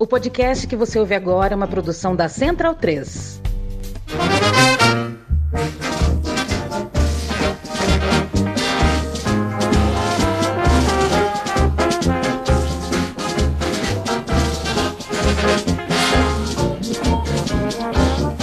[0.00, 3.42] O podcast que você ouve agora é uma produção da Central 3.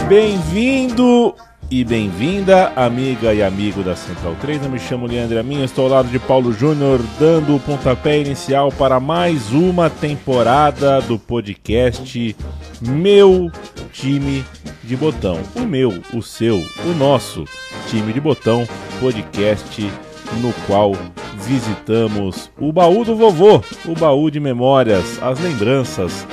[0.09, 1.33] Bem-vindo
[1.69, 4.63] e bem-vinda, amiga e amigo da Central 3.
[4.63, 8.71] Eu me chamo Leandro Amin, estou ao lado de Paulo Júnior, dando o pontapé inicial
[8.71, 12.35] para mais uma temporada do podcast
[12.81, 13.51] Meu
[13.91, 14.45] Time
[14.83, 15.39] de Botão.
[15.55, 17.45] O meu, o seu, o nosso
[17.87, 18.67] time de botão,
[18.99, 19.81] podcast
[20.41, 20.93] no qual
[21.45, 26.25] visitamos o baú do vovô, o baú de memórias, as lembranças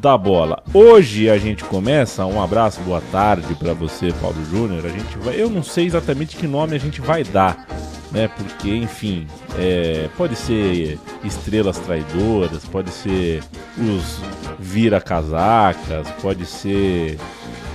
[0.00, 0.62] da bola.
[0.74, 4.84] Hoje a gente começa, um abraço, boa tarde para você, Paulo Júnior.
[4.84, 7.66] A gente vai, eu não sei exatamente que nome a gente vai dar,
[8.12, 8.28] né?
[8.28, 9.26] Porque, enfim,
[9.58, 13.42] é, pode ser estrelas traidoras, pode ser
[13.78, 14.20] os
[14.58, 17.18] vira-casacas, pode ser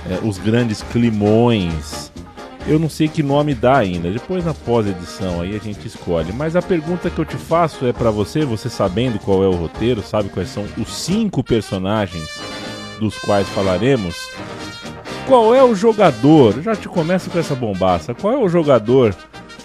[0.08, 2.12] é, os grandes climões.
[2.66, 4.10] Eu não sei que nome dá ainda.
[4.10, 6.32] Depois na pós-edição aí a gente escolhe.
[6.32, 9.52] Mas a pergunta que eu te faço é para você, você sabendo qual é o
[9.52, 12.40] roteiro, sabe quais são os cinco personagens
[13.00, 14.16] dos quais falaremos.
[15.26, 16.62] Qual é o jogador?
[16.62, 18.14] Já te começo com essa bombaça.
[18.14, 19.14] Qual é o jogador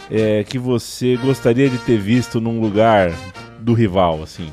[0.09, 3.11] é, que você gostaria de ter visto num lugar
[3.59, 4.49] do rival, assim?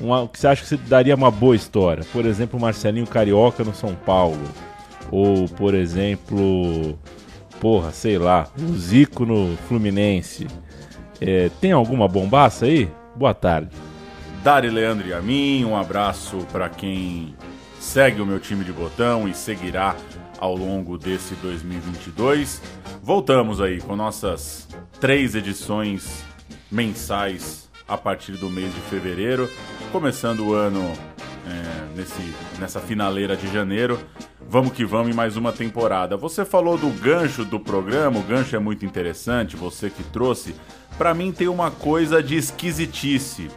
[0.00, 2.04] Uma, que você acha que daria uma boa história?
[2.12, 4.42] Por exemplo, Marcelinho Carioca no São Paulo.
[5.10, 6.98] Ou, por exemplo,
[7.60, 10.46] porra, sei lá, o Zico no Fluminense.
[11.20, 12.90] É, tem alguma bombaça aí?
[13.14, 13.70] Boa tarde.
[14.42, 17.34] Dari Leandro e a mim, um abraço para quem
[17.80, 19.96] segue o meu time de botão e seguirá
[20.38, 22.60] ao longo desse 2022.
[23.02, 24.68] Voltamos aí com nossas
[25.00, 26.24] três edições
[26.70, 29.48] mensais a partir do mês de fevereiro,
[29.92, 30.92] começando o ano
[31.46, 33.98] é, nesse, nessa finaleira de janeiro.
[34.48, 36.16] Vamos que vamos em mais uma temporada.
[36.16, 40.54] Você falou do gancho do programa, o gancho é muito interessante, você que trouxe.
[40.98, 43.48] Para mim tem uma coisa de esquisitice.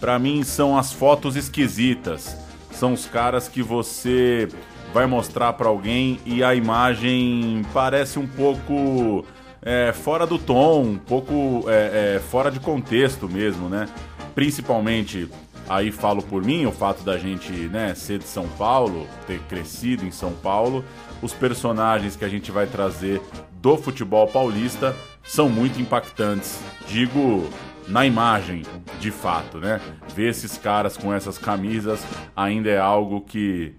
[0.00, 2.36] Para mim são as fotos esquisitas.
[2.72, 4.48] São os caras que você
[4.92, 9.24] vai mostrar para alguém e a imagem parece um pouco
[9.62, 13.88] é, fora do tom, um pouco é, é, fora de contexto mesmo, né?
[14.34, 15.28] Principalmente
[15.72, 20.04] Aí falo por mim, o fato da gente né, ser de São Paulo, ter crescido
[20.04, 20.84] em São Paulo,
[21.22, 23.22] os personagens que a gente vai trazer
[23.52, 26.62] do futebol paulista são muito impactantes.
[26.86, 27.48] Digo
[27.88, 28.64] na imagem,
[29.00, 29.80] de fato, né?
[30.14, 32.04] Ver esses caras com essas camisas
[32.36, 33.72] ainda é algo que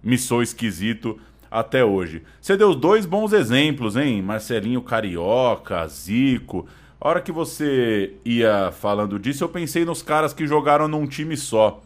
[0.00, 1.18] me sou esquisito
[1.50, 2.22] até hoje.
[2.40, 4.22] Você deu dois bons exemplos, hein?
[4.22, 6.68] Marcelinho Carioca, Zico.
[7.06, 11.36] A hora que você ia falando disso, eu pensei nos caras que jogaram num time
[11.36, 11.80] só.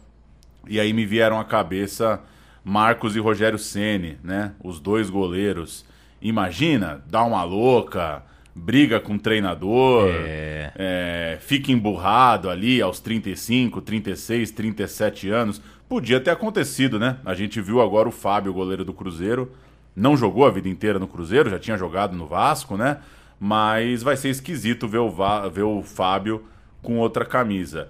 [0.67, 2.19] E aí me vieram à cabeça
[2.65, 4.53] Marcos e Rogério Ceni, né?
[4.63, 5.85] Os dois goleiros.
[6.19, 8.23] Imagina, dá uma louca,
[8.55, 10.73] briga com o treinador, é.
[10.75, 15.61] É, fica emburrado ali aos 35, 36, 37 anos.
[15.87, 17.17] Podia ter acontecido, né?
[17.23, 19.51] A gente viu agora o Fábio, goleiro do Cruzeiro.
[19.95, 22.97] Não jogou a vida inteira no Cruzeiro, já tinha jogado no Vasco, né?
[23.43, 25.09] Mas vai ser esquisito ver o,
[25.51, 26.43] ver o Fábio
[26.79, 27.89] com outra camisa.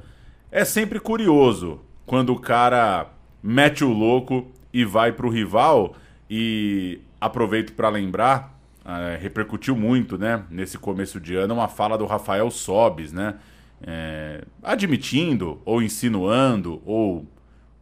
[0.49, 3.09] É sempre curioso quando o cara
[3.43, 5.93] mete o louco e vai para o rival
[6.29, 12.05] e aproveito para lembrar, é, repercutiu muito, né, nesse começo de ano, uma fala do
[12.05, 13.35] Rafael Sobes, né,
[13.85, 17.27] é, admitindo ou insinuando ou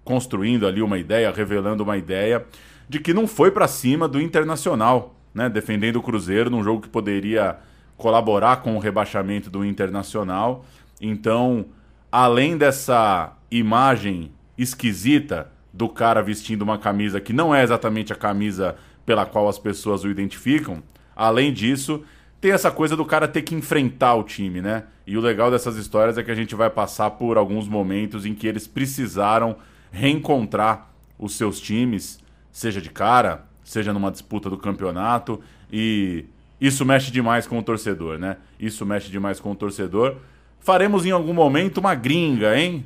[0.03, 2.43] construindo ali uma ideia, revelando uma ideia
[2.89, 6.89] de que não foi para cima do Internacional né, defendendo o Cruzeiro num jogo que
[6.89, 7.55] poderia
[7.95, 10.65] colaborar com o rebaixamento do Internacional.
[10.99, 11.67] Então,
[12.11, 18.75] além dessa imagem esquisita do cara vestindo uma camisa que não é exatamente a camisa
[19.05, 20.83] pela qual as pessoas o identificam,
[21.15, 22.03] além disso,
[22.41, 24.83] tem essa coisa do cara ter que enfrentar o time, né?
[25.07, 28.35] E o legal dessas histórias é que a gente vai passar por alguns momentos em
[28.35, 29.55] que eles precisaram
[29.89, 32.19] reencontrar os seus times,
[32.51, 35.39] seja de cara, seja numa disputa do campeonato,
[35.71, 36.25] e
[36.59, 38.37] isso mexe demais com o torcedor, né?
[38.59, 40.15] Isso mexe demais com o torcedor.
[40.59, 42.83] Faremos em algum momento uma gringa, hein?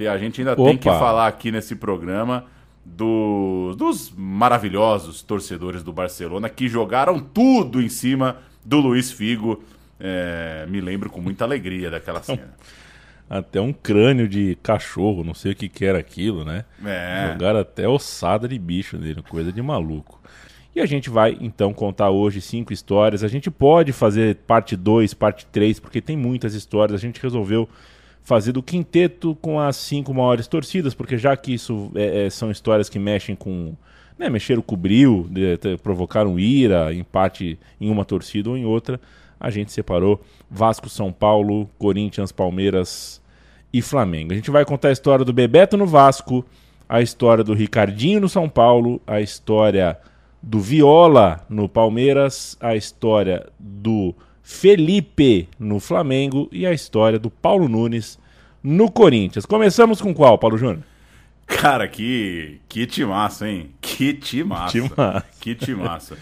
[0.00, 0.64] A gente ainda Opa.
[0.64, 2.44] tem que falar aqui nesse programa
[2.84, 9.64] do, dos maravilhosos torcedores do Barcelona que jogaram tudo em cima do Luiz Figo.
[9.98, 12.54] É, me lembro com muita alegria daquela cena.
[13.28, 16.64] Até um crânio de cachorro, não sei o que, que era aquilo, né?
[16.84, 17.30] É.
[17.32, 20.20] Jogaram até ossada de bicho nele, coisa de maluco.
[20.74, 23.24] E a gente vai então contar hoje cinco histórias.
[23.24, 27.00] A gente pode fazer parte 2, parte 3, porque tem muitas histórias.
[27.00, 27.68] A gente resolveu
[28.22, 32.50] fazer do quinteto com as cinco maiores torcidas, porque já que isso é, é, são
[32.50, 33.74] histórias que mexem com.
[34.18, 38.64] Né, mexeram com o bril, de, de, provocaram ira, empate em uma torcida ou em
[38.64, 39.00] outra,
[39.40, 40.20] a gente separou
[40.50, 43.20] Vasco, São Paulo, Corinthians, Palmeiras
[43.72, 44.32] e Flamengo.
[44.32, 46.44] A gente vai contar a história do Bebeto no Vasco,
[46.88, 49.98] a história do Ricardinho no São Paulo, a história
[50.42, 57.68] do Viola no Palmeiras, a história do Felipe no Flamengo e a história do Paulo
[57.68, 58.18] Nunes
[58.62, 59.44] no Corinthians.
[59.44, 60.82] Começamos com qual, Paulo Júnior?
[61.46, 63.70] Cara, que, que timaço, hein?
[63.80, 64.72] Que timaço.
[64.72, 65.26] timaço.
[65.40, 66.16] Que timaço.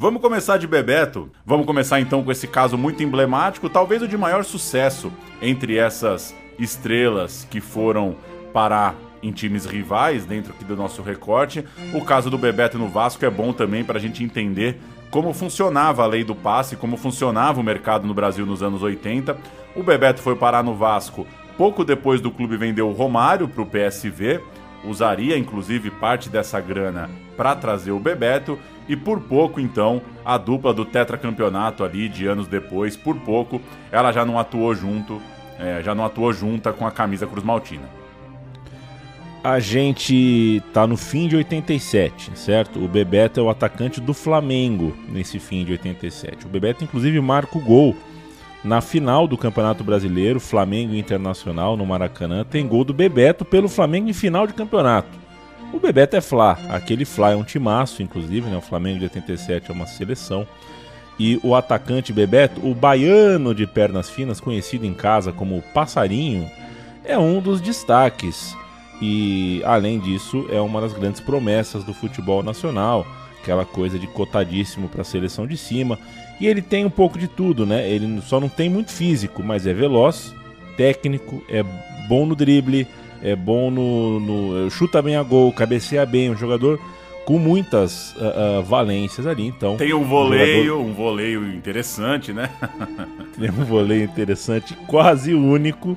[0.00, 1.28] Vamos começar de Bebeto.
[1.44, 5.12] Vamos começar então com esse caso muito emblemático, talvez o de maior sucesso
[5.42, 8.14] entre essas estrelas que foram
[8.52, 11.64] parar em times rivais dentro aqui do nosso recorte.
[11.92, 14.80] O caso do Bebeto no Vasco é bom também para a gente entender
[15.10, 19.36] como funcionava a lei do passe, como funcionava o mercado no Brasil nos anos 80.
[19.74, 23.66] O Bebeto foi parar no Vasco pouco depois do clube vender o Romário para o
[23.66, 24.40] PSV,
[24.84, 28.56] usaria inclusive parte dessa grana para trazer o Bebeto
[28.88, 33.60] e por pouco então a dupla do tetracampeonato ali de anos depois, por pouco
[33.92, 35.20] ela já não atuou junto,
[35.58, 37.98] é, já não atuou junta com a camisa Cruz Maltina
[39.42, 42.84] a gente tá no fim de 87, certo?
[42.84, 46.46] O Bebeto é o atacante do Flamengo nesse fim de 87.
[46.46, 47.96] O Bebeto, inclusive, marca o gol
[48.64, 52.44] na final do Campeonato Brasileiro, Flamengo Internacional, no Maracanã.
[52.44, 55.27] Tem gol do Bebeto pelo Flamengo em final de campeonato.
[55.72, 58.56] O Bebeto é Fla, aquele Fla é um timaço, inclusive, né?
[58.56, 60.46] O Flamengo de 87 é uma seleção.
[61.18, 66.48] E o atacante Bebeto, o baiano de pernas finas, conhecido em casa como Passarinho,
[67.04, 68.56] é um dos destaques
[69.00, 73.06] e além disso, é uma das grandes promessas do futebol nacional,
[73.40, 75.98] aquela coisa de cotadíssimo para a seleção de cima.
[76.40, 77.88] E ele tem um pouco de tudo, né?
[77.88, 80.34] Ele só não tem muito físico, mas é veloz,
[80.76, 81.64] técnico, é
[82.08, 82.86] bom no drible,
[83.22, 86.80] é bom no, no chuta bem a gol, cabeceia bem, um jogador
[87.24, 89.76] com muitas uh, uh, valências ali, então.
[89.76, 90.90] Tem um voleio, jogador...
[90.90, 92.48] um voleio interessante, né?
[93.38, 95.96] tem um voleio interessante, quase único.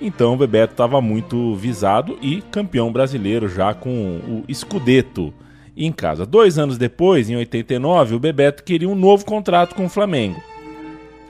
[0.00, 5.32] Então o Bebeto estava muito visado e campeão brasileiro já com o Scudetto
[5.76, 6.26] em casa.
[6.26, 10.42] Dois anos depois, em 89, o Bebeto queria um novo contrato com o Flamengo.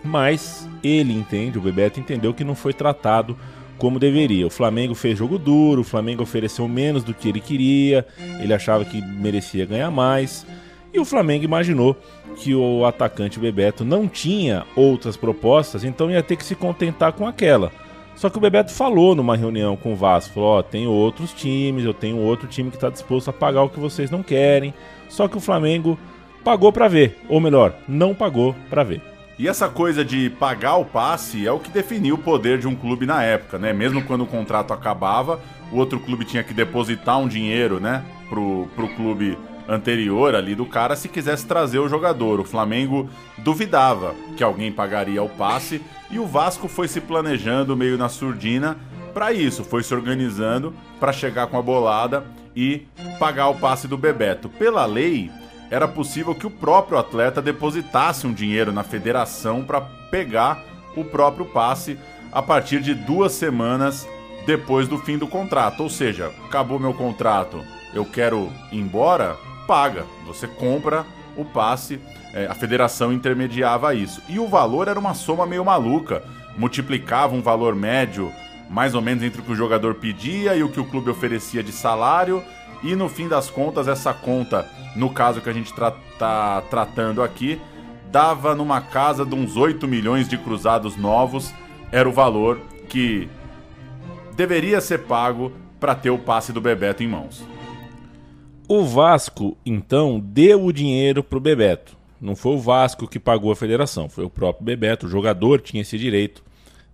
[0.03, 3.37] Mas ele entende, o Bebeto entendeu que não foi tratado
[3.83, 4.47] como deveria.
[4.47, 8.07] O Flamengo fez jogo duro, o Flamengo ofereceu menos do que ele queria,
[8.41, 10.47] ele achava que merecia ganhar mais.
[10.95, 11.97] E o Flamengo imaginou
[12.37, 17.27] que o atacante Bebeto não tinha outras propostas, então ia ter que se contentar com
[17.27, 17.73] aquela.
[18.15, 21.33] Só que o Bebeto falou numa reunião com o Vasco, falou, ó, oh, tem outros
[21.33, 24.73] times, eu tenho outro time que está disposto a pagar o que vocês não querem.
[25.09, 25.99] Só que o Flamengo
[26.45, 29.12] pagou para ver, ou melhor, não pagou para ver.
[29.39, 32.75] E essa coisa de pagar o passe é o que definiu o poder de um
[32.75, 33.73] clube na época, né?
[33.73, 35.41] Mesmo quando o contrato acabava,
[35.73, 39.39] o outro clube tinha que depositar um dinheiro, né, pro, pro clube
[39.69, 42.41] anterior ali do cara se quisesse trazer o jogador.
[42.41, 43.09] O Flamengo
[43.39, 45.81] duvidava que alguém pagaria o passe
[46.11, 48.77] e o Vasco foi se planejando meio na surdina
[49.15, 52.25] para isso, foi se organizando para chegar com a bolada
[52.57, 52.87] e
[53.19, 54.49] pagar o passe do Bebeto.
[54.49, 55.31] Pela lei,
[55.73, 60.63] era possível que o próprio atleta depositasse um dinheiro na federação para pegar
[60.95, 61.99] o próprio passe
[62.31, 64.07] a partir de duas semanas
[64.45, 65.83] depois do fim do contrato.
[65.83, 67.65] Ou seja, acabou meu contrato,
[67.95, 70.05] eu quero ir embora, paga.
[70.27, 71.07] Você compra
[71.39, 71.99] o passe,
[72.35, 74.21] é, a federação intermediava isso.
[74.29, 76.23] E o valor era uma soma meio maluca.
[76.55, 78.31] Multiplicava um valor médio
[78.69, 81.63] mais ou menos entre o que o jogador pedia e o que o clube oferecia
[81.63, 82.45] de salário.
[82.83, 85.93] E no fim das contas, essa conta, no caso que a gente tra
[86.71, 87.61] tratando aqui,
[88.11, 91.53] dava numa casa de uns 8 milhões de cruzados novos.
[91.91, 93.29] Era o valor que
[94.37, 97.45] deveria ser pago para ter o passe do Bebeto em mãos.
[98.69, 101.97] O Vasco, então, deu o dinheiro para o Bebeto.
[102.21, 105.07] Não foi o Vasco que pagou a federação, foi o próprio Bebeto.
[105.07, 106.43] O jogador tinha esse direito,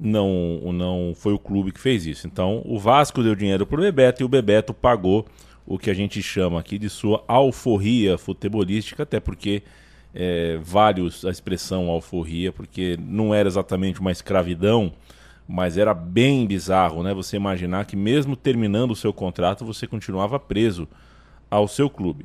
[0.00, 2.26] não, não foi o clube que fez isso.
[2.26, 5.26] Então, o Vasco deu dinheiro para o Bebeto e o Bebeto pagou
[5.68, 9.62] o que a gente chama aqui de sua alforria futebolística, até porque
[10.14, 14.90] é, vários a expressão alforria, porque não era exatamente uma escravidão,
[15.46, 17.12] mas era bem bizarro, né?
[17.12, 20.88] Você imaginar que mesmo terminando o seu contrato, você continuava preso
[21.50, 22.24] ao seu clube.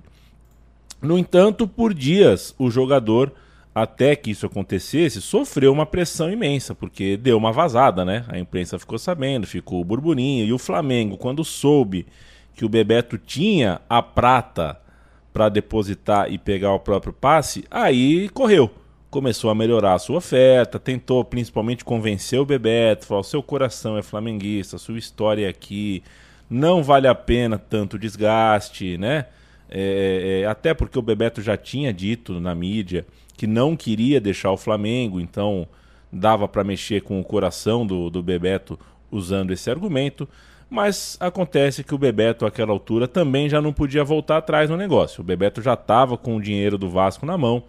[1.02, 3.30] No entanto, por dias, o jogador,
[3.76, 8.24] até que isso acontecesse, sofreu uma pressão imensa, porque deu uma vazada, né?
[8.30, 10.46] A imprensa ficou sabendo, ficou o burburinho.
[10.46, 12.06] E o Flamengo, quando soube
[12.56, 14.80] que o Bebeto tinha a prata
[15.34, 18.70] para depositar e pegar o próprio passe, aí correu.
[19.10, 24.02] começou a melhorar a sua oferta, tentou principalmente convencer o Bebeto, falou: seu coração é
[24.02, 26.04] flamenguista, sua história é aqui,
[26.50, 29.26] não vale a pena tanto desgaste, né?
[29.70, 33.06] É, é, até porque o Bebeto já tinha dito na mídia
[33.36, 35.68] que não queria deixar o Flamengo, então
[36.12, 38.80] dava para mexer com o coração do, do Bebeto
[39.12, 40.30] usando esse argumento.
[40.74, 45.22] Mas acontece que o Bebeto, àquela altura, também já não podia voltar atrás no negócio.
[45.22, 47.62] O Bebeto já estava com o dinheiro do Vasco na mão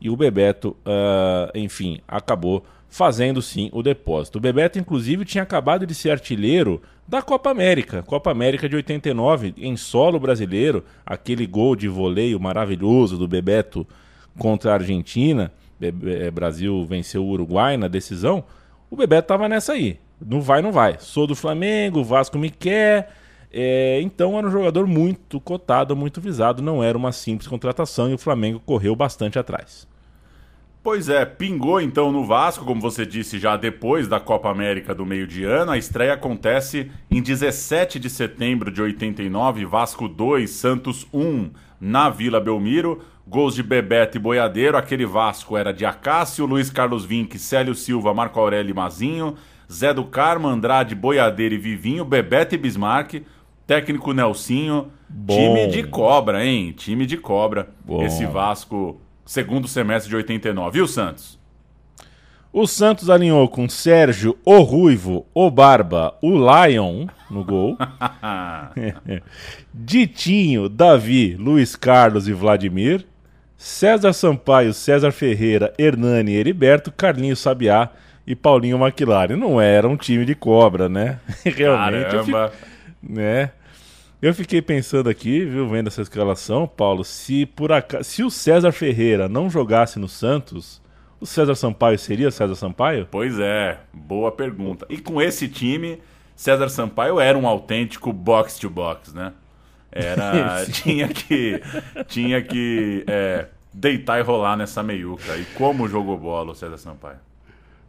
[0.00, 4.38] e o Bebeto, uh, enfim, acabou fazendo sim o depósito.
[4.38, 9.52] O Bebeto, inclusive, tinha acabado de ser artilheiro da Copa América, Copa América de 89,
[9.56, 13.84] em solo brasileiro, aquele gol de voleio maravilhoso do Bebeto
[14.38, 15.52] contra a Argentina.
[15.80, 18.44] Eh, Brasil venceu o Uruguai na decisão.
[18.88, 19.98] O Bebeto estava nessa aí.
[20.20, 20.96] Não vai, não vai.
[20.98, 23.12] Sou do Flamengo, o Vasco me quer.
[23.52, 26.62] É, então era um jogador muito cotado, muito visado.
[26.62, 29.86] Não era uma simples contratação e o Flamengo correu bastante atrás.
[30.82, 35.04] Pois é, pingou então no Vasco, como você disse, já depois da Copa América do
[35.04, 35.72] meio de ano.
[35.72, 42.40] A estreia acontece em 17 de setembro de 89, Vasco 2, Santos 1, na Vila
[42.40, 43.02] Belmiro.
[43.28, 44.76] Gols de Bebeto e Boiadeiro.
[44.76, 49.34] Aquele Vasco era de Acácio, Luiz Carlos Vinck, Célio Silva, Marco Aurélio e Mazinho,
[49.72, 53.22] Zé do Carmo, Andrade, Boiadeiro e Vivinho, Bebeto e Bismarck,
[53.66, 54.90] técnico Nelsinho.
[55.08, 55.34] Bom.
[55.34, 56.72] Time de cobra, hein?
[56.72, 57.68] Time de cobra.
[57.84, 58.02] Bom.
[58.02, 60.78] Esse Vasco segundo semestre de 89.
[60.78, 61.38] E o Santos?
[62.52, 67.76] O Santos alinhou com Sérgio, o Ruivo, o Barba, o Lion no gol.
[69.74, 73.04] Ditinho, Davi, Luiz Carlos e Vladimir.
[73.58, 77.90] César Sampaio, César Ferreira, Hernani, Heriberto, Carlinhos Sabiá
[78.26, 79.36] e Paulinho McLaren.
[79.36, 81.20] Não era um time de cobra, né?
[81.44, 82.04] Realmente.
[82.04, 82.48] Caramba.
[82.50, 82.66] Fico,
[83.02, 83.52] né?
[84.20, 88.72] Eu fiquei pensando aqui, viu, vendo essa escalação, Paulo, se por acaso, se o César
[88.72, 90.80] Ferreira não jogasse no Santos,
[91.20, 93.06] o César Sampaio seria César Sampaio?
[93.10, 94.86] Pois é, boa pergunta.
[94.88, 96.00] E com esse time,
[96.34, 99.32] César Sampaio era um autêntico box to box, né?
[99.92, 101.62] Era tinha que
[102.08, 105.36] tinha que é, deitar e rolar nessa meiuca.
[105.36, 107.18] E como jogou bola o César Sampaio?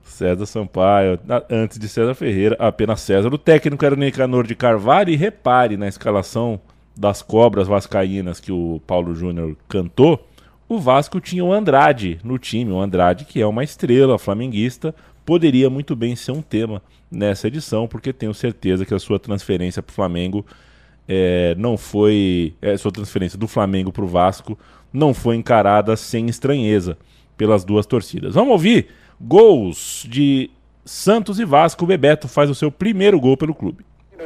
[0.08, 3.34] César Sampaio, antes de César Ferreira, apenas César.
[3.34, 6.60] O técnico era o Nicanor de Carvalho e repare na escalação
[6.96, 10.28] das cobras vascaínas que o Paulo Júnior cantou,
[10.68, 14.94] o Vasco tinha o Andrade no time, o Andrade que é uma estrela flamenguista,
[15.26, 19.82] poderia muito bem ser um tema nessa edição, porque tenho certeza que a sua transferência
[19.82, 20.46] para o Flamengo
[21.08, 24.58] é, não foi, é, sua transferência do Flamengo para o Vasco
[24.92, 26.98] não foi encarada sem estranheza
[27.38, 28.34] pelas duas torcidas.
[28.34, 28.88] Vamos ouvir
[29.20, 30.50] Gols de
[30.86, 31.84] Santos e Vasco.
[31.84, 33.86] O Bebeto faz o seu primeiro gol pelo clube.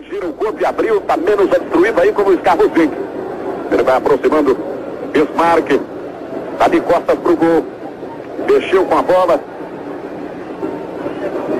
[0.09, 2.93] Gira o corpo e abriu, tá menos destruído aí como o Vinck.
[3.71, 4.57] Ele vai aproximando
[5.11, 5.79] Bismarck.
[6.57, 7.65] Tá de costas pro gol.
[8.47, 9.43] Mexeu com a bola.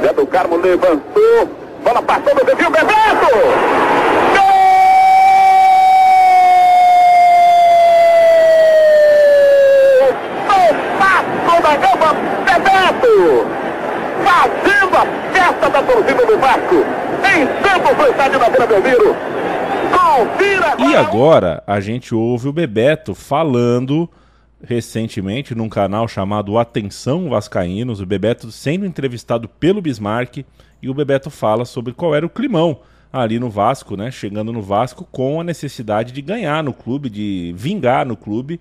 [0.02, 1.50] Zé do Carmo levantou.
[1.84, 3.92] Bola passou no desvio, Bebeto!
[11.62, 12.41] da Gama,
[12.82, 13.46] Bebeto,
[14.24, 16.76] fazendo a festa da torcida do Vasco,
[17.24, 19.16] em Santos, no estádio da Vila Belmiro.
[19.92, 20.90] Confira agora.
[20.90, 24.10] E agora a gente ouve o Bebeto falando
[24.64, 30.44] recentemente num canal chamado Atenção Vascaínos, o Bebeto sendo entrevistado pelo Bismarck
[30.82, 32.80] e o Bebeto fala sobre qual era o climão
[33.14, 34.10] ali no Vasco, né?
[34.10, 38.60] Chegando no Vasco com a necessidade de ganhar no clube, de vingar no clube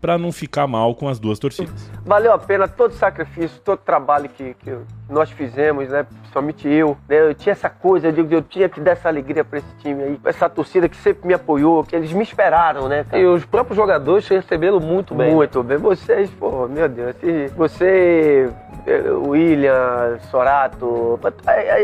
[0.00, 1.90] para não ficar mal com as duas torcidas.
[2.04, 4.76] Valeu a pena todo o sacrifício, todo o trabalho que, que
[5.08, 6.04] nós fizemos, né?
[6.04, 6.96] Principalmente eu.
[7.08, 7.20] Né?
[7.20, 10.20] Eu tinha essa coisa, eu, eu tinha que dar essa alegria para esse time aí,
[10.24, 13.04] essa torcida que sempre me apoiou, que eles me esperaram, né?
[13.04, 13.22] Cara?
[13.22, 15.34] E os próprios jogadores receberam muito bem.
[15.34, 15.76] Muito bem.
[15.76, 17.14] Vocês, pô, meu Deus,
[17.56, 18.50] você,
[18.86, 21.20] eh, William, Sorato,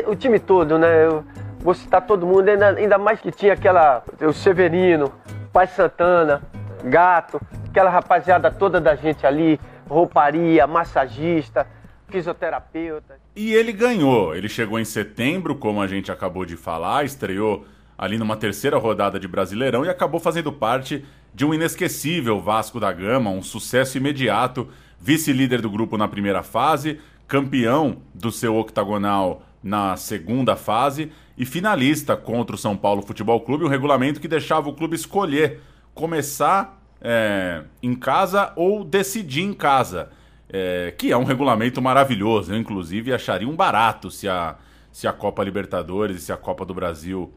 [0.06, 1.06] o time todo, né?
[1.06, 1.22] Eu,
[1.60, 5.12] vou citar todo mundo, ainda, ainda mais que tinha aquela, o Severino,
[5.52, 6.40] Pai Santana,
[6.84, 11.66] Gato, aquela rapaziada toda da gente ali, rouparia, massagista,
[12.08, 13.18] fisioterapeuta.
[13.34, 14.34] E ele ganhou.
[14.34, 17.66] Ele chegou em setembro, como a gente acabou de falar, estreou
[17.98, 21.04] ali numa terceira rodada de Brasileirão e acabou fazendo parte
[21.34, 24.68] de um inesquecível Vasco da Gama, um sucesso imediato,
[24.98, 32.16] vice-líder do grupo na primeira fase, campeão do seu octagonal na segunda fase e finalista
[32.16, 35.60] contra o São Paulo Futebol Clube, um regulamento que deixava o clube escolher
[35.96, 40.10] começar é, em casa ou decidir em casa.
[40.48, 42.52] É, que é um regulamento maravilhoso.
[42.52, 44.54] Eu, inclusive, acharia um barato se a,
[44.92, 47.32] se a Copa Libertadores e se a Copa do Brasil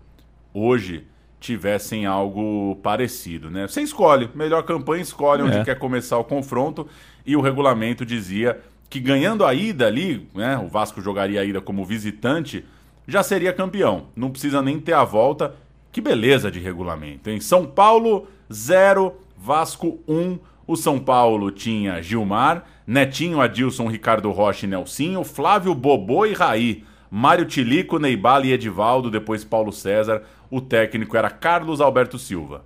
[0.54, 1.08] hoje
[1.39, 3.68] tivessem algo parecido, né?
[3.68, 5.63] Você escolhe, melhor campanha, escolhe onde É.
[5.63, 6.86] quer começar o confronto
[7.25, 11.62] e o regulamento dizia que ganhando a ida ali, né, o Vasco jogaria a ida
[11.62, 12.66] como visitante,
[13.08, 14.08] já seria campeão.
[14.16, 15.56] Não precisa nem ter a volta.
[15.92, 17.39] Que beleza de regulamento, hein?
[17.39, 20.39] São Paulo 0, Vasco 1.
[20.68, 26.84] O São Paulo tinha Gilmar, Netinho, Adilson, Ricardo Rocha e Nelsinho, Flávio Bobô e Raí,
[27.10, 30.22] Mário Tilico, Neibala e Edivaldo, depois Paulo César.
[30.51, 32.63] O técnico era Carlos Alberto Silva.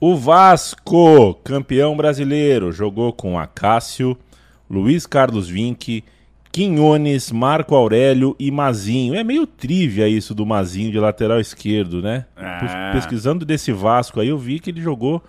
[0.00, 4.16] O Vasco, campeão brasileiro, jogou com Acácio,
[4.70, 6.04] Luiz Carlos Vinck,
[6.50, 9.14] Quinhones, Marco Aurélio e Mazinho.
[9.14, 12.26] É meio trivia isso do Mazinho de lateral esquerdo, né?
[12.36, 12.92] É.
[12.92, 15.22] Pesquisando desse Vasco aí, eu vi que ele jogou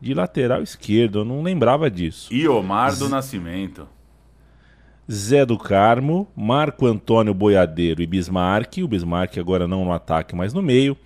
[0.00, 1.20] de lateral esquerdo.
[1.20, 2.32] Eu não lembrava disso.
[2.32, 3.88] E Omar do Nascimento.
[5.10, 8.78] Zé do Carmo, Marco Antônio Boiadeiro e Bismarck.
[8.78, 10.96] O Bismarck agora não no ataque, mas no meio.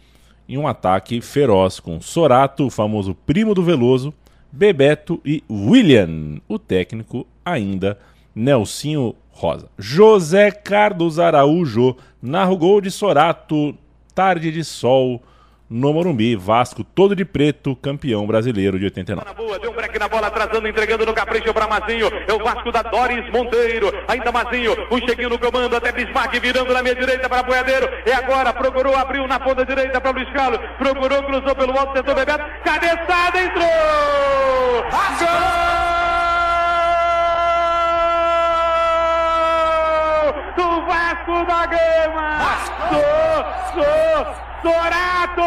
[0.48, 4.12] E um ataque feroz com Sorato, o famoso primo do Veloso,
[4.50, 7.98] Bebeto e William, o técnico ainda,
[8.34, 9.68] Nelsinho Rosa.
[9.78, 13.74] José Carlos Araújo narra o gol de Sorato,
[14.14, 15.22] tarde de sol
[15.70, 16.34] no Morumbi.
[16.34, 19.24] Vasco todo de preto, campeão brasileiro de 89.
[19.24, 22.08] Na boa, deu um break na bola, atrasando, entregando no capricho para Mazinho.
[22.26, 23.92] É o Vasco da Doris Monteiro.
[24.08, 27.88] Ainda Mazinho, um cheguinho no comando, até Bismarck virando na minha direita para Boiadeiro.
[28.04, 30.58] É agora, procurou, abriu na ponta direita para Luiz Carlos.
[30.76, 32.44] Procurou, cruzou pelo alto, tentou Bebeto.
[32.64, 34.30] Cabeçada, entrou!
[35.20, 36.19] Gol!
[40.60, 42.38] Do Vasco da Gama!
[42.90, 45.42] Sou, sou, Sorato!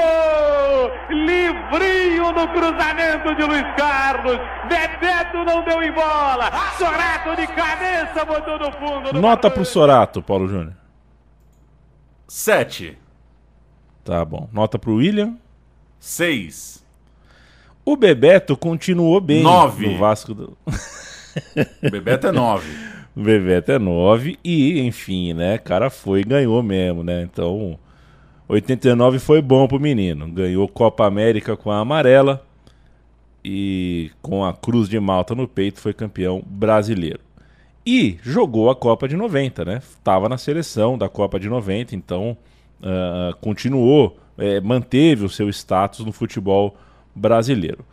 [1.09, 4.39] Livrinho no cruzamento de Luiz Carlos.
[4.67, 6.49] Bebeto não deu em bola.
[6.79, 9.13] Sorato de cabeça botou no fundo.
[9.13, 9.53] no Nota barulho.
[9.53, 10.73] pro Sorato, Paulo Júnior.
[12.27, 12.97] 7.
[14.03, 14.49] Tá bom.
[14.51, 15.37] Nota pro William.
[15.99, 16.83] 6.
[17.85, 19.89] O Bebeto continuou bem Nove.
[19.89, 20.57] no Vasco do...
[21.91, 22.92] Bebeto é 9.
[23.15, 25.57] O Bebeto é 9 e, enfim, né?
[25.57, 27.21] Cara foi e ganhou mesmo, né?
[27.21, 27.77] Então,
[28.47, 30.27] 89 foi bom pro menino.
[30.29, 32.45] Ganhou Copa América com a amarela
[33.45, 37.19] e com a Cruz de Malta no peito foi campeão brasileiro.
[37.85, 39.81] E jogou a Copa de 90, né?
[40.03, 42.37] Tava na seleção da Copa de 90, então
[42.83, 46.75] ah, continuou, eh, manteve o seu status no futebol
[47.15, 47.85] brasileiro.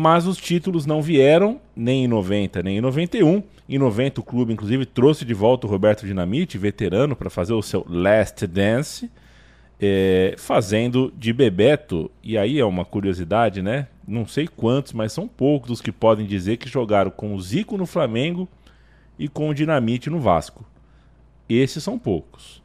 [0.00, 3.42] Mas os títulos não vieram nem em 90, nem em 91.
[3.68, 7.62] Em 90 o clube inclusive trouxe de volta o Roberto Dinamite, veterano, para fazer o
[7.62, 9.10] seu Last Dance,
[9.80, 13.88] eh, fazendo de Bebeto, e aí é uma curiosidade, né?
[14.06, 17.76] Não sei quantos, mas são poucos os que podem dizer que jogaram com o Zico
[17.76, 18.48] no Flamengo
[19.18, 20.64] e com o Dinamite no Vasco.
[21.48, 22.62] Esses são poucos.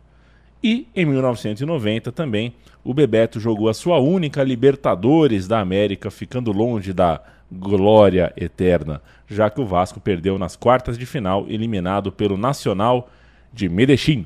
[0.64, 6.94] E em 1990 também o Bebeto jogou a sua única Libertadores da América, ficando longe
[6.94, 7.22] da
[7.52, 13.10] glória eterna, já que o Vasco perdeu nas quartas de final, eliminado pelo Nacional
[13.52, 14.26] de Medellín.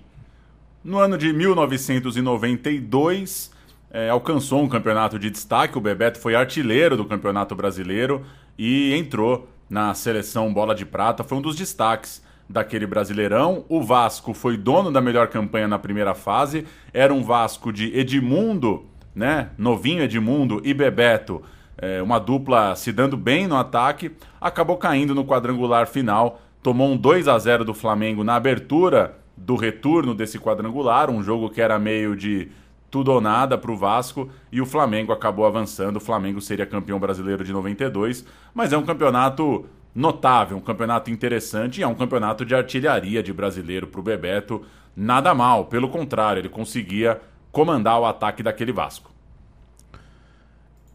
[0.83, 3.51] No ano de 1992,
[3.91, 5.77] eh, alcançou um campeonato de destaque.
[5.77, 8.23] O Bebeto foi artilheiro do Campeonato Brasileiro
[8.57, 11.23] e entrou na seleção Bola de Prata.
[11.23, 13.65] Foi um dos destaques daquele Brasileirão.
[13.67, 16.65] O Vasco foi dono da melhor campanha na primeira fase.
[16.93, 19.49] Era um Vasco de Edmundo, né?
[19.57, 21.41] Novinho Edmundo e Bebeto.
[21.79, 24.11] eh, uma dupla se dando bem no ataque.
[24.41, 26.41] Acabou caindo no quadrangular final.
[26.63, 31.49] Tomou um 2 a 0 do Flamengo na abertura do retorno desse quadrangular, um jogo
[31.49, 32.49] que era meio de
[32.89, 35.97] tudo ou nada para o Vasco e o Flamengo acabou avançando.
[35.97, 39.65] O Flamengo seria campeão brasileiro de 92, mas é um campeonato
[39.97, 44.61] notável, um campeonato interessante e é um campeonato de artilharia de brasileiro para o Bebeto.
[44.95, 47.19] Nada mal, pelo contrário, ele conseguia
[47.51, 49.11] comandar o ataque daquele Vasco.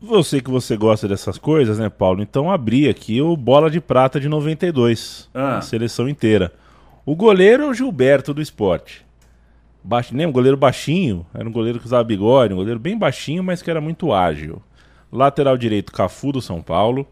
[0.00, 2.22] Eu sei que você gosta dessas coisas, né, Paulo?
[2.22, 5.58] Então abri aqui o Bola de Prata de 92, Ah.
[5.58, 6.52] a seleção inteira.
[7.04, 9.04] O goleiro é o Gilberto do esporte.
[9.82, 10.28] Baixo, lembra?
[10.28, 13.70] Um goleiro baixinho, era um goleiro que usava bigode, um goleiro bem baixinho, mas que
[13.70, 14.62] era muito ágil.
[15.10, 17.04] Lateral direito, Cafu do São Paulo.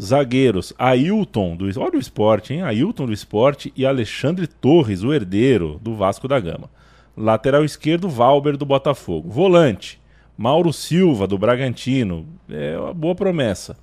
[0.00, 2.62] Zagueiros, Ailton do Olha o esporte, hein?
[2.62, 6.70] Ailton do esporte e Alexandre Torres, o herdeiro do Vasco da Gama.
[7.16, 9.28] Lateral esquerdo, Valber do Botafogo.
[9.28, 10.00] Volante,
[10.36, 12.24] Mauro Silva do Bragantino.
[12.48, 13.76] É uma boa promessa.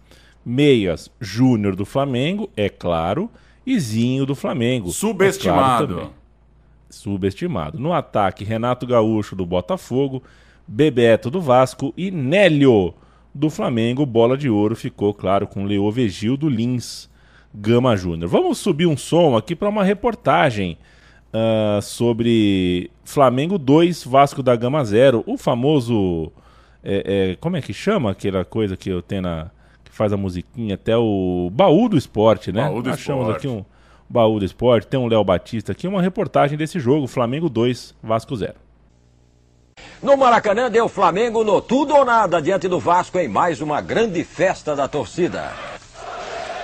[0.46, 3.30] Meias, Júnior do Flamengo, é claro.
[3.66, 4.90] E Zinho do Flamengo.
[4.90, 5.88] é Subestimado.
[5.88, 6.16] claro também.
[6.90, 7.78] Subestimado.
[7.78, 10.24] No ataque, Renato Gaúcho do Botafogo,
[10.66, 12.94] Bebeto do Vasco e Nélio
[13.36, 14.06] do Flamengo.
[14.06, 17.10] Bola de ouro ficou, claro, com Leo Vegil do Lins
[17.54, 18.30] Gama Júnior.
[18.30, 20.78] Vamos subir um som aqui para uma reportagem
[21.34, 25.24] ah, sobre Flamengo 2, Vasco da Gama 0.
[25.28, 26.32] O famoso
[26.82, 29.52] é, é, como é que chama aquela coisa que eu tenho na.
[29.84, 30.76] que faz a musiquinha?
[30.76, 32.62] Até o baú do esporte, né?
[32.62, 33.48] Baú do Achamos esporte.
[33.48, 33.66] aqui um
[34.10, 34.88] baú do esporte.
[34.88, 38.54] Tem um Léo Batista aqui, uma reportagem desse jogo: Flamengo 2, Vasco 0.
[40.06, 44.24] No Maracanã deu Flamengo no tudo ou nada diante do Vasco em mais uma grande
[44.24, 45.52] festa da torcida.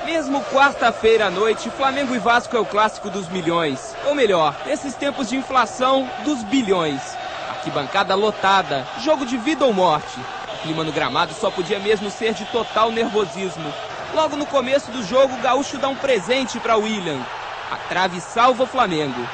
[0.05, 3.95] Mesmo quarta-feira à noite, Flamengo e Vasco é o clássico dos milhões.
[4.05, 7.01] Ou melhor, nesses tempos de inflação, dos bilhões.
[7.49, 10.19] Arquibancada lotada, jogo de vida ou morte.
[10.53, 13.73] O clima no gramado só podia mesmo ser de total nervosismo.
[14.13, 17.19] Logo no começo do jogo, o Gaúcho dá um presente para William.
[17.71, 19.27] A trave salva o Flamengo.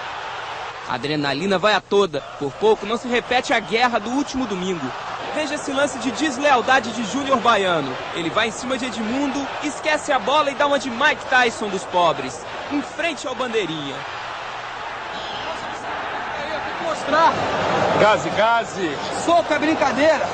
[0.90, 2.22] A adrenalina vai a toda.
[2.40, 4.90] Por pouco não se repete a guerra do último domingo.
[5.36, 7.96] Veja esse lance de deslealdade de Júnior Baiano.
[8.16, 11.68] Ele vai em cima de Edmundo, esquece a bola e dá uma de Mike Tyson
[11.68, 12.46] dos pobres.
[12.72, 13.96] Em frente ao bandeirinha.
[16.84, 17.34] Mostrar.
[18.00, 18.98] Gaze, gaze.
[19.26, 20.28] Soco é brincadeira.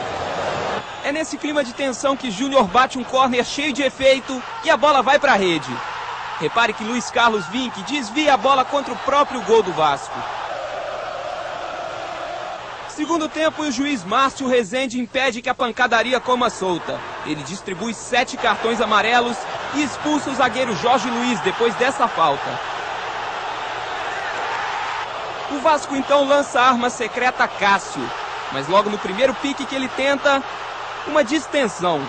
[1.03, 4.77] É nesse clima de tensão que Júnior bate um corner cheio de efeito e a
[4.77, 5.69] bola vai para a rede.
[6.39, 10.42] Repare que Luiz Carlos Vinck desvia a bola contra o próprio gol do Vasco.
[12.95, 16.99] Segundo tempo, o juiz Márcio Rezende impede que a pancadaria coma solta.
[17.25, 19.35] Ele distribui sete cartões amarelos
[19.73, 22.59] e expulsa o zagueiro Jorge Luiz depois dessa falta.
[25.51, 28.07] O Vasco então lança a arma secreta Cássio,
[28.51, 30.43] mas logo no primeiro pique que ele tenta,
[31.07, 31.99] uma distensão.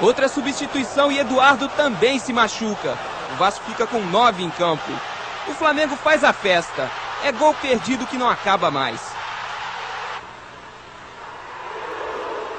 [0.00, 2.96] Outra substituição e Eduardo também se machuca.
[3.32, 4.92] O Vasco fica com nove em campo.
[5.48, 6.88] O Flamengo faz a festa.
[7.24, 9.00] É gol perdido que não acaba mais.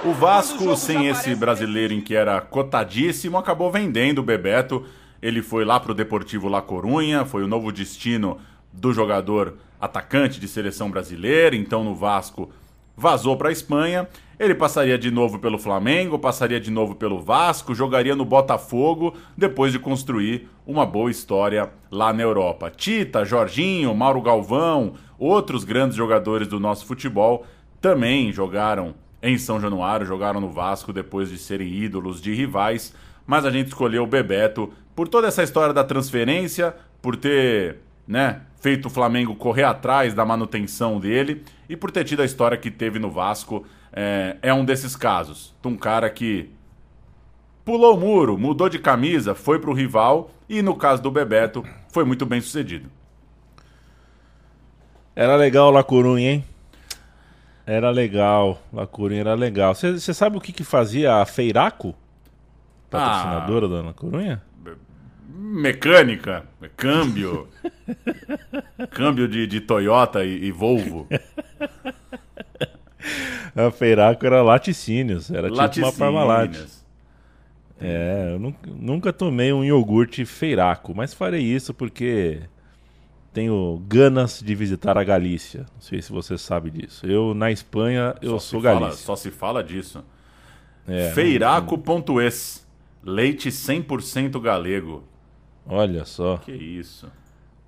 [0.04, 4.86] O o Vasco, sem esse brasileiro em que era cotadíssimo, acabou vendendo o Bebeto.
[5.22, 8.38] Ele foi lá pro Deportivo La Corunha, foi o novo destino
[8.72, 11.56] do jogador atacante de seleção brasileira.
[11.56, 12.50] Então no Vasco
[12.96, 14.08] vazou para a Espanha.
[14.40, 19.74] Ele passaria de novo pelo Flamengo, passaria de novo pelo Vasco, jogaria no Botafogo, depois
[19.74, 22.72] de construir uma boa história lá na Europa.
[22.74, 27.46] Tita, Jorginho, Mauro Galvão, outros grandes jogadores do nosso futebol
[27.82, 32.96] também jogaram em São Januário, jogaram no Vasco depois de serem ídolos de rivais,
[33.28, 38.42] mas a gente escolheu o Bebeto por toda essa história da transferência, por ter, né,
[38.62, 42.72] feito o Flamengo correr atrás da manutenção dele e por ter tido a história que
[42.72, 43.66] teve no Vasco.
[43.92, 45.56] É, é um desses casos.
[45.62, 46.50] De um cara que
[47.66, 52.04] pulou o muro, mudou de camisa, foi pro rival e no caso do Bebeto foi
[52.04, 52.90] muito bem sucedido.
[55.16, 56.46] Era legal La Corunha, hein?
[57.66, 58.62] Era legal.
[58.74, 59.76] La Corunha era legal.
[59.76, 61.94] Você sabe o que, que fazia a Feiraco?
[62.90, 64.42] Patrocinadora da La Corunha?
[65.28, 67.48] Mecânica, câmbio,
[68.90, 71.08] câmbio de, de Toyota e, e Volvo.
[73.56, 75.30] A Feiraco era laticínios.
[75.32, 75.98] Era tipo uma Laticínios.
[75.98, 76.58] Parmalat.
[77.82, 82.42] É, eu nunca, nunca tomei um iogurte Feiraco, mas farei isso porque
[83.32, 85.62] tenho ganas de visitar a Galícia.
[85.74, 87.06] Não sei se você sabe disso.
[87.08, 89.06] Eu, na Espanha, eu Só sou se fala- Galícia.
[89.06, 90.04] só se fala disso.
[90.88, 92.68] É, Feiraco.es.
[93.02, 95.04] Leite 100% galego.
[95.66, 96.38] Olha só.
[96.38, 97.10] Que isso.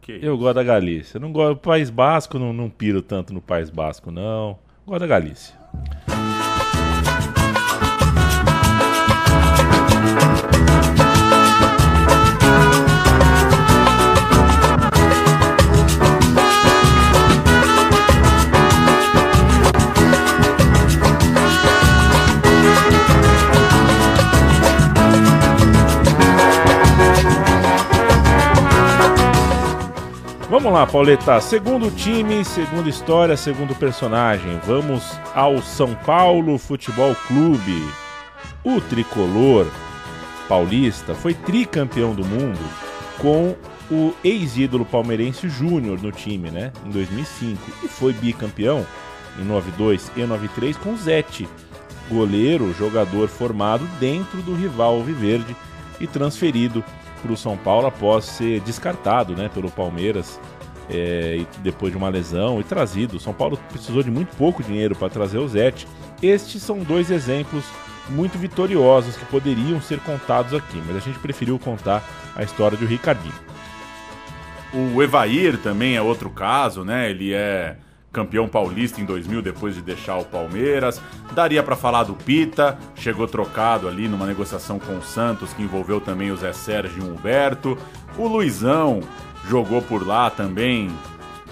[0.01, 1.19] Que Eu gosto da Galícia.
[1.19, 4.57] Não gosto do País Basco, não, não piro tanto no País Basco, não.
[4.87, 5.55] Da Galícia.
[30.71, 31.41] Vamos lá, Pauleta.
[31.41, 34.57] Segundo time, segunda história, segundo personagem.
[34.65, 37.85] Vamos ao São Paulo Futebol Clube.
[38.63, 39.67] O tricolor
[40.47, 42.57] paulista foi tricampeão do mundo
[43.17, 43.53] com
[43.91, 46.71] o ex-ídolo palmeirense Júnior no time, né?
[46.85, 47.59] Em 2005.
[47.83, 48.87] E foi bicampeão
[49.37, 51.49] em 92 e 93 com Zete,
[52.09, 55.53] goleiro, jogador formado dentro do rival Alviverde
[55.99, 56.81] e transferido
[57.21, 60.39] para o São Paulo após ser descartado né, pelo Palmeiras
[60.91, 63.17] é, depois de uma lesão e trazido.
[63.17, 65.87] O São Paulo precisou de muito pouco dinheiro para trazer o Zete.
[66.21, 67.63] Estes são dois exemplos
[68.09, 72.03] muito vitoriosos que poderiam ser contados aqui, mas a gente preferiu contar
[72.35, 73.33] a história do Ricardinho.
[74.73, 77.09] O Evair também é outro caso, né?
[77.09, 77.77] Ele é
[78.11, 81.01] campeão paulista em 2000 depois de deixar o Palmeiras.
[81.33, 86.01] Daria pra falar do Pita, chegou trocado ali numa negociação com o Santos que envolveu
[86.01, 87.77] também o Zé Sérgio e o Humberto.
[88.17, 89.01] O Luizão
[89.47, 90.89] jogou por lá também,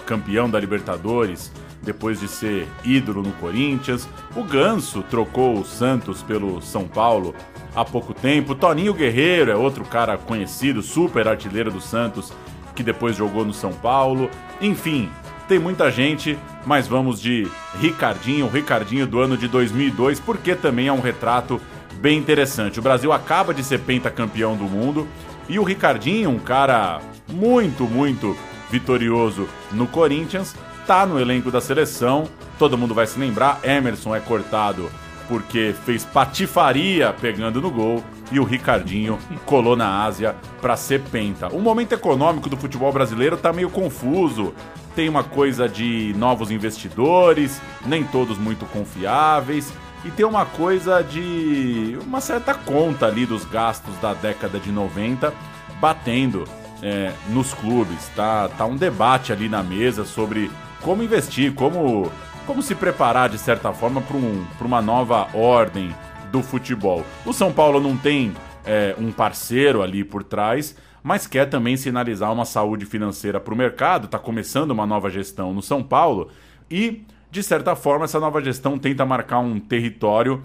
[0.06, 4.08] campeão da Libertadores depois de ser ídolo no Corinthians.
[4.36, 7.34] O Ganso trocou o Santos pelo São Paulo
[7.74, 8.54] há pouco tempo.
[8.54, 12.32] Toninho Guerreiro é outro cara conhecido, super artilheiro do Santos,
[12.74, 14.30] que depois jogou no São Paulo.
[14.60, 15.08] Enfim,
[15.48, 17.48] tem muita gente, mas vamos de
[17.78, 21.60] Ricardinho, Ricardinho do ano de 2002, porque também é um retrato
[21.94, 22.78] bem interessante.
[22.78, 25.08] O Brasil acaba de ser pentacampeão do mundo
[25.48, 27.00] e o Ricardinho, um cara
[27.30, 28.36] muito, muito
[28.70, 30.54] vitorioso no Corinthians,
[30.86, 32.28] tá no elenco da seleção.
[32.58, 34.90] Todo mundo vai se lembrar, Emerson é cortado
[35.30, 39.16] porque fez patifaria pegando no gol e o Ricardinho
[39.46, 41.46] colou na Ásia para ser penta.
[41.54, 44.52] O momento econômico do futebol brasileiro tá meio confuso.
[44.96, 49.72] Tem uma coisa de novos investidores, nem todos muito confiáveis,
[50.04, 55.32] e tem uma coisa de uma certa conta ali dos gastos da década de 90
[55.80, 56.44] batendo
[56.82, 58.08] é, nos clubes.
[58.14, 62.10] Tá, tá um debate ali na mesa sobre como investir, como,
[62.46, 65.94] como se preparar de certa forma para um, uma nova ordem
[66.30, 67.04] do futebol.
[67.24, 68.32] O São Paulo não tem
[68.64, 73.56] é, um parceiro ali por trás, mas quer também sinalizar uma saúde financeira para o
[73.56, 74.04] mercado.
[74.04, 76.28] Está começando uma nova gestão no São Paulo
[76.70, 80.42] e, de certa forma, essa nova gestão tenta marcar um território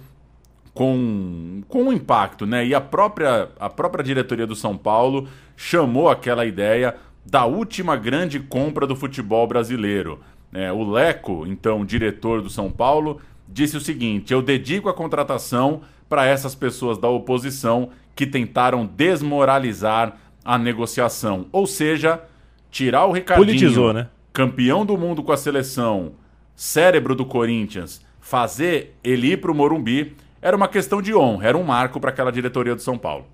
[0.74, 2.66] com, com um impacto, né?
[2.66, 8.40] E a própria, a própria diretoria do São Paulo chamou aquela ideia da última grande
[8.40, 10.20] compra do futebol brasileiro.
[10.54, 15.82] É, o Leco, então diretor do São Paulo, disse o seguinte: Eu dedico a contratação
[16.08, 21.48] para essas pessoas da oposição que tentaram desmoralizar a negociação.
[21.52, 22.22] Ou seja,
[22.70, 24.08] tirar o Ricardinho, Politizou, né?
[24.32, 26.14] campeão do mundo com a seleção,
[26.56, 31.58] cérebro do Corinthians, fazer ele ir para o Morumbi era uma questão de honra, era
[31.58, 33.26] um marco para aquela diretoria do São Paulo.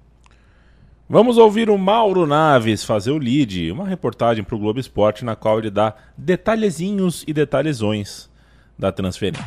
[1.12, 5.36] Vamos ouvir o Mauro Naves fazer o lead, uma reportagem para o Globo Esporte na
[5.36, 8.30] qual ele dá detalhezinhos e detalhezões
[8.80, 9.46] da transferência.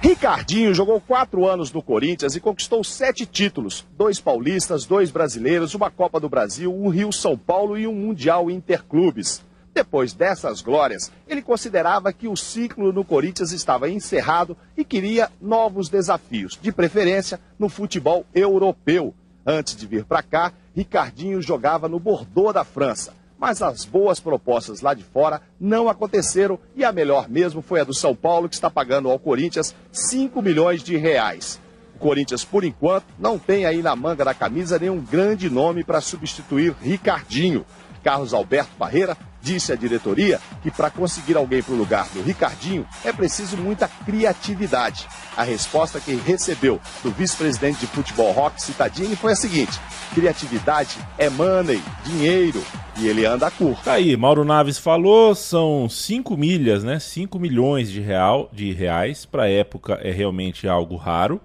[0.00, 5.88] Ricardinho jogou quatro anos no Corinthians e conquistou sete títulos: dois paulistas, dois brasileiros, uma
[5.88, 9.40] Copa do Brasil, um Rio São Paulo e um Mundial Interclubes.
[9.72, 15.88] Depois dessas glórias, ele considerava que o ciclo no Corinthians estava encerrado e queria novos
[15.88, 19.14] desafios, de preferência no futebol europeu.
[19.46, 23.14] Antes de vir para cá, Ricardinho jogava no Bordeaux da França.
[23.38, 27.84] Mas as boas propostas lá de fora não aconteceram e a melhor mesmo foi a
[27.84, 31.60] do São Paulo, que está pagando ao Corinthians 5 milhões de reais.
[31.94, 36.00] O Corinthians, por enquanto, não tem aí na manga da camisa nenhum grande nome para
[36.00, 37.64] substituir Ricardinho.
[38.04, 42.86] Carlos Alberto Barreira disse à diretoria que para conseguir alguém para o lugar do Ricardinho
[43.04, 45.06] é preciso muita criatividade.
[45.36, 49.80] A resposta que recebeu do vice-presidente de futebol Rock Citadini foi a seguinte:
[50.14, 52.62] criatividade é money, dinheiro,
[52.98, 53.82] e ele anda curto.
[53.84, 56.98] Tá aí, Mauro Naves falou, são 5 milhas, né?
[56.98, 61.40] 5 milhões de, real, de reais, para época é realmente algo raro.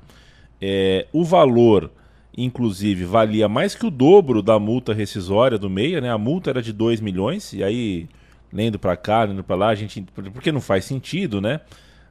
[0.62, 1.90] É, o valor
[2.38, 6.12] inclusive valia mais que o dobro da multa rescisória do Meia, né?
[6.12, 8.08] A multa era de 2 milhões, e aí,
[8.52, 10.02] lendo para cá, lendo para lá, a gente.
[10.34, 11.62] Porque não faz sentido, né?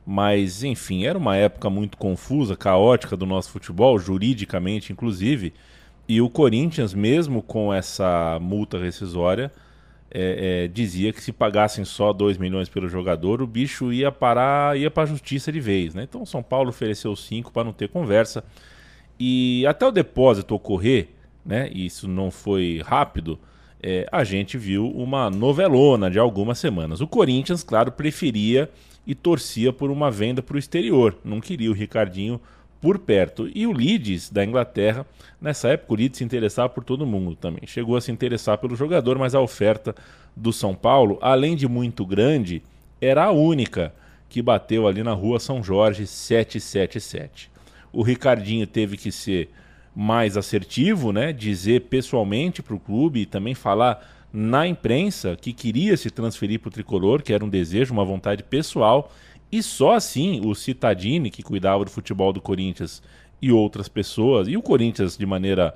[0.06, 5.52] Mas, enfim, era uma época muito confusa, caótica do nosso futebol, juridicamente, inclusive.
[6.08, 9.52] E o Corinthians, mesmo com essa multa rescisória,
[10.10, 14.78] é, é, dizia que se pagassem só 2 milhões pelo jogador, o bicho ia parar,
[14.78, 15.94] ia para a justiça de vez.
[15.94, 16.04] Né?
[16.04, 18.42] Então São Paulo ofereceu 5 para não ter conversa.
[19.18, 21.08] E até o depósito ocorrer,
[21.44, 23.38] né, e isso não foi rápido,
[23.82, 27.00] é, a gente viu uma novelona de algumas semanas.
[27.00, 28.70] O Corinthians, claro, preferia
[29.06, 32.40] e torcia por uma venda para o exterior, não queria o Ricardinho
[32.80, 33.50] por perto.
[33.52, 35.04] E o Leeds da Inglaterra,
[35.40, 37.66] nessa época o Leeds se interessava por todo mundo também.
[37.66, 39.94] Chegou a se interessar pelo jogador, mas a oferta
[40.36, 42.62] do São Paulo, além de muito grande,
[43.00, 43.92] era a única
[44.28, 47.57] que bateu ali na rua São Jorge 777
[47.92, 49.50] o Ricardinho teve que ser
[49.94, 51.32] mais assertivo, né?
[51.32, 56.68] Dizer pessoalmente para o clube e também falar na imprensa que queria se transferir para
[56.68, 59.10] o tricolor, que era um desejo, uma vontade pessoal,
[59.50, 63.02] e só assim o Citadini, que cuidava do futebol do Corinthians,
[63.40, 65.72] e outras pessoas, e o Corinthians de maneira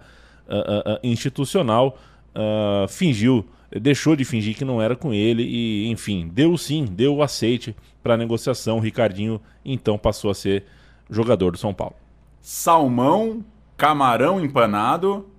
[0.48, 1.98] uh, uh, institucional,
[2.34, 7.16] uh, fingiu, deixou de fingir que não era com ele, e enfim, deu sim, deu
[7.16, 8.76] o aceite para a negociação.
[8.76, 10.64] O Ricardinho então passou a ser
[11.08, 12.01] jogador do São Paulo
[12.42, 13.44] salmão,
[13.76, 15.30] camarão empanado,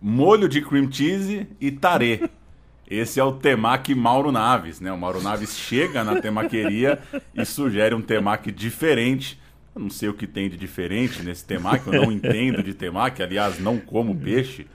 [0.00, 2.30] molho de cream cheese e tarê.
[2.88, 4.90] Esse é o temaki Mauro Naves, né?
[4.90, 7.00] O Mauro Naves chega na temaqueria
[7.34, 9.38] e sugere um temaki diferente.
[9.74, 13.22] Eu não sei o que tem de diferente nesse temaki, eu não entendo de temaki,
[13.22, 14.66] aliás, não como peixe.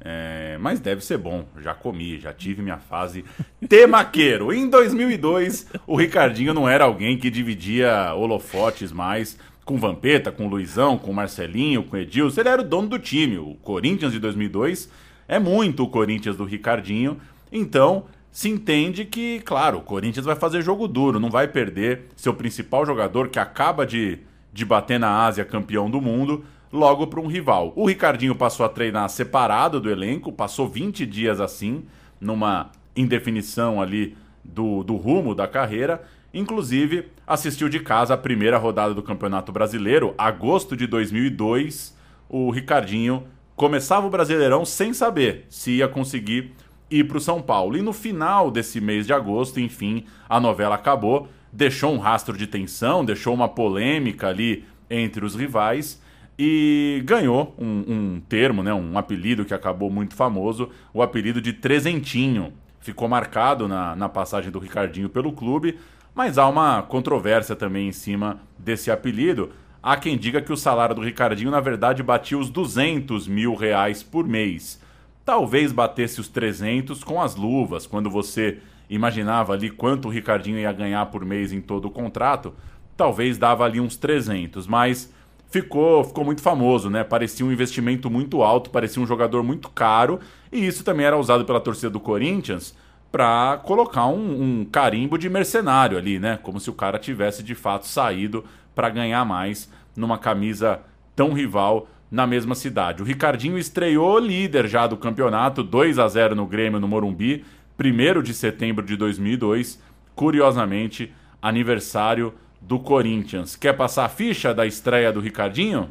[0.00, 3.24] É, mas deve ser bom, já comi, já tive minha fase
[3.68, 4.52] temaqueiro.
[4.52, 10.96] Em 2002, o Ricardinho não era alguém que dividia holofotes mais com Vampeta, com Luizão,
[10.96, 12.40] com Marcelinho, com Edilson.
[12.40, 13.36] Ele era o dono do time.
[13.36, 14.88] O Corinthians de 2002
[15.26, 17.18] é muito o Corinthians do Ricardinho.
[17.50, 22.32] Então, se entende que, claro, o Corinthians vai fazer jogo duro, não vai perder seu
[22.32, 24.20] principal jogador que acaba de,
[24.52, 27.72] de bater na Ásia campeão do mundo logo para um rival.
[27.74, 31.84] O Ricardinho passou a treinar separado do elenco, passou 20 dias assim,
[32.20, 36.04] numa indefinição ali do, do rumo da carreira.
[36.36, 41.96] Inclusive, assistiu de casa a primeira rodada do Campeonato Brasileiro, agosto de 2002.
[42.28, 43.24] O Ricardinho
[43.56, 46.52] começava o Brasileirão sem saber se ia conseguir
[46.90, 47.78] ir para o São Paulo.
[47.78, 52.46] E no final desse mês de agosto, enfim, a novela acabou, deixou um rastro de
[52.46, 56.02] tensão, deixou uma polêmica ali entre os rivais
[56.38, 61.54] e ganhou um, um, termo, né, um apelido que acabou muito famoso, o apelido de
[61.54, 62.52] Trezentinho.
[62.78, 65.78] Ficou marcado na, na passagem do Ricardinho pelo clube,
[66.16, 69.50] mas há uma controvérsia também em cima desse apelido.
[69.82, 74.02] Há quem diga que o salário do Ricardinho, na verdade, batia os 200 mil reais
[74.02, 74.80] por mês.
[75.26, 80.72] Talvez batesse os 300 com as luvas, quando você imaginava ali quanto o Ricardinho ia
[80.72, 82.54] ganhar por mês em todo o contrato,
[82.96, 85.12] talvez dava ali uns 300, mas
[85.50, 87.04] ficou, ficou muito famoso, né?
[87.04, 90.18] Parecia um investimento muito alto, parecia um jogador muito caro,
[90.50, 92.74] e isso também era usado pela torcida do Corinthians
[93.16, 96.38] para colocar um, um, carimbo de mercenário ali, né?
[96.42, 100.80] Como se o cara tivesse de fato saído para ganhar mais numa camisa
[101.14, 103.00] tão rival na mesma cidade.
[103.00, 107.42] O Ricardinho estreou líder já do campeonato, 2 a 0 no Grêmio no Morumbi,
[107.82, 109.80] 1 de setembro de 2002,
[110.14, 113.56] curiosamente, aniversário do Corinthians.
[113.56, 115.88] Quer passar a ficha da estreia do Ricardinho?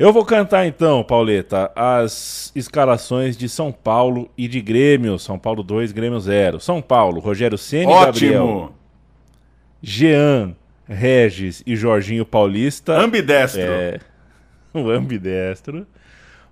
[0.00, 5.18] Eu vou cantar então, Pauleta, as escalações de São Paulo e de Grêmio.
[5.18, 6.58] São Paulo 2, Grêmio 0.
[6.58, 8.72] São Paulo, Rogério Ceni e Gabriel.
[9.82, 10.56] Jean,
[10.88, 12.98] Regis e Jorginho Paulista.
[12.98, 13.60] Ambidestro.
[13.60, 14.00] É,
[14.72, 15.86] o ambidestro.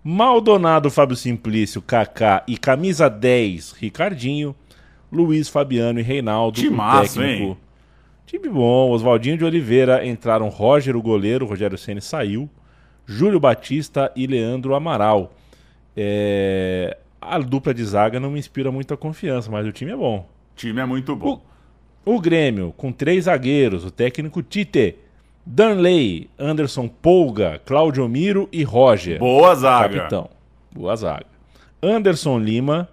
[0.04, 4.54] Maldonado, Fábio Simplício, Kaká e camisa 10, Ricardinho.
[5.10, 7.52] Luiz Fabiano e Reinaldo, que massa, técnico.
[7.52, 7.56] Hein?
[8.26, 12.46] Time bom, Oswaldinho de Oliveira entraram Roger, o goleiro, Rogério Ceni saiu,
[13.08, 15.32] Júlio Batista e Leandro Amaral.
[15.96, 16.98] É...
[17.20, 20.28] A dupla de zaga não me inspira muita confiança, mas o time é bom.
[20.52, 21.42] O time é muito bom.
[22.04, 24.96] O, o Grêmio, com três zagueiros, o técnico Tite,
[25.44, 29.18] Danley, Anderson Polga, Claudio Miro e Roger.
[29.18, 29.96] Boa zaga.
[29.96, 30.30] Capitão.
[30.70, 31.26] Boa zaga.
[31.82, 32.88] Anderson Lima,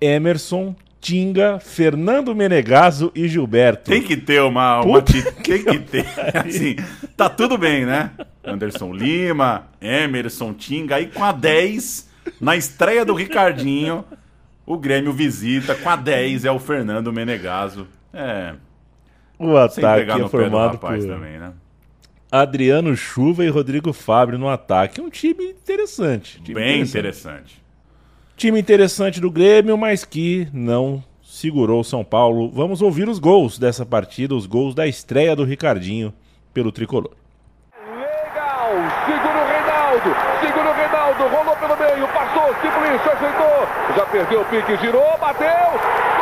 [0.00, 3.90] Emerson, Tinga, Fernando Menegaso e Gilberto.
[3.90, 4.80] Tem que ter uma.
[4.80, 6.06] uma tem que ter.
[6.34, 6.76] Assim,
[7.16, 8.10] tá tudo bem, né?
[8.44, 14.04] Anderson Lima, Emerson Tinga, aí com a 10, na estreia do Ricardinho,
[14.66, 17.86] o Grêmio visita, com a 10 é o Fernando Menegaso.
[18.12, 18.54] É.
[19.38, 21.52] O ataque é formado por também, né?
[22.30, 25.00] Adriano Chuva e Rodrigo Fábio no ataque.
[25.00, 26.40] Um time interessante.
[26.42, 26.98] Time Bem interessante.
[26.98, 27.62] interessante.
[28.36, 32.50] Time interessante do Grêmio, mas que não segurou o São Paulo.
[32.50, 36.12] Vamos ouvir os gols dessa partida, os gols da estreia do Ricardinho
[36.54, 37.12] pelo tricolor.
[40.04, 40.40] Legal!
[40.40, 41.28] Segura o Reinaldo!
[41.28, 43.68] Rolou pelo meio, passou, Simplício aceitou!
[43.96, 46.12] Já perdeu o pique, girou, bateu!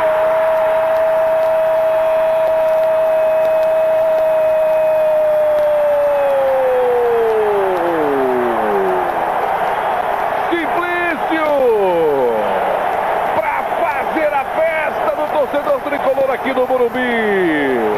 [16.31, 16.99] aqui no Morumbi.
[16.99, 17.93] o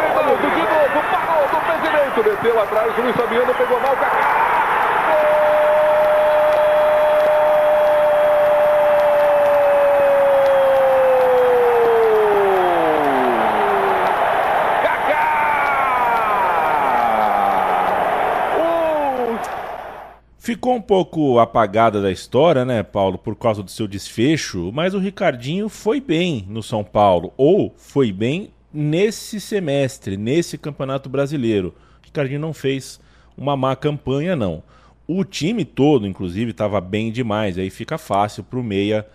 [0.00, 4.48] Reinaldo de novo, parou do pé direito, meteu atrás, Luiz Fabiano pegou mal, Kaká.
[20.68, 24.98] Ficou um pouco apagada da história, né, Paulo, por causa do seu desfecho, mas o
[24.98, 31.74] Ricardinho foi bem no São Paulo, ou foi bem nesse semestre, nesse Campeonato Brasileiro.
[32.02, 33.00] O Ricardinho não fez
[33.34, 34.62] uma má campanha, não.
[35.06, 39.06] O time todo, inclusive, estava bem demais, aí fica fácil para o Meia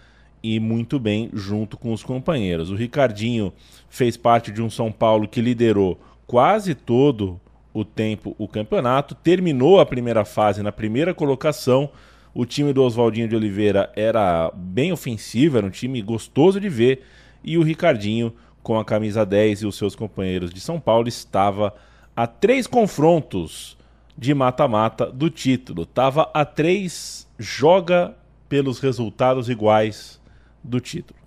[0.41, 2.71] ir muito bem junto com os companheiros.
[2.71, 3.53] O Ricardinho
[3.91, 7.39] fez parte de um São Paulo que liderou quase todo
[7.73, 11.89] o tempo o campeonato, terminou a primeira fase na primeira colocação.
[12.33, 17.03] O time do Oswaldinho de Oliveira era bem ofensivo, era um time gostoso de ver,
[17.43, 21.73] e o Ricardinho, com a camisa 10 e os seus companheiros de São Paulo, estava
[22.15, 23.77] a três confrontos
[24.17, 25.83] de mata-mata do título.
[25.83, 28.15] Estava a três joga
[28.47, 30.21] pelos resultados iguais
[30.63, 31.19] do título.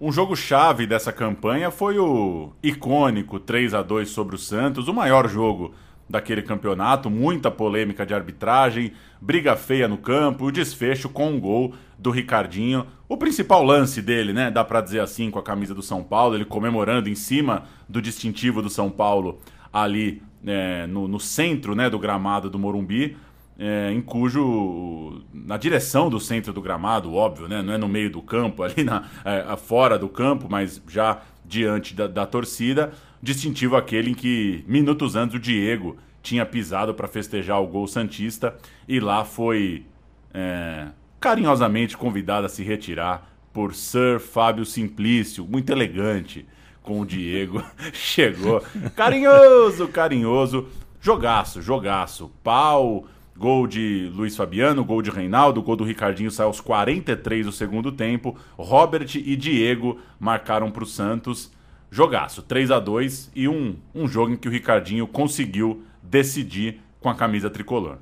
[0.00, 4.94] Um jogo chave dessa campanha foi o icônico 3 a 2 sobre o Santos, o
[4.94, 5.74] maior jogo
[6.08, 11.74] daquele campeonato, muita polêmica de arbitragem, briga feia no campo, o desfecho com um gol
[11.98, 12.86] do Ricardinho.
[13.08, 16.34] O principal lance dele, né, dá para dizer assim, com a camisa do São Paulo,
[16.34, 19.40] ele comemorando em cima do distintivo do São Paulo
[19.72, 23.16] ali é, no, no, centro né, do gramado do Morumbi
[23.58, 27.60] é, em cujo na direção do centro do gramado, óbvio, né?
[27.60, 31.94] Não é no meio do campo, ali na, é, fora do campo, mas já diante
[31.94, 32.92] da, da torcida,
[33.22, 38.56] distintivo aquele em que minutos antes o Diego tinha pisado para festejar o gol santista
[38.86, 39.84] e lá foi
[40.32, 40.88] é,
[41.20, 46.46] carinhosamente convidado a se retirar por Sir Fábio Simplício, muito elegante
[46.82, 47.62] com o Diego.
[47.92, 48.62] Chegou
[48.94, 50.68] carinhoso, carinhoso,
[51.00, 53.06] jogaço, jogaço, pau
[53.38, 57.92] Gol de Luiz Fabiano, gol de Reinaldo, gol do Ricardinho saiu aos 43 do segundo
[57.92, 58.36] tempo.
[58.56, 61.52] Robert e Diego marcaram para o Santos.
[61.90, 67.08] Jogaço, 3 a 2 e um, um jogo em que o Ricardinho conseguiu decidir com
[67.08, 67.98] a camisa tricolor.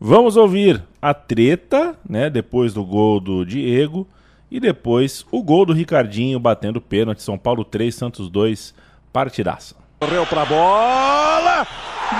[0.00, 4.06] Vamos ouvir a treta, né, depois do gol do Diego
[4.50, 7.22] e depois o gol do Ricardinho batendo pênalti.
[7.22, 8.74] São Paulo 3, Santos 2,
[9.12, 9.74] partidaça.
[10.00, 11.66] Correu para a bola.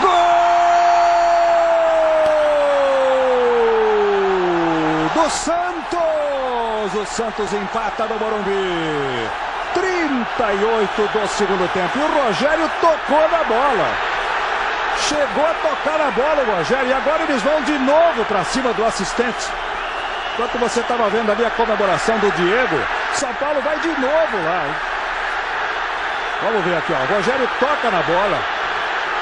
[0.01, 0.39] Gol!
[5.15, 6.95] do Santos.
[6.95, 9.29] O Santos empata no Morumbi.
[9.75, 11.99] 38 do segundo tempo.
[11.99, 13.89] E o Rogério tocou na bola.
[14.97, 16.89] Chegou a tocar na bola o Rogério.
[16.89, 19.49] E agora eles vão de novo para cima do assistente.
[20.35, 22.81] Enquanto você estava vendo ali a comemoração do Diego,
[23.15, 24.65] São Paulo vai de novo lá.
[24.67, 24.75] Hein?
[26.43, 27.13] Vamos ver aqui, ó.
[27.13, 28.39] O Rogério toca na bola.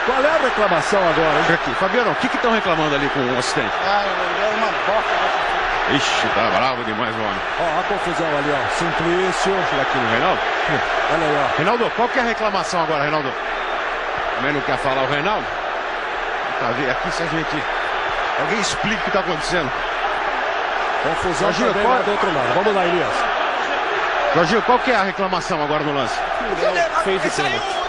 [0.05, 1.39] Qual é a reclamação agora?
[1.39, 1.55] Hein?
[1.55, 1.75] Aqui.
[1.75, 3.73] Fabiano, o que estão reclamando ali com o assistente?
[3.87, 5.36] Ah, é uma bosta
[5.89, 7.41] Ixi, tá bravo demais o homem.
[7.61, 8.77] Ó, a confusão ali, ó.
[8.77, 9.55] Simplício.
[9.71, 10.41] Será aqui no Reinaldo?
[11.15, 11.57] Olha aí, ó.
[11.57, 13.33] Reinaldo, qual que é a reclamação agora, Reinaldo?
[14.35, 15.47] Também não quer falar o Reinaldo?
[16.59, 16.91] Tá vendo?
[16.91, 17.63] Aqui se a gente.
[18.41, 19.71] Alguém explica o que tá acontecendo.
[21.05, 22.03] Confusão Jorginho, qual...
[22.03, 22.55] do outro lado.
[22.55, 23.15] Vamos lá, Elias.
[24.35, 26.19] Jorginho, qual que é a reclamação agora no lance?
[27.05, 27.87] Fez o pênalti.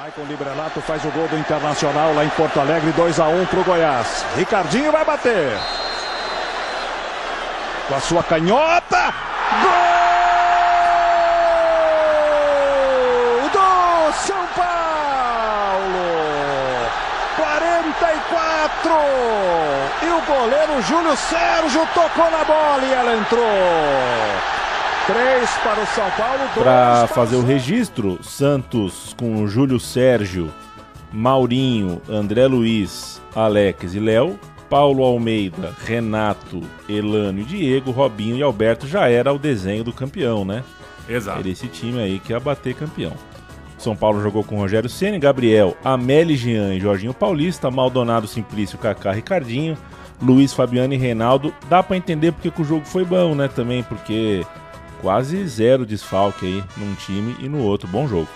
[0.00, 3.64] Maicon Librelato faz o gol do Internacional lá em Porto Alegre, 2 a 1 pro
[3.64, 4.24] Goiás.
[4.36, 5.58] Ricardinho vai bater
[7.88, 9.14] com a sua canhota.
[13.42, 14.72] Gol do São Paulo.
[17.36, 18.92] 44.
[20.02, 23.42] E o goleiro Júlio Sérgio tocou na bola e ela entrou.
[25.06, 26.48] Três para o São Paulo.
[26.54, 30.52] Para fazer o registro, Santos com Júlio Sérgio,
[31.12, 34.38] Maurinho, André Luiz, Alex e Léo
[34.72, 40.46] Paulo Almeida, Renato, Elano e Diego, Robinho e Alberto já era o desenho do campeão,
[40.46, 40.64] né?
[41.06, 41.40] Exato.
[41.40, 43.12] Era esse time aí que ia bater campeão.
[43.76, 49.12] São Paulo jogou com Rogério Ceni, Gabriel, Amélie Jean e Jorginho Paulista, Maldonado, Simplício, Kaká,
[49.12, 49.76] Ricardinho,
[50.22, 51.52] Luiz, Fabiano e Reinaldo.
[51.68, 53.48] Dá para entender porque que o jogo foi bom, né?
[53.48, 54.42] Também porque
[55.02, 57.86] quase zero desfalque aí num time e no outro.
[57.86, 58.28] Bom jogo.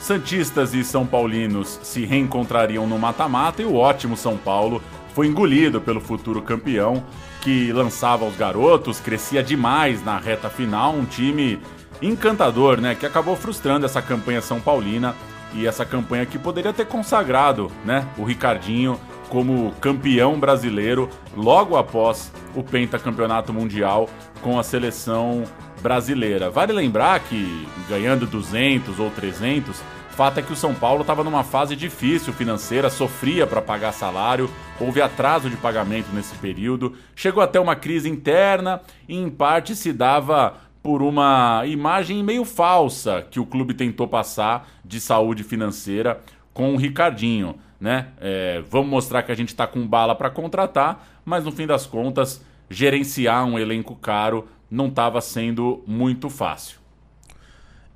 [0.00, 4.80] Santistas e São Paulinos se reencontrariam no mata-mata e o ótimo São Paulo
[5.16, 7.02] foi engolido pelo futuro campeão,
[7.40, 11.58] que lançava os garotos, crescia demais na reta final, um time
[12.02, 15.16] encantador, né, que acabou frustrando essa campanha São Paulina
[15.54, 19.00] e essa campanha que poderia ter consagrado, né, o Ricardinho
[19.30, 24.10] como campeão brasileiro logo após o pentacampeonato mundial
[24.42, 25.44] com a seleção
[25.80, 26.50] brasileira.
[26.50, 29.80] Vale lembrar que ganhando 200 ou 300
[30.16, 34.48] Fato é que o São Paulo estava numa fase difícil financeira, sofria para pagar salário,
[34.80, 39.92] houve atraso de pagamento nesse período, chegou até uma crise interna e, em parte, se
[39.92, 46.18] dava por uma imagem meio falsa que o clube tentou passar de saúde financeira
[46.54, 47.56] com o Ricardinho.
[47.78, 48.08] Né?
[48.18, 51.84] É, vamos mostrar que a gente está com bala para contratar, mas no fim das
[51.84, 56.85] contas, gerenciar um elenco caro não estava sendo muito fácil.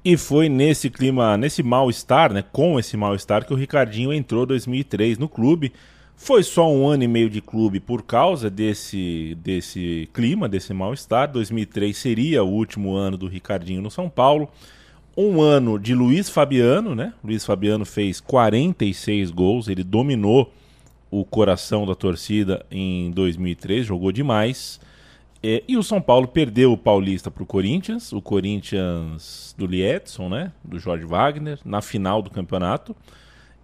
[0.02, 4.46] E foi nesse clima, nesse mal-estar, né, com esse mal-estar, que o Ricardinho entrou em
[4.46, 5.72] 2003 no clube.
[6.16, 11.30] Foi só um ano e meio de clube por causa desse, desse clima, desse mal-estar.
[11.30, 14.48] 2003 seria o último ano do Ricardinho no São Paulo.
[15.16, 17.12] Um ano de Luiz Fabiano, né?
[17.22, 20.50] Luiz Fabiano fez 46 gols, ele dominou
[21.10, 24.80] o coração da torcida em 2003, jogou demais.
[25.42, 30.28] É, e o São Paulo perdeu o Paulista para o Corinthians, o Corinthians do Liedson,
[30.28, 32.94] né, do Jorge Wagner, na final do campeonato.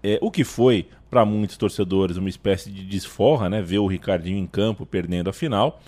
[0.03, 4.39] É, o que foi, para muitos torcedores, uma espécie de desforra, né, ver o Ricardinho
[4.39, 5.81] em campo perdendo a final.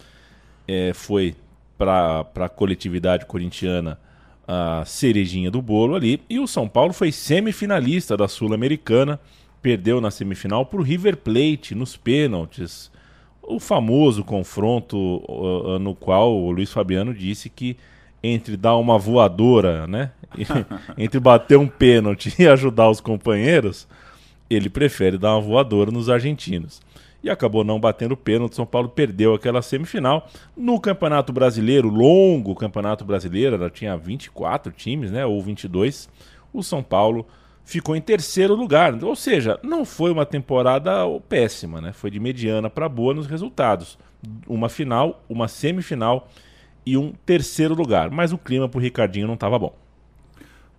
[0.69, 1.35] é, foi
[1.79, 3.99] para a coletividade corintiana
[4.47, 6.21] a cerejinha do bolo ali.
[6.29, 9.19] E o São Paulo foi semifinalista da Sul-Americana,
[9.63, 12.91] perdeu na semifinal para o River Plate nos pênaltis.
[13.51, 14.97] O famoso confronto
[15.27, 17.79] uh, no qual o Luiz Fabiano disse que
[18.23, 20.11] entre dar uma voadora, né?
[20.99, 23.89] entre bater um pênalti e ajudar os companheiros,
[24.51, 26.83] ele prefere dar uma voadora nos argentinos
[27.23, 28.55] e acabou não batendo pênalti.
[28.55, 30.29] São Paulo perdeu aquela semifinal.
[30.55, 36.07] No Campeonato Brasileiro, longo Campeonato Brasileiro, ela tinha 24 times, né, ou 22.
[36.53, 37.27] O São Paulo
[37.69, 40.91] ficou em terceiro lugar, ou seja, não foi uma temporada
[41.29, 41.93] péssima, né?
[41.93, 43.99] Foi de mediana para boa nos resultados.
[44.47, 46.31] Uma final, uma semifinal
[46.87, 49.77] e um terceiro lugar, mas o clima para o Ricardinho não estava bom.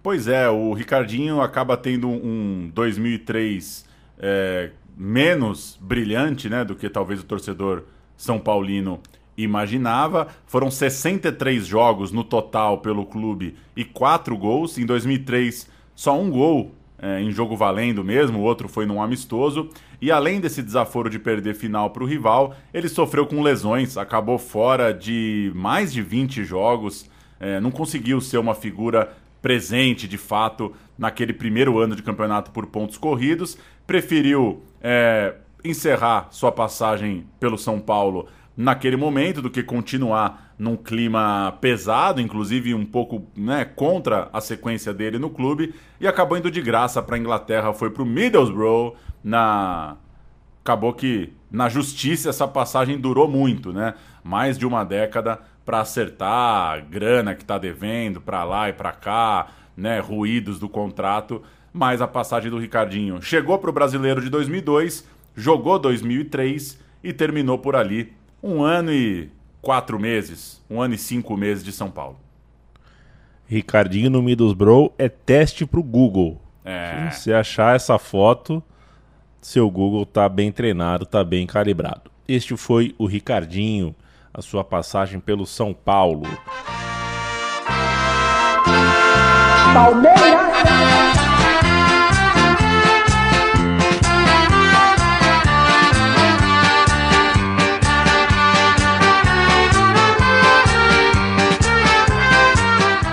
[0.02, 3.86] Pois é, o Ricardinho acaba tendo um 2003
[4.18, 7.84] é, menos brilhante né, do que talvez o torcedor
[8.18, 9.00] São Paulino
[9.38, 10.28] imaginava.
[10.48, 14.80] Foram 63 jogos no total pelo clube e 4 gols.
[14.80, 19.70] Em 2003, só um gol é, em jogo valendo mesmo, o outro foi num amistoso.
[20.02, 24.38] E além desse desaforo de perder final para o rival, ele sofreu com lesões, acabou
[24.38, 30.74] fora de mais de 20 jogos, é, não conseguiu ser uma figura presente de fato
[30.97, 37.80] naquele primeiro ano de campeonato por pontos corridos, preferiu é, encerrar sua passagem pelo São
[37.80, 38.28] Paulo
[38.60, 44.93] naquele momento do que continuar num clima pesado, inclusive um pouco né, contra a sequência
[44.93, 48.95] dele no clube, e acabou indo de graça para a Inglaterra, foi para o Middlesbrough,
[49.24, 49.95] na...
[50.62, 53.93] acabou que na justiça essa passagem durou muito, né?
[54.22, 58.91] mais de uma década para acertar a grana que está devendo para lá e para
[58.91, 59.47] cá,
[59.78, 61.41] né, ruídos do contrato,
[61.72, 67.57] mas a passagem do Ricardinho chegou para o Brasileiro de 2002, jogou 2003 e terminou
[67.57, 69.30] por ali um ano e
[69.62, 72.18] quatro meses, um ano e cinco meses de São Paulo.
[73.48, 76.40] Ricardinho no Middlesbrough é teste para o Google.
[76.64, 77.10] É.
[77.12, 78.62] Se você achar essa foto,
[79.42, 82.12] seu Google tá bem treinado, tá bem calibrado.
[82.28, 83.96] Este foi o Ricardinho,
[84.34, 86.28] a sua passagem pelo São Paulo.
[89.74, 90.89] Palmeiras!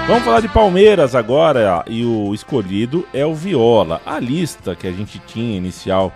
[0.07, 4.00] Vamos falar de Palmeiras agora e o escolhido é o Viola.
[4.07, 6.12] A lista que a gente tinha inicial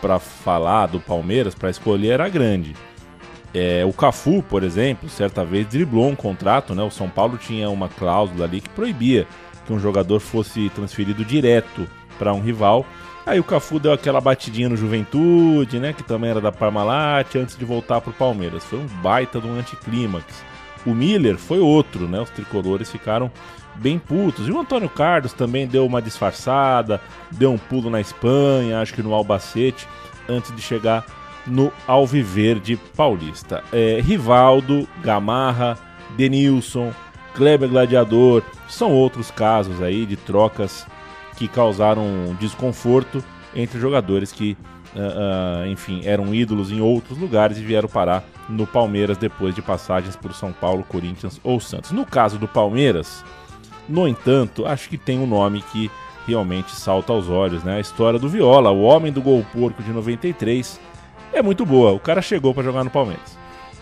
[0.00, 2.74] para falar do Palmeiras, para escolher, era grande.
[3.52, 6.82] É, o Cafu, por exemplo, certa vez driblou um contrato, né?
[6.82, 9.26] O São Paulo tinha uma cláusula ali que proibia
[9.66, 11.86] que um jogador fosse transferido direto
[12.18, 12.86] para um rival.
[13.26, 15.92] Aí o Cafu deu aquela batidinha no Juventude, né?
[15.92, 18.64] Que também era da Parmalat, antes de voltar para o Palmeiras.
[18.64, 20.24] Foi um baita de um anticlímax.
[20.88, 22.18] O Miller foi outro, né?
[22.18, 23.30] Os tricolores ficaram
[23.76, 24.48] bem putos.
[24.48, 26.98] E o Antônio Carlos também deu uma disfarçada,
[27.30, 29.86] deu um pulo na Espanha, acho que no Albacete,
[30.26, 31.04] antes de chegar
[31.46, 33.62] no Alviverde Paulista.
[33.70, 35.78] É, Rivaldo, Gamarra,
[36.16, 36.92] Denilson,
[37.34, 40.86] Kleber Gladiador, são outros casos aí de trocas
[41.36, 43.22] que causaram desconforto
[43.54, 44.56] entre jogadores que
[44.94, 49.62] uh, uh, enfim, eram ídolos em outros lugares e vieram parar no Palmeiras depois de
[49.62, 51.90] passagens por São Paulo, Corinthians ou Santos.
[51.90, 53.24] No caso do Palmeiras,
[53.88, 55.90] no entanto, acho que tem um nome que
[56.26, 57.76] realmente salta aos olhos, né?
[57.76, 60.78] A história do Viola, o homem do gol porco de 93,
[61.32, 61.92] é muito boa.
[61.92, 63.38] O cara chegou para jogar no Palmeiras.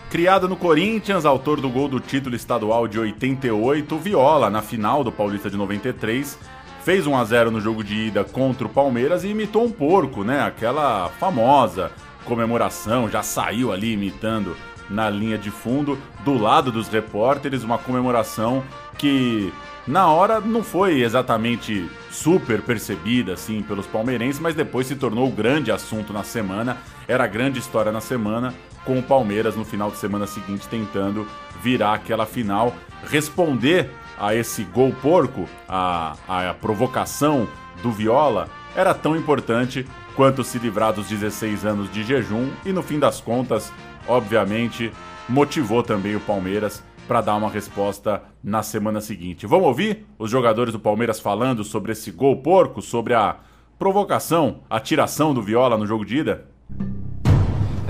[0.09, 5.11] Criado no Corinthians, autor do gol do título estadual de 88, Viola, na final do
[5.11, 6.39] Paulista de 93,
[6.87, 10.23] fez 1 a 0 no jogo de ida contra o Palmeiras e imitou um porco,
[10.23, 10.39] né?
[10.39, 11.91] Aquela famosa
[12.23, 14.55] comemoração, já saiu ali imitando
[14.89, 18.63] na linha de fundo, do lado dos repórteres, uma comemoração
[18.97, 19.51] que
[19.87, 25.31] na hora não foi exatamente super percebida assim pelos palmeirenses, mas depois se tornou o
[25.31, 26.77] grande assunto na semana,
[27.07, 31.25] era a grande história na semana, com o Palmeiras no final de semana seguinte tentando
[31.61, 32.75] virar aquela final,
[33.05, 37.47] responder a esse gol porco, a, a provocação
[37.81, 39.85] do Viola, era tão importante
[40.15, 43.71] quanto se livrar dos 16 anos de jejum e no fim das contas,
[44.07, 44.91] obviamente,
[45.29, 49.47] motivou também o Palmeiras para dar uma resposta na semana seguinte.
[49.47, 53.37] Vamos ouvir os jogadores do Palmeiras falando sobre esse gol porco, sobre a
[53.79, 56.45] provocação, a tiração do Viola no jogo de ida?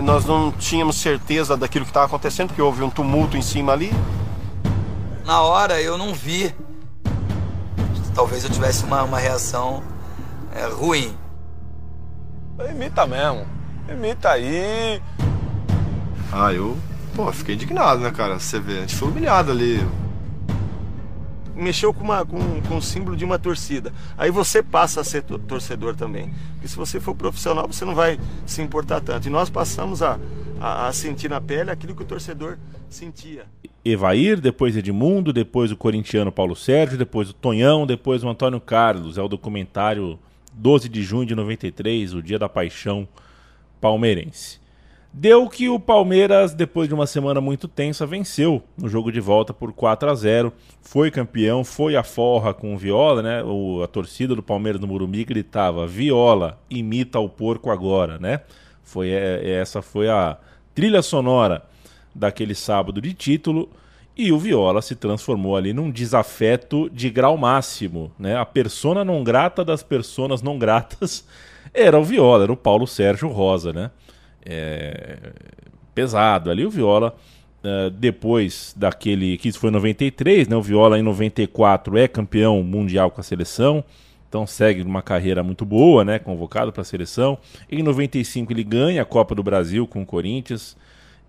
[0.01, 3.91] Nós não tínhamos certeza daquilo que estava acontecendo, porque houve um tumulto em cima ali.
[5.25, 6.53] Na hora eu não vi.
[8.13, 9.83] Talvez eu tivesse uma, uma reação
[10.55, 11.15] é, ruim.
[12.69, 13.45] Imita mesmo.
[13.89, 15.01] Imita aí.
[16.31, 16.77] Ah, eu
[17.17, 18.37] Pô, fiquei indignado, né, cara?
[18.39, 19.79] Você vê, a gente foi humilhado ali.
[21.55, 23.91] Mexeu com, uma, com, com o símbolo de uma torcida.
[24.15, 26.31] Aí você passa a ser to- torcedor também.
[26.53, 29.27] Porque se você for profissional, você não vai se importar tanto.
[29.27, 30.19] E nós passamos a,
[30.61, 33.45] a, a sentir na pele aquilo que o torcedor sentia.
[33.83, 39.17] Evair, depois Edmundo, depois o corintiano Paulo Sérgio, depois o Tonhão, depois o Antônio Carlos.
[39.17, 40.19] É o documentário
[40.53, 43.07] 12 de junho de 93, o dia da paixão
[43.81, 44.59] palmeirense.
[45.19, 49.51] Deu que o Palmeiras, depois de uma semana muito tensa, venceu no jogo de volta
[49.51, 53.43] por 4 a 0 Foi campeão, foi a forra com o Viola, né?
[53.43, 58.41] O, a torcida do Palmeiras no Morumbi gritava: Viola, imita o porco agora, né?
[58.83, 60.37] Foi, é, essa foi a
[60.75, 61.63] trilha sonora
[62.13, 63.71] daquele sábado de título.
[64.15, 68.37] E o Viola se transformou ali num desafeto de grau máximo, né?
[68.37, 71.25] A persona não grata das personas não gratas
[71.73, 73.89] era o Viola, era o Paulo Sérgio Rosa, né?
[74.45, 75.17] É,
[75.93, 77.15] pesado ali o Viola.
[77.63, 80.55] eh, depois daquele que isso foi em 93, né?
[80.55, 83.83] O Viola em 94 é campeão mundial com a seleção.
[84.29, 86.19] Então segue uma carreira muito boa, né?
[86.19, 87.37] Convocado para a seleção.
[87.69, 90.77] Em 95 ele ganha a Copa do Brasil com o Corinthians.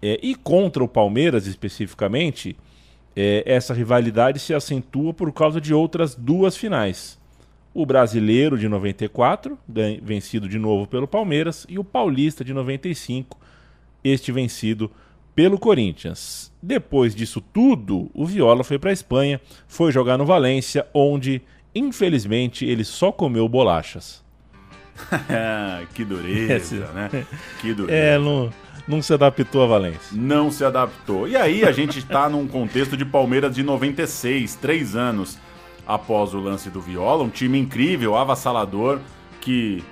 [0.02, 2.56] É, e contra o Palmeiras especificamente,
[3.16, 7.17] é, essa rivalidade se acentua por causa de outras duas finais.
[7.80, 13.38] O brasileiro de 94, gan- vencido de novo pelo Palmeiras, e o paulista de 95,
[14.02, 14.90] este vencido
[15.32, 16.52] pelo Corinthians.
[16.60, 21.40] Depois disso tudo, o Viola foi para a Espanha, foi jogar no Valência, onde,
[21.72, 24.24] infelizmente, ele só comeu bolachas.
[25.94, 27.24] que dureza, né?
[27.60, 27.96] Que dureza.
[27.96, 28.52] É, não,
[28.88, 30.00] não se adaptou a Valência.
[30.12, 31.28] Não se adaptou.
[31.28, 35.38] E aí a gente está num contexto de Palmeiras de 96, três anos
[35.88, 38.98] após o lance do Viola, um time incrível, avassalador,
[39.40, 39.82] que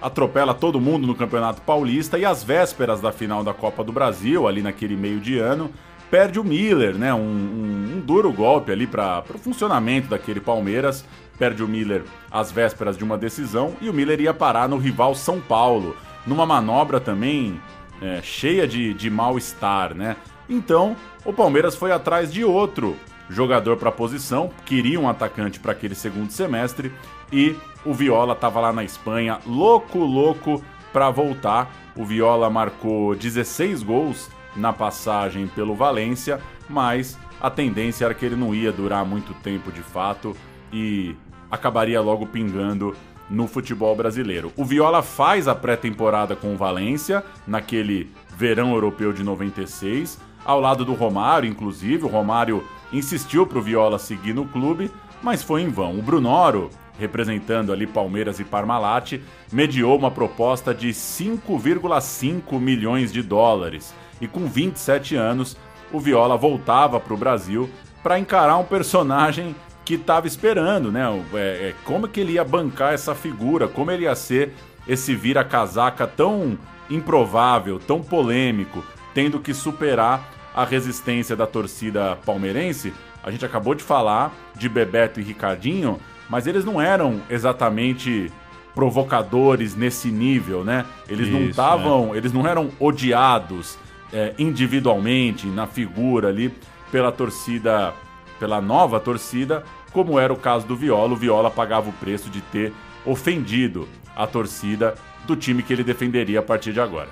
[0.00, 4.48] atropela todo mundo no Campeonato Paulista e às vésperas da final da Copa do Brasil,
[4.48, 5.70] ali naquele meio de ano,
[6.10, 7.12] perde o Miller, né?
[7.14, 11.04] Um, um- um duro golpe ali para o funcionamento daquele Palmeiras.
[11.38, 15.14] Perde o Miller às vésperas de uma decisão e o Miller ia parar no rival
[15.14, 15.96] São Paulo,
[16.26, 17.60] numa manobra também
[18.00, 20.16] é, cheia de, de mal-estar, né?
[20.48, 22.96] Então, o Palmeiras foi atrás de outro
[23.32, 26.92] jogador para a posição, queria um atacante para aquele segundo semestre
[27.32, 30.62] e o Viola estava lá na Espanha, louco, louco
[30.92, 31.72] para voltar.
[31.96, 38.36] O Viola marcou 16 gols na passagem pelo Valência, mas a tendência era que ele
[38.36, 40.36] não ia durar muito tempo de fato
[40.72, 41.16] e
[41.50, 42.94] acabaria logo pingando
[43.28, 44.52] no futebol brasileiro.
[44.56, 50.84] O Viola faz a pré-temporada com o Valência, naquele verão europeu de 96, ao lado
[50.84, 52.04] do Romário, inclusive.
[52.04, 52.62] O Romário
[52.92, 54.90] insistiu para o Viola seguir no clube,
[55.22, 55.98] mas foi em vão.
[55.98, 59.20] O Brunoro, representando ali Palmeiras e Parmalat,
[59.50, 63.94] mediou uma proposta de 5,5 milhões de dólares.
[64.20, 65.56] E com 27 anos,
[65.92, 67.68] o Viola voltava para o Brasil
[68.02, 71.04] para encarar um personagem que estava esperando, né?
[71.34, 74.54] É, é, como que ele ia bancar essa figura, como ele ia ser
[74.86, 76.58] esse vira-casaca tão
[76.90, 78.84] improvável, tão polêmico,
[79.14, 82.92] tendo que superar a resistência da torcida palmeirense.
[83.22, 85.98] A gente acabou de falar de Bebeto e Ricardinho,
[86.28, 88.30] mas eles não eram exatamente
[88.74, 90.84] provocadores nesse nível, né?
[91.08, 93.78] Eles não Isso, estavam, eles não eram odiados
[94.12, 96.52] é, individualmente na figura ali
[96.90, 97.92] pela torcida,
[98.38, 101.12] pela nova torcida, como era o caso do Viola.
[101.12, 102.72] O Viola pagava o preço de ter
[103.04, 104.94] ofendido a torcida
[105.26, 107.08] do time que ele defenderia a partir de agora.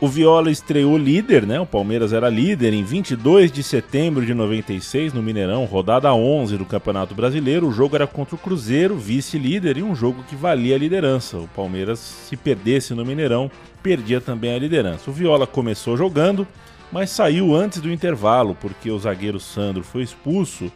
[0.00, 1.60] O Viola estreou líder, né?
[1.60, 6.64] O Palmeiras era líder em 22 de setembro de 96 no Mineirão, rodada 11 do
[6.64, 7.68] Campeonato Brasileiro.
[7.68, 11.38] O jogo era contra o Cruzeiro, vice-líder, e um jogo que valia a liderança.
[11.38, 13.50] O Palmeiras, se perdesse no Mineirão,
[13.82, 15.10] perdia também a liderança.
[15.10, 16.46] O Viola começou jogando,
[16.90, 20.72] mas saiu antes do intervalo, porque o zagueiro Sandro foi expulso.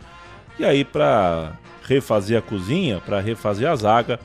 [0.59, 1.53] E aí, para
[1.83, 4.21] refazer a cozinha, para refazer a zaga,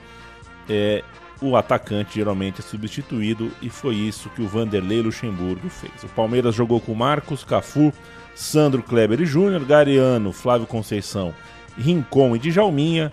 [0.69, 1.03] é,
[1.41, 6.03] o atacante geralmente é substituído e foi isso que o Vanderlei Luxemburgo fez.
[6.03, 7.93] O Palmeiras jogou com Marcos, Cafu,
[8.35, 11.33] Sandro Kleber e Júnior, Gariano, Flávio Conceição,
[11.77, 13.11] Rincon e Djalminha,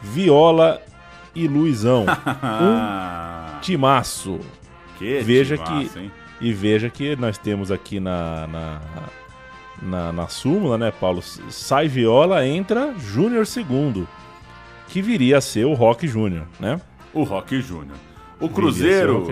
[0.00, 0.80] Viola
[1.34, 2.04] e Luizão.
[2.60, 4.40] um timaço.
[4.98, 6.12] Que veja timaço, que hein?
[6.40, 8.80] e veja que nós temos aqui na na,
[9.82, 11.22] na, na súmula, né, Paulo?
[11.22, 14.06] Sai Viola, entra Júnior segundo,
[14.88, 16.80] que viria a ser o Rock Júnior, né?
[17.12, 17.96] O Rock Júnior.
[18.40, 19.30] O Cruzeiro,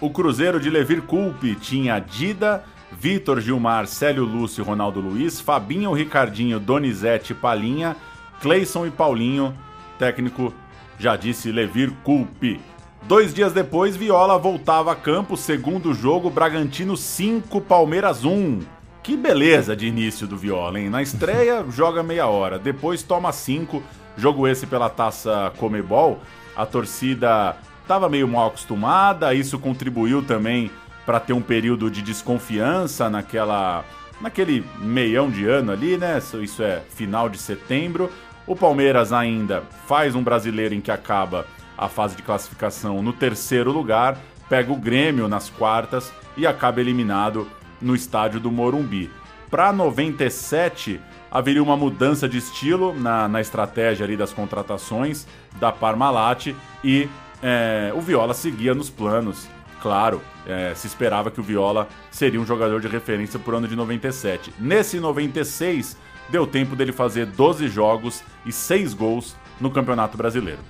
[0.00, 6.58] o Cruzeiro de Levir Culpe tinha Dida, Vitor Gilmar, Célio Lúcio Ronaldo Luiz, Fabinho, Ricardinho,
[6.58, 7.96] Donizete, Palinha,
[8.40, 9.54] Cleison e Paulinho.
[9.98, 10.52] Técnico
[10.98, 12.60] já disse Levir Culpe.
[13.02, 18.60] Dois dias depois, Viola voltava a campo, segundo jogo, Bragantino 5, Palmeiras 1.
[19.02, 20.90] Que beleza de início do Viola, hein?
[20.90, 23.82] Na estreia, joga meia hora, depois toma 5,
[24.16, 26.20] jogo esse pela taça Comebol.
[26.58, 30.72] A torcida estava meio mal acostumada, isso contribuiu também
[31.06, 33.84] para ter um período de desconfiança naquela
[34.20, 36.18] naquele meião de ano ali, né?
[36.42, 38.10] Isso é final de setembro.
[38.44, 41.46] O Palmeiras ainda faz um brasileiro em que acaba
[41.76, 47.46] a fase de classificação no terceiro lugar, pega o Grêmio nas quartas e acaba eliminado
[47.80, 49.08] no estádio do Morumbi.
[49.48, 51.00] Para 97,
[51.30, 55.26] haveria uma mudança de estilo na, na estratégia ali das contratações
[55.58, 57.08] da Parmalat e
[57.42, 59.48] é, o Viola seguia nos planos.
[59.80, 63.76] Claro, é, se esperava que o Viola seria um jogador de referência por ano de
[63.76, 64.52] 97.
[64.58, 65.96] Nesse 96,
[66.28, 70.60] deu tempo dele fazer 12 jogos e 6 gols no Campeonato Brasileiro.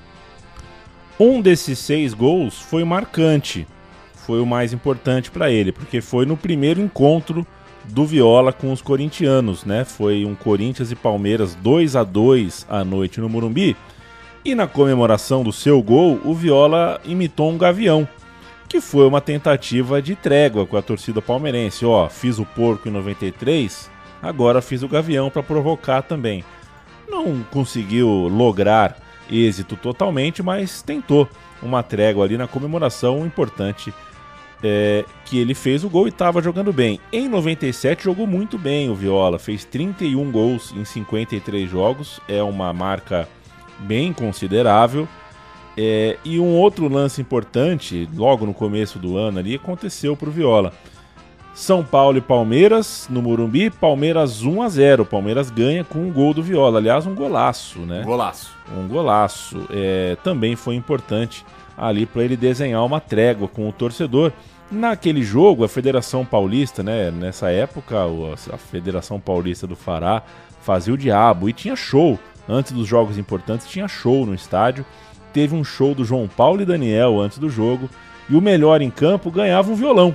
[1.19, 3.67] Um desses seis gols foi marcante,
[4.15, 7.45] foi o mais importante para ele, porque foi no primeiro encontro
[7.89, 9.85] do Viola com os corintianos, né?
[9.85, 13.77] Foi um Corinthians e Palmeiras 2 a 2 à noite no Morumbi.
[14.45, 18.09] E na comemoração do seu gol, o Viola imitou um gavião,
[18.69, 21.85] que foi uma tentativa de trégua com a torcida palmeirense.
[21.85, 23.91] Ó, fiz o porco em 93,
[24.23, 26.45] agora fiz o gavião para provocar também.
[27.09, 28.97] Não conseguiu lograr
[29.31, 31.29] êxito totalmente, mas tentou
[31.63, 33.93] uma trégua ali na comemoração importante
[34.63, 37.01] é, que ele fez o gol e estava jogando bem.
[37.13, 42.73] Em 97 jogou muito bem o Viola, fez 31 gols em 53 jogos, é uma
[42.73, 43.29] marca
[43.81, 45.09] bem considerável.
[45.81, 50.33] É, e um outro lance importante, logo no começo do ano ali, aconteceu para o
[50.33, 50.73] Viola.
[51.55, 55.05] São Paulo e Palmeiras no Morumbi, Palmeiras 1 a 0.
[55.05, 58.03] Palmeiras ganha com um gol do Viola, aliás, um golaço, né?
[58.05, 58.53] Golaço.
[58.77, 59.67] Um golaço.
[59.71, 61.45] É, também foi importante
[61.79, 64.33] ali para ele desenhar uma trégua com o torcedor.
[64.71, 67.97] Naquele jogo, a Federação Paulista, né, nessa época,
[68.53, 70.23] a Federação Paulista do Fará
[70.61, 72.19] fazia o diabo e tinha show.
[72.47, 74.85] Antes dos jogos importantes, tinha show no estádio.
[75.33, 77.89] Teve um show do João Paulo e Daniel antes do jogo.
[78.29, 80.15] E o melhor em campo ganhava um violão.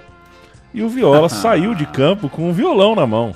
[0.74, 3.34] E o Viola saiu de campo com um violão na mão.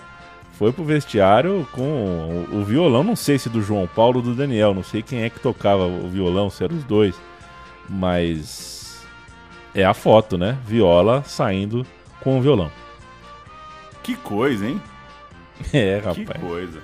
[0.53, 4.73] Foi pro vestiário com o violão, não sei se do João Paulo ou do Daniel,
[4.73, 7.15] não sei quem é que tocava o violão, se eram os dois.
[7.89, 9.05] Mas
[9.73, 10.57] é a foto, né?
[10.65, 11.85] Viola saindo
[12.21, 12.71] com o violão.
[14.03, 14.81] Que coisa, hein?
[15.73, 16.15] É, rapaz.
[16.17, 16.79] Que coisa.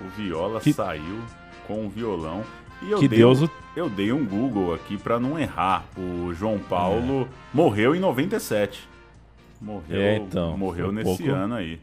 [0.00, 1.18] O Viola Que- saiu
[1.66, 2.44] com o violão.
[2.82, 5.84] E eu Que dei Deus um, eu dei um Google aqui pra não errar.
[5.96, 8.86] O João Paulo morreu em 97.
[9.60, 11.80] Morreu, É, então, morreu um nesse pouco- ano aí.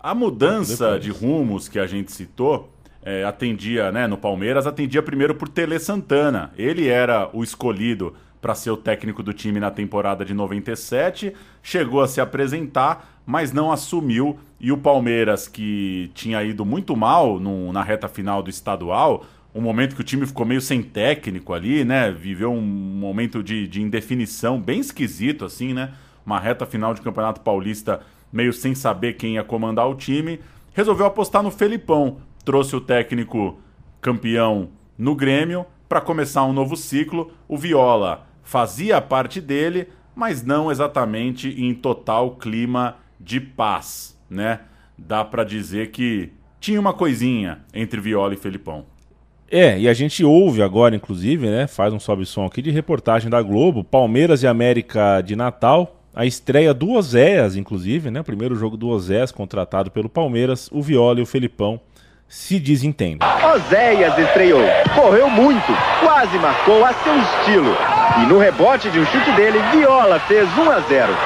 [0.00, 2.72] A mudança de rumos que a gente citou
[3.04, 6.52] é, atendia, né, no Palmeiras, atendia primeiro por Tele Santana.
[6.56, 11.32] Ele era o escolhido para ser o técnico do time na temporada de 97,
[11.62, 14.38] chegou a se apresentar, mas não assumiu.
[14.60, 19.24] E o Palmeiras, que tinha ido muito mal no- na reta final do estadual,
[19.54, 22.10] um momento que o time ficou meio sem técnico ali, né?
[22.10, 25.92] Viveu um momento de, de indefinição bem esquisito, assim, né?
[26.26, 28.00] Uma reta final de Campeonato Paulista
[28.32, 30.40] meio sem saber quem ia comandar o time.
[30.74, 32.18] Resolveu apostar no Felipão.
[32.44, 33.58] Trouxe o técnico
[34.00, 34.68] campeão
[34.98, 37.32] no Grêmio para começar um novo ciclo.
[37.48, 44.60] O Viola fazia parte dele, mas não exatamente em total clima de paz, né?
[44.96, 46.30] Dá para dizer que
[46.60, 48.84] tinha uma coisinha entre Viola e Felipão.
[49.50, 51.66] É, e a gente ouve agora, inclusive, né?
[51.66, 56.00] Faz um sobe-som aqui de reportagem da Globo, Palmeiras e América de Natal.
[56.14, 58.22] A estreia do Oséias, inclusive, né?
[58.22, 60.68] Primeiro jogo do Oséias, contratado pelo Palmeiras.
[60.72, 61.80] O Viola e o Felipão
[62.28, 63.28] se desentendem.
[63.54, 64.62] Oséias estreou,
[64.94, 67.76] correu muito, quase marcou a seu estilo.
[68.22, 71.16] E no rebote de um chute dele, Viola fez 1 a 0.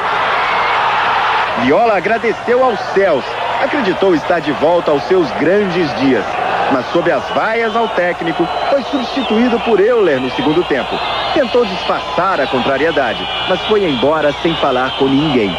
[1.63, 3.25] Viola agradeceu aos céus,
[3.63, 6.25] acreditou estar de volta aos seus grandes dias.
[6.73, 10.91] Mas sob as vaias ao técnico, foi substituído por Euler no segundo tempo.
[11.33, 15.51] Tentou disfarçar a contrariedade, mas foi embora sem falar com ninguém.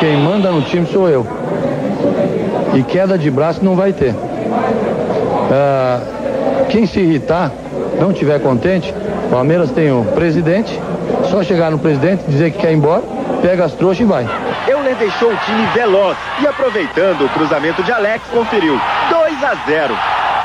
[0.00, 1.24] Quem manda no time sou eu.
[2.74, 4.14] E queda de braço não vai ter.
[5.50, 6.00] Ah,
[6.70, 7.52] quem se irritar,
[8.00, 8.94] não tiver contente,
[9.26, 10.80] o Palmeiras tem o presidente,
[11.30, 13.02] só chegar no presidente, dizer que quer ir embora,
[13.42, 14.26] pega as trouxas e vai.
[14.66, 19.94] Euler deixou o time veloz e aproveitando o cruzamento de Alex, conferiu 2 a 0.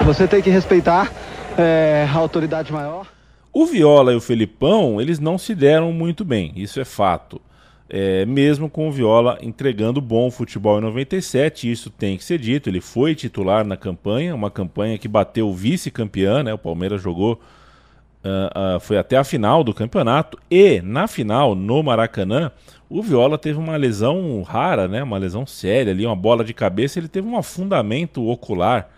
[0.02, 1.12] Você tem que respeitar
[1.58, 3.06] é, a autoridade maior.
[3.54, 7.42] O Viola e o Felipão, eles não se deram muito bem, isso é fato.
[7.90, 12.70] É, mesmo com o Viola entregando bom futebol em 97, isso tem que ser dito.
[12.70, 16.54] Ele foi titular na campanha, uma campanha que bateu o vice-campeã, né?
[16.54, 17.40] O Palmeiras jogou
[18.24, 22.52] uh, uh, foi até a final do campeonato e na final, no Maracanã,
[22.90, 25.02] o Viola teve uma lesão rara, né?
[25.02, 28.90] Uma lesão séria ali, uma bola de cabeça, ele teve um afundamento ocular,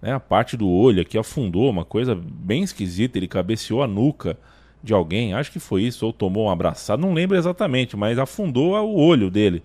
[0.00, 0.14] né?
[0.14, 4.36] A parte do olho aqui afundou, uma coisa bem esquisita, ele cabeceou a nuca
[4.82, 8.72] de alguém, acho que foi isso, ou tomou um abraçado, não lembro exatamente, mas afundou
[8.72, 9.62] o olho dele.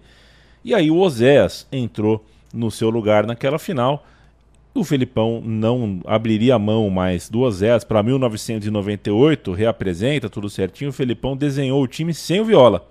[0.64, 4.06] E aí o Oséias entrou no seu lugar naquela final.
[4.74, 10.90] O Felipão não abriria a mão mais duas zeros para 1998, reapresenta tudo certinho.
[10.90, 12.86] O Felipão desenhou o time sem o Viola.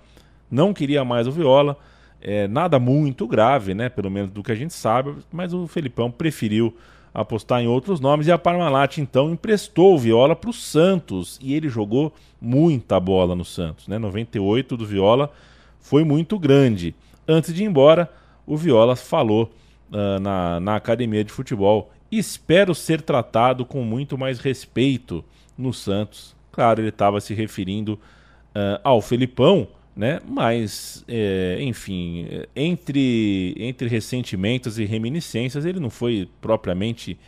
[0.51, 1.77] Não queria mais o Viola,
[2.23, 3.91] é, nada muito grave, né?
[3.91, 6.75] Pelo menos do que a gente sabe, mas o Felipão preferiu
[7.15, 11.55] apostar em outros nomes e a Parmalat então emprestou o Viola para o Santos e
[11.55, 13.97] ele jogou muita bola no Santos, né?
[13.97, 15.31] 98 do Viola
[15.79, 16.95] foi muito grande.
[17.27, 18.11] Antes de ir embora,
[18.45, 19.53] o Viola falou
[19.93, 25.25] uh, na, na academia de futebol: espero ser tratado com muito mais respeito
[25.57, 26.35] no Santos.
[26.51, 30.21] Claro, ele estava se referindo uh, ao Felipão, né?
[30.27, 37.19] Mas, é, enfim, entre, entre ressentimentos e reminiscências, ele não foi propriamente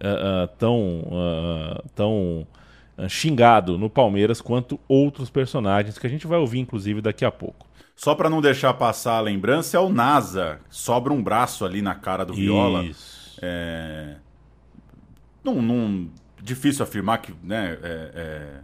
[0.00, 2.46] uh, uh, tão, uh, tão
[3.08, 7.66] xingado no Palmeiras quanto outros personagens que a gente vai ouvir, inclusive, daqui a pouco.
[7.96, 10.60] Só para não deixar passar a lembrança, é o NASA.
[10.70, 12.82] Sobra um braço ali na cara do Viola.
[12.84, 13.38] Isso.
[13.42, 14.16] É...
[15.44, 16.08] Não, não...
[16.42, 18.60] Difícil afirmar que né, é, é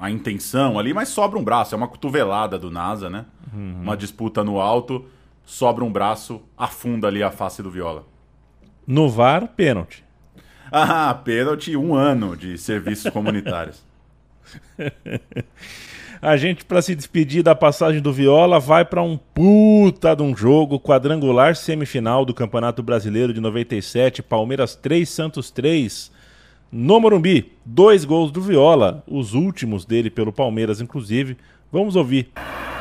[0.00, 1.74] a intenção ali, mas sobra um braço.
[1.74, 3.24] É uma cotovelada do NASA, né?
[3.52, 3.80] Uhum.
[3.82, 5.06] Uma disputa no alto,
[5.44, 8.04] sobra um braço, afunda ali a face do Viola.
[8.86, 10.04] No VAR, pênalti.
[10.70, 13.82] Ah, pênalti, um ano de serviços comunitários.
[16.20, 20.36] A gente, para se despedir da passagem do Viola, vai para um puta de um
[20.36, 26.12] jogo quadrangular semifinal do Campeonato Brasileiro de 97, Palmeiras 3, Santos 3
[26.72, 27.52] no Morumbi.
[27.64, 31.36] Dois gols do Viola, os últimos dele pelo Palmeiras, inclusive.
[31.70, 32.30] Vamos ouvir.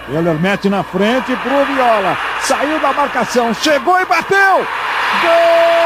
[0.07, 2.17] Ele mete na frente pro Viola.
[2.41, 4.65] Saiu da marcação, chegou e bateu!
[5.21, 5.81] Gol!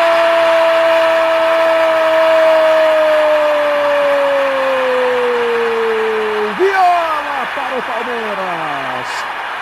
[7.56, 9.08] para o Palmeiras.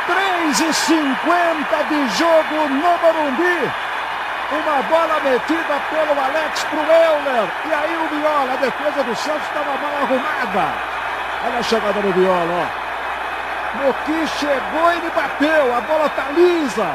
[0.08, 3.93] 3 e 50 de jogo no Morumbi.
[4.54, 7.50] Uma bola metida pelo Alex pro Euler.
[7.66, 10.74] E aí o Viola, a defesa do Santos estava mal arrumada.
[11.46, 12.84] Olha a chegada do Viola, ó.
[13.84, 15.76] Moqui chegou e ele bateu.
[15.76, 16.88] A bola tá lisa.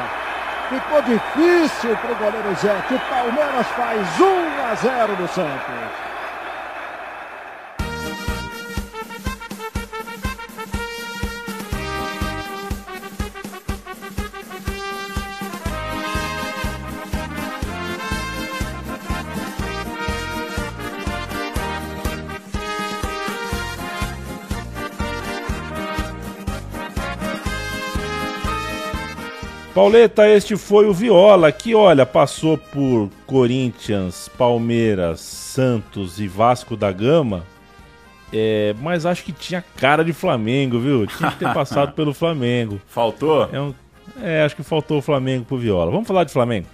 [0.69, 2.75] Ficou difícil pro goleiro Zé.
[2.87, 6.08] Que o Palmeiras faz 1 a 0 no Santos.
[29.79, 36.91] Pauleta, este foi o Viola, que olha, passou por Corinthians, Palmeiras, Santos e Vasco da
[36.91, 37.45] Gama.
[38.33, 41.07] É, mas acho que tinha cara de Flamengo, viu?
[41.07, 42.81] Tinha que ter passado pelo Flamengo.
[42.87, 43.49] Faltou?
[43.53, 43.73] É, um,
[44.21, 45.89] é, acho que faltou o Flamengo pro Viola.
[45.89, 46.67] Vamos falar de Flamengo.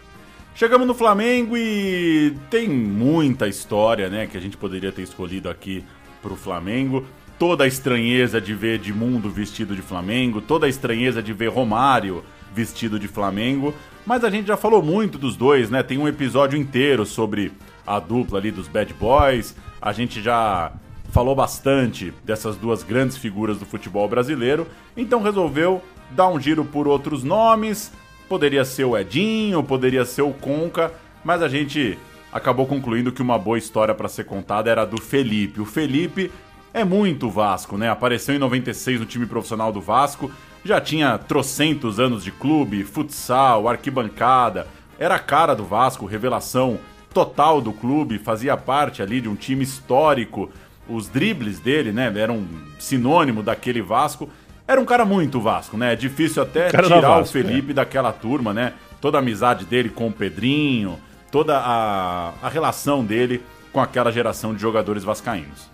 [0.56, 5.84] Chegamos no Flamengo e tem muita história, né, que a gente poderia ter escolhido aqui
[6.24, 7.06] pro Flamengo.
[7.38, 12.24] Toda a estranheza de ver Edmundo vestido de Flamengo, toda a estranheza de ver Romário
[12.56, 13.74] vestido de Flamengo.
[14.06, 15.84] Mas a gente já falou muito dos dois, né?
[15.84, 17.51] Tem um episódio inteiro sobre
[17.86, 19.56] a dupla ali dos Bad Boys.
[19.82, 20.72] A gente já
[21.12, 24.68] falou bastante dessas duas grandes figuras do futebol brasileiro.
[24.95, 25.82] Então resolveu
[26.12, 27.91] dar um giro por outros nomes.
[28.30, 30.91] Poderia ser o Edinho, poderia ser o Conca,
[31.24, 31.97] mas a gente
[32.32, 35.62] acabou concluindo que uma boa história para ser contada era a do Felipe.
[35.62, 36.32] O Felipe
[36.74, 37.89] é muito Vasco, né?
[37.89, 40.30] Apareceu em 96 no time profissional do Vasco,
[40.66, 46.80] já tinha trocentos anos de clube, futsal, arquibancada, era a cara do Vasco, revelação
[47.13, 50.49] total do clube, fazia parte ali de um time histórico.
[50.89, 52.45] Os dribles dele, né, eram
[52.80, 54.28] sinônimo daquele Vasco.
[54.68, 55.93] Era um cara muito Vasco, né?
[55.93, 57.74] É difícil até tirar Vasco, o Felipe é.
[57.76, 58.74] daquela turma, né?
[58.99, 60.99] Toda a amizade dele com o Pedrinho,
[61.32, 65.70] toda a, a relação dele com aquela geração de jogadores vascaínos.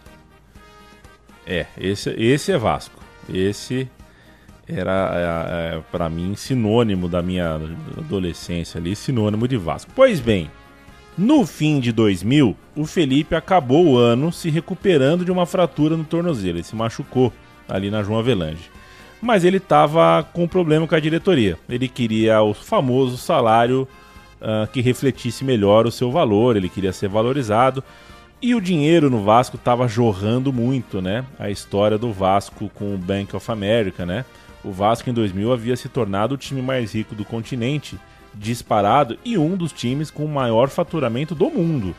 [1.47, 3.01] É, esse, esse é Vasco.
[3.31, 3.89] Esse
[4.73, 7.59] era, é, é para mim, sinônimo da minha
[7.97, 9.91] adolescência ali, sinônimo de Vasco.
[9.95, 10.49] Pois bem,
[11.17, 16.03] no fim de 2000, o Felipe acabou o ano se recuperando de uma fratura no
[16.03, 16.57] tornozelo.
[16.57, 17.33] Ele se machucou
[17.67, 18.69] ali na João Avelange.
[19.21, 21.57] Mas ele estava com um problema com a diretoria.
[21.69, 23.87] Ele queria o famoso salário
[24.41, 27.83] uh, que refletisse melhor o seu valor, ele queria ser valorizado.
[28.41, 31.23] E o dinheiro no Vasco estava jorrando muito, né?
[31.37, 34.25] A história do Vasco com o Bank of America, né?
[34.63, 37.97] O Vasco em 2000 havia se tornado o time mais rico do continente,
[38.33, 41.95] disparado e um dos times com o maior faturamento do mundo,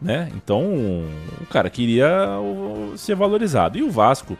[0.00, 0.30] né?
[0.34, 0.62] Então,
[1.40, 2.08] o cara queria
[2.96, 3.76] ser valorizado.
[3.76, 4.38] E o Vasco,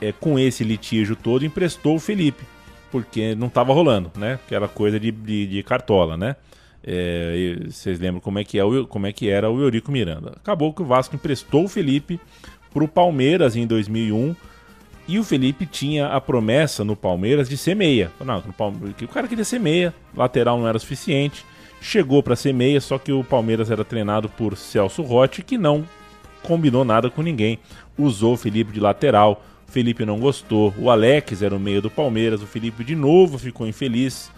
[0.00, 2.44] é, com esse litígio todo, emprestou o Felipe,
[2.90, 4.34] porque não estava rolando, né?
[4.46, 6.36] Aquela coisa de, de, de cartola, né?
[6.88, 10.34] É, vocês lembram como é, que é o, como é que era o Eurico Miranda.
[10.36, 12.20] Acabou que o Vasco emprestou o Felipe
[12.72, 14.36] para o Palmeiras em 2001
[15.08, 18.10] e o Felipe tinha a promessa no Palmeiras de ser meia.
[18.24, 21.44] Não, o cara queria ser meia, lateral não era suficiente.
[21.80, 25.86] Chegou para ser meia, só que o Palmeiras era treinado por Celso Rotti, que não
[26.42, 27.58] combinou nada com ninguém.
[27.96, 30.74] Usou o Felipe de lateral, o Felipe não gostou.
[30.78, 34.30] O Alex era o meio do Palmeiras, o Felipe de novo ficou infeliz.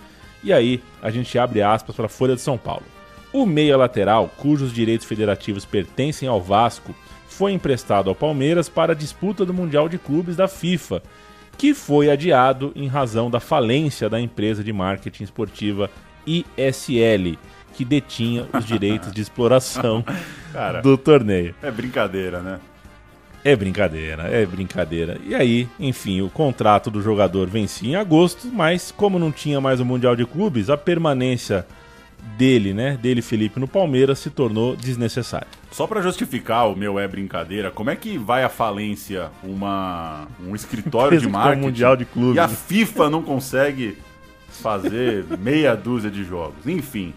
[0.45, 2.85] E aí a gente abre aspas para a Folha de São Paulo.
[3.33, 6.95] O meia lateral, cujos direitos federativos pertencem ao Vasco,
[7.39, 11.01] foi emprestado ao Palmeiras para a disputa do Mundial de Clubes da FIFA,
[11.57, 15.89] que foi adiado em razão da falência da empresa de marketing esportiva
[16.27, 17.39] ISL,
[17.75, 20.05] que detinha os direitos de exploração
[20.53, 21.55] Cara, do torneio.
[21.63, 22.59] É brincadeira, né?
[23.45, 25.17] É brincadeira, é brincadeira.
[25.25, 29.79] E aí, enfim, o contrato do jogador vencia em agosto, mas como não tinha mais
[29.79, 31.65] o Mundial de Clubes, a permanência
[32.37, 35.49] dele, né, dele Felipe no Palmeiras se tornou desnecessária.
[35.71, 40.55] Só para justificar o meu é brincadeira, como é que vai à falência uma um
[40.55, 43.99] escritório de marketing mundial de clubes e a FIFA não consegue
[44.49, 46.67] fazer meia dúzia de jogos?
[46.67, 47.13] Enfim,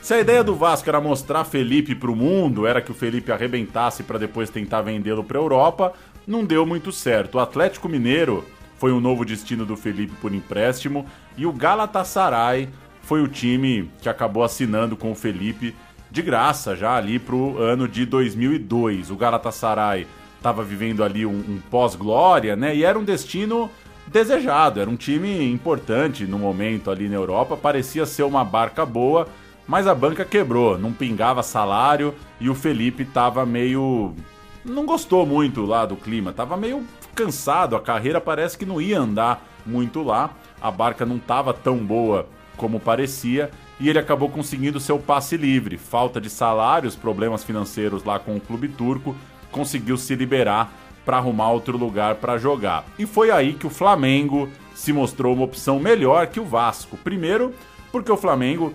[0.00, 3.30] se a ideia do Vasco era mostrar Felipe para o mundo, era que o Felipe
[3.30, 5.92] arrebentasse para depois tentar vendê-lo para Europa,
[6.26, 7.34] não deu muito certo.
[7.34, 8.44] O Atlético Mineiro
[8.78, 11.04] foi um novo destino do Felipe por empréstimo
[11.36, 12.68] e o Galatasaray
[13.02, 15.74] foi o time que acabou assinando com o Felipe
[16.10, 19.10] de graça já ali para o ano de 2002.
[19.10, 22.74] O Galatasaray estava vivendo ali um, um pós-glória, né?
[22.74, 23.70] E era um destino
[24.06, 29.28] desejado, era um time importante no momento ali na Europa, parecia ser uma barca boa
[29.70, 34.16] mas a banca quebrou, não pingava salário e o Felipe tava meio.
[34.64, 36.84] não gostou muito lá do clima, tava meio
[37.14, 40.30] cansado, a carreira parece que não ia andar muito lá,
[40.60, 42.26] a barca não tava tão boa
[42.60, 43.50] como parecia
[43.80, 45.78] e ele acabou conseguindo seu passe livre.
[45.78, 49.16] Falta de salários, problemas financeiros lá com o clube turco,
[49.50, 50.70] conseguiu se liberar
[51.02, 52.84] para arrumar outro lugar para jogar.
[52.98, 56.98] E foi aí que o Flamengo se mostrou uma opção melhor que o Vasco.
[56.98, 57.54] Primeiro,
[57.90, 58.74] porque o Flamengo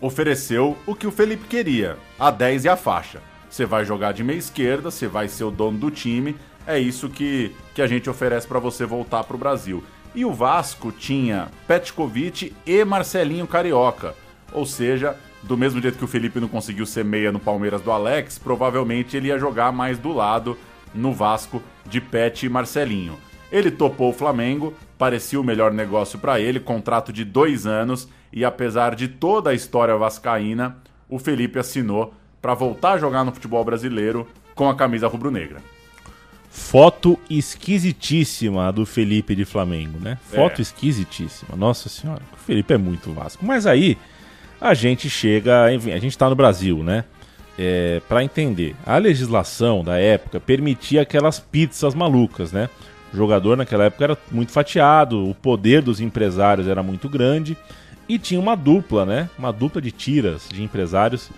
[0.00, 3.22] ofereceu o que o Felipe queria, a 10 e a faixa.
[3.48, 6.34] Você vai jogar de meia esquerda, você vai ser o dono do time,
[6.66, 9.84] é isso que, que a gente oferece para você voltar para o Brasil.
[10.16, 14.14] E o Vasco tinha Petkovic e Marcelinho Carioca,
[14.50, 17.92] ou seja, do mesmo jeito que o Felipe não conseguiu ser meia no Palmeiras do
[17.92, 20.56] Alex, provavelmente ele ia jogar mais do lado
[20.94, 23.18] no Vasco de Pet e Marcelinho.
[23.52, 28.42] Ele topou o Flamengo, parecia o melhor negócio para ele, contrato de dois anos, e
[28.42, 30.78] apesar de toda a história vascaína,
[31.10, 35.60] o Felipe assinou para voltar a jogar no futebol brasileiro com a camisa rubro-negra.
[36.48, 40.18] Foto esquisitíssima do Felipe de Flamengo, né?
[40.30, 40.62] Foto é.
[40.62, 41.56] esquisitíssima.
[41.56, 43.44] Nossa senhora, o Felipe é muito Vasco.
[43.44, 43.98] Mas aí
[44.60, 47.04] a gente chega, enfim, a gente está no Brasil, né?
[47.58, 52.68] É, para entender, a legislação da época permitia aquelas pizzas malucas, né?
[53.12, 57.56] O jogador naquela época era muito fatiado, o poder dos empresários era muito grande
[58.08, 59.30] e tinha uma dupla, né?
[59.38, 61.30] Uma dupla de tiras de empresários.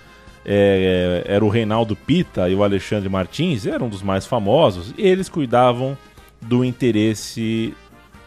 [0.50, 5.02] É, é, era o Reinaldo Pita e o Alexandre Martins, eram dos mais famosos, e
[5.02, 5.96] eles cuidavam
[6.40, 7.74] do interesse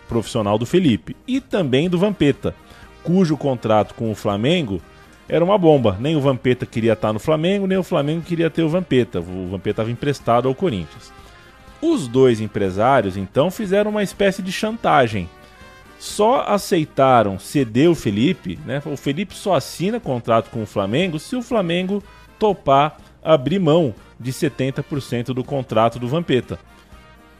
[0.07, 2.53] profissional do Felipe e também do Vampeta,
[3.01, 4.79] cujo contrato com o Flamengo
[5.27, 5.97] era uma bomba.
[5.99, 9.19] Nem o Vampeta queria estar no Flamengo, nem o Flamengo queria ter o Vampeta.
[9.19, 11.11] O Vampeta estava emprestado ao Corinthians.
[11.81, 15.29] Os dois empresários então fizeram uma espécie de chantagem
[16.01, 18.81] só aceitaram ceder o Felipe, né?
[18.85, 22.03] O Felipe só assina contrato com o Flamengo se o Flamengo
[22.39, 26.57] topar abrir mão de 70% do contrato do Vampeta.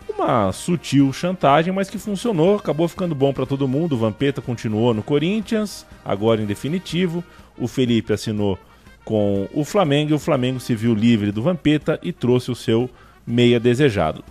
[0.07, 3.93] Uma sutil chantagem, mas que funcionou, acabou ficando bom para todo mundo.
[3.93, 7.23] O Vampeta continuou no Corinthians, agora em definitivo.
[7.57, 8.59] O Felipe assinou
[9.03, 12.87] com o Flamengo e o Flamengo se viu livre do Vampeta e trouxe o seu
[13.25, 14.23] meia desejado.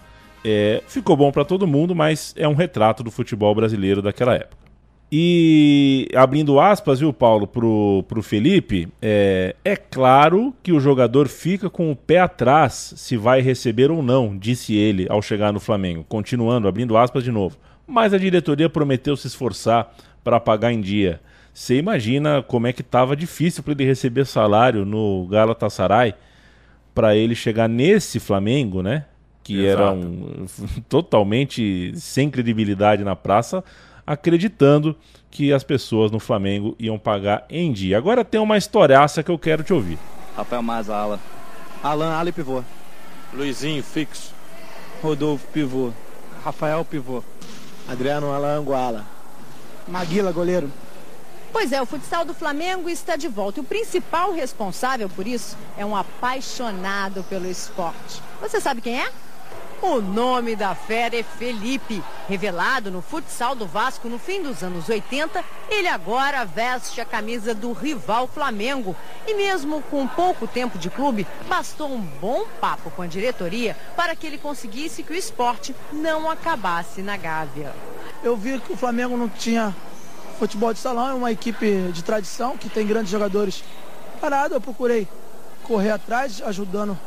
[0.44, 4.70] É, ficou bom para todo mundo, mas é um retrato do futebol brasileiro daquela época.
[5.12, 11.68] E abrindo aspas, viu, Paulo, pro, pro Felipe, é, é claro que o jogador fica
[11.68, 16.04] com o pé atrás se vai receber ou não, disse ele ao chegar no Flamengo.
[16.08, 17.56] Continuando, abrindo aspas de novo.
[17.84, 21.20] Mas a diretoria prometeu se esforçar para pagar em dia.
[21.52, 26.14] Você imagina como é que estava difícil para ele receber salário no Galatasaray
[26.94, 29.06] para ele chegar nesse Flamengo, né?
[29.42, 29.82] Que Exato.
[29.82, 30.46] era um
[30.88, 33.64] totalmente sem credibilidade na praça,
[34.06, 34.96] acreditando
[35.30, 37.96] que as pessoas no Flamengo iam pagar em dia.
[37.96, 39.98] Agora tem uma historiaça que eu quero te ouvir.
[40.36, 41.20] Rafael Mazala.
[41.82, 42.62] Alan, ala e pivô.
[43.32, 44.34] Luizinho, fixo.
[45.02, 45.92] Rodolfo, pivô.
[46.44, 47.22] Rafael, pivô.
[47.88, 49.04] Adriano Alanguala.
[49.86, 50.70] Maguila, goleiro.
[51.52, 53.60] Pois é, o futsal do Flamengo está de volta.
[53.60, 58.22] E o principal responsável por isso é um apaixonado pelo esporte.
[58.40, 59.10] Você sabe quem é?
[59.82, 62.02] O nome da fera é Felipe.
[62.28, 67.54] Revelado no futsal do Vasco no fim dos anos 80, ele agora veste a camisa
[67.54, 68.94] do rival Flamengo.
[69.26, 74.14] E mesmo com pouco tempo de clube, bastou um bom papo com a diretoria para
[74.14, 77.74] que ele conseguisse que o esporte não acabasse na Gávea.
[78.22, 79.74] Eu vi que o Flamengo não tinha
[80.38, 83.64] futebol de salão, é uma equipe de tradição que tem grandes jogadores.
[84.20, 85.08] Parado, eu procurei
[85.62, 86.98] correr atrás, ajudando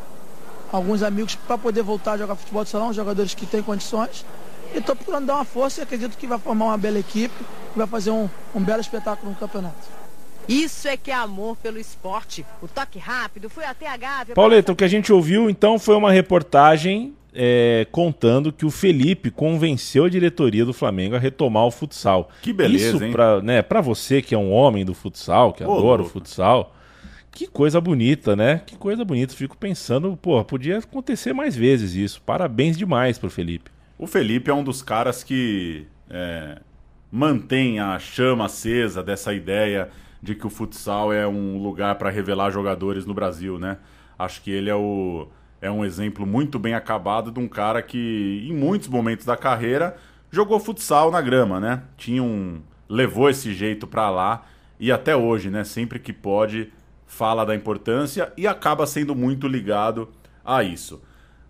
[0.77, 4.25] alguns amigos para poder voltar a jogar futebol de salão, jogadores que têm condições.
[4.73, 7.33] E estou procurando dar uma força e acredito que vai formar uma bela equipe
[7.75, 9.93] e vai fazer um, um belo espetáculo no campeonato.
[10.47, 12.45] Isso é que é amor pelo esporte.
[12.61, 14.35] O toque rápido foi até a Gávea.
[14.35, 19.31] Pauleta, o que a gente ouviu então foi uma reportagem é, contando que o Felipe
[19.31, 22.29] convenceu a diretoria do Flamengo a retomar o futsal.
[22.41, 23.11] Que beleza, Isso hein?
[23.11, 26.72] pra, né, pra você que é um homem do futsal, que Ô, adora o futsal,
[27.33, 28.61] que coisa bonita, né?
[28.65, 29.33] Que coisa bonita.
[29.33, 32.21] Fico pensando, pô, podia acontecer mais vezes isso.
[32.21, 33.71] Parabéns demais pro Felipe.
[33.97, 36.59] O Felipe é um dos caras que é,
[37.11, 39.89] mantém a chama acesa dessa ideia
[40.21, 43.77] de que o futsal é um lugar para revelar jogadores no Brasil, né?
[44.17, 45.27] Acho que ele é, o,
[45.61, 49.97] é um exemplo muito bem acabado de um cara que, em muitos momentos da carreira,
[50.31, 51.83] jogou futsal na grama, né?
[51.97, 54.45] Tinha um, levou esse jeito para lá
[54.79, 55.63] e até hoje, né?
[55.63, 56.71] Sempre que pode,
[57.13, 60.09] fala da importância e acaba sendo muito ligado
[60.43, 61.01] a isso.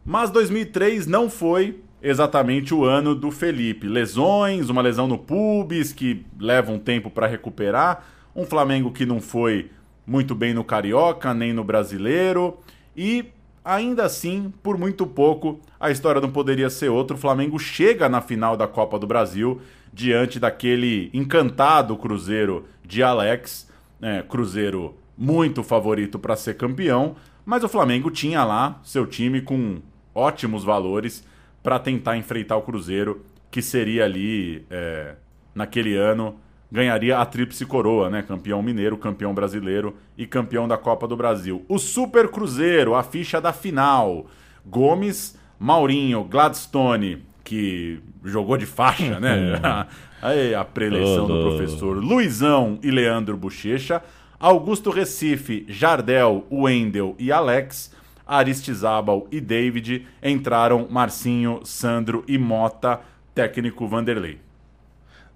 [0.05, 3.88] Mas 2003 não foi exatamente o ano do Felipe.
[3.88, 8.05] Lesões, uma lesão no pubis que leva um tempo para recuperar,
[8.36, 9.72] um Flamengo que não foi
[10.05, 12.57] muito bem no Carioca, nem no Brasileiro,
[12.95, 13.26] e
[13.64, 17.16] ainda assim, por muito pouco, a história não poderia ser outra.
[17.16, 19.61] O Flamengo chega na final da Copa do Brasil
[19.93, 23.70] diante daquele encantado Cruzeiro de Alex,
[24.01, 29.80] né, Cruzeiro muito favorito para ser campeão, mas o Flamengo tinha lá seu time com
[30.14, 31.26] ótimos valores
[31.61, 35.16] para tentar enfrentar o Cruzeiro, que seria ali, é,
[35.53, 36.36] naquele ano,
[36.72, 38.24] ganharia a tríplice coroa, né?
[38.24, 41.64] Campeão mineiro, campeão brasileiro e campeão da Copa do Brasil.
[41.70, 44.26] O Super Cruzeiro, a ficha da final.
[44.66, 49.59] Gomes, Maurinho, Gladstone, que jogou de faixa, né?
[50.22, 54.01] Aí a preleição do professor Luizão e Leandro Bochecha.
[54.43, 57.93] Augusto Recife, Jardel, Wendel e Alex.
[58.27, 60.05] Aristizábal e David.
[60.21, 62.99] Entraram Marcinho, Sandro e Mota,
[63.33, 64.39] técnico Vanderlei.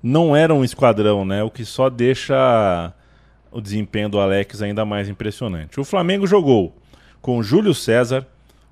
[0.03, 1.41] Não era um esquadrão, né?
[1.41, 2.93] O que só deixa
[3.49, 5.79] o desempenho do Alex ainda mais impressionante.
[5.79, 6.75] O Flamengo jogou
[7.21, 8.27] com Júlio César,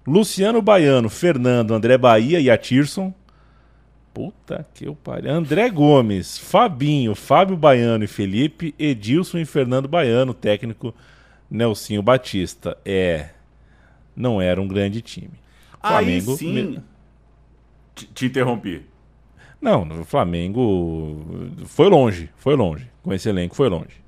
[0.05, 3.13] Luciano Baiano, Fernando, André Bahia e Atirson.
[4.15, 5.29] Puta que eu pariu.
[5.29, 10.95] André Gomes, Fabinho, Fábio Baiano e Felipe, Edilson e Fernando Baiano, técnico
[11.51, 12.77] Nelsinho Batista.
[12.85, 13.31] É,
[14.15, 15.33] não era um grande time.
[15.83, 16.77] Aí Flamengo- sim.
[17.93, 18.83] Te, te interrompi.
[19.61, 22.87] Não, o Flamengo foi longe, foi longe.
[23.03, 24.01] Com esse elenco foi longe.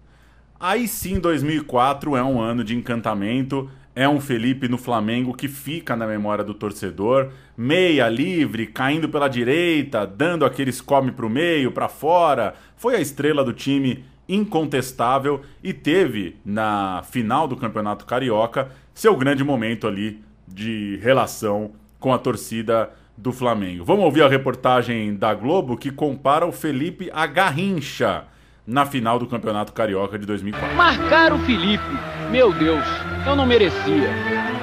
[0.58, 3.70] Aí sim, 2004 é um ano de encantamento.
[3.94, 7.32] É um Felipe no Flamengo que fica na memória do torcedor.
[7.58, 12.54] Meia livre, caindo pela direita, dando aqueles come pro meio, pra fora.
[12.76, 19.44] Foi a estrela do time incontestável e teve na final do Campeonato Carioca seu grande
[19.44, 23.84] momento ali de relação com a torcida do Flamengo.
[23.84, 28.26] Vamos ouvir a reportagem da Globo que compara o Felipe a Garrincha
[28.66, 30.76] na final do Campeonato Carioca de 2004.
[30.76, 31.84] Marcar o Felipe.
[32.30, 32.84] Meu Deus,
[33.26, 34.10] eu não merecia.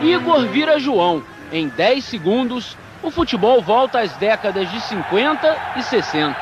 [0.02, 1.23] Igor vira João.
[1.51, 6.36] Em 10 segundos, o futebol volta às décadas de 50 e 60.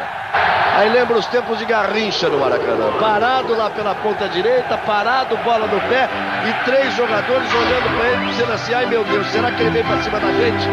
[0.77, 2.93] Aí lembra os tempos de Garrincha no Maracanã.
[2.99, 6.09] Parado lá pela ponta direita, parado, bola no pé
[6.49, 9.85] e três jogadores olhando para ele dizendo assim: ai meu Deus, será que ele vem
[9.85, 10.69] para cima da gente?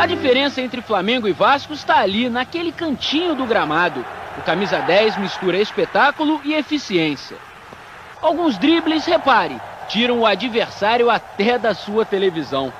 [0.00, 4.04] A diferença entre Flamengo e Vasco está ali, naquele cantinho do gramado.
[4.36, 7.36] O camisa 10 mistura espetáculo e eficiência.
[8.20, 12.72] Alguns dribles, repare, tiram o adversário até da sua televisão.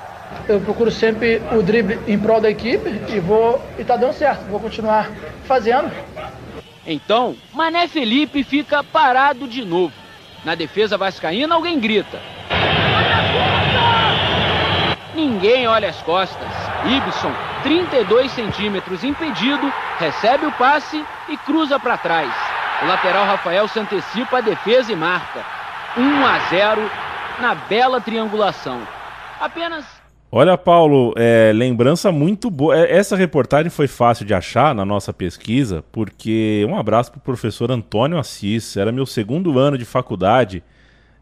[0.47, 4.45] Eu procuro sempre o drible em prol da equipe e vou e tá dando certo.
[4.45, 5.09] Vou continuar
[5.45, 5.91] fazendo.
[6.85, 9.93] Então, Mané Felipe fica parado de novo.
[10.43, 12.19] Na defesa vascaína, alguém grita.
[15.15, 16.47] ninguém olha as costas.
[16.85, 17.31] Ibson,
[17.63, 22.31] 32 centímetros impedido, recebe o passe e cruza para trás.
[22.83, 25.43] O lateral Rafael se antecipa a defesa e marca.
[25.97, 26.91] 1 a 0
[27.39, 28.81] na bela triangulação.
[29.39, 29.85] Apenas
[30.37, 32.77] Olha, Paulo, é, lembrança muito boa.
[32.77, 37.21] É, essa reportagem foi fácil de achar na nossa pesquisa, porque um abraço para o
[37.21, 38.75] professor Antônio Assis.
[38.75, 40.61] Era meu segundo ano de faculdade.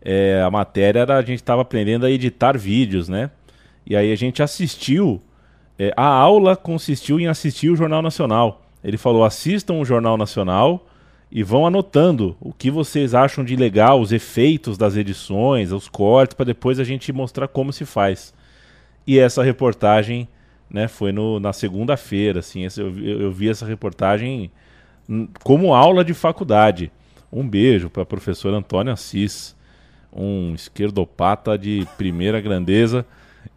[0.02, 3.30] É, a matéria era a gente estava aprendendo a editar vídeos, né?
[3.86, 5.22] E aí a gente assistiu.
[5.78, 8.66] É, a aula consistiu em assistir o Jornal Nacional.
[8.84, 10.88] Ele falou: assistam o Jornal Nacional
[11.32, 16.34] e vão anotando o que vocês acham de legal, os efeitos das edições, os cortes,
[16.34, 18.34] para depois a gente mostrar como se faz.
[19.06, 20.28] E essa reportagem
[20.70, 22.40] né, foi no, na segunda-feira.
[22.40, 24.52] Assim, eu, eu, vi essa reportagem
[25.44, 26.92] como aula de faculdade.
[27.32, 29.56] Um beijo para a professora Antônia Assis,
[30.12, 33.06] um esquerdopata de primeira grandeza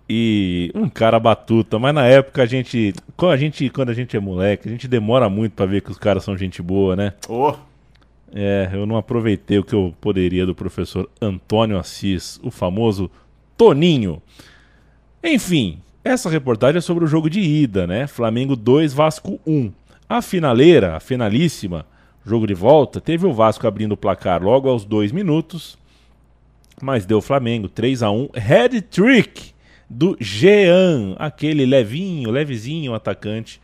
[0.08, 1.78] e um cara batuta.
[1.78, 4.88] Mas na época a gente, quando a gente, quando a gente é moleque, a gente
[4.88, 7.12] demora muito para ver que os caras são gente boa, né?
[7.28, 7.54] Oh.
[8.34, 13.10] É, eu não aproveitei o que eu poderia do professor Antônio Assis, o famoso
[13.56, 14.20] Toninho.
[15.28, 18.06] Enfim, essa reportagem é sobre o jogo de ida, né?
[18.06, 19.72] Flamengo 2, Vasco 1.
[20.08, 21.84] A finaleira, a finalíssima,
[22.24, 25.76] jogo de volta, teve o Vasco abrindo o placar logo aos dois minutos,
[26.80, 29.52] mas deu Flamengo 3 a 1 Head trick
[29.90, 33.60] do Jean, aquele levinho, levezinho atacante.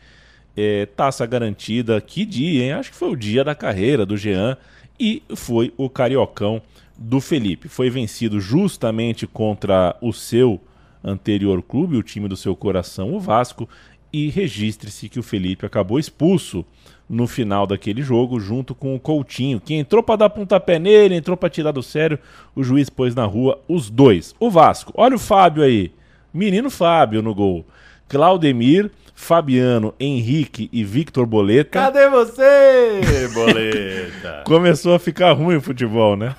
[0.57, 2.73] É, taça garantida, que dia, hein?
[2.73, 4.57] Acho que foi o dia da carreira do Jean
[4.99, 6.61] e foi o cariocão
[6.99, 7.69] do Felipe.
[7.69, 10.61] Foi vencido justamente contra o seu
[11.05, 13.69] anterior clube, o time do seu coração, o Vasco,
[14.13, 16.65] e registre-se que o Felipe acabou expulso
[17.09, 21.37] no final daquele jogo, junto com o Coutinho, que entrou para dar pontapé nele, entrou
[21.37, 22.19] para tirar do sério,
[22.55, 24.35] o juiz pôs na rua os dois.
[24.39, 25.93] O Vasco, olha o Fábio aí,
[26.33, 27.67] menino Fábio no gol.
[28.09, 31.71] Claudemir, Fabiano, Henrique e Victor Boleta.
[31.71, 33.01] Cadê você,
[33.33, 34.43] Boleta?
[34.45, 36.35] Começou a ficar ruim o futebol, né?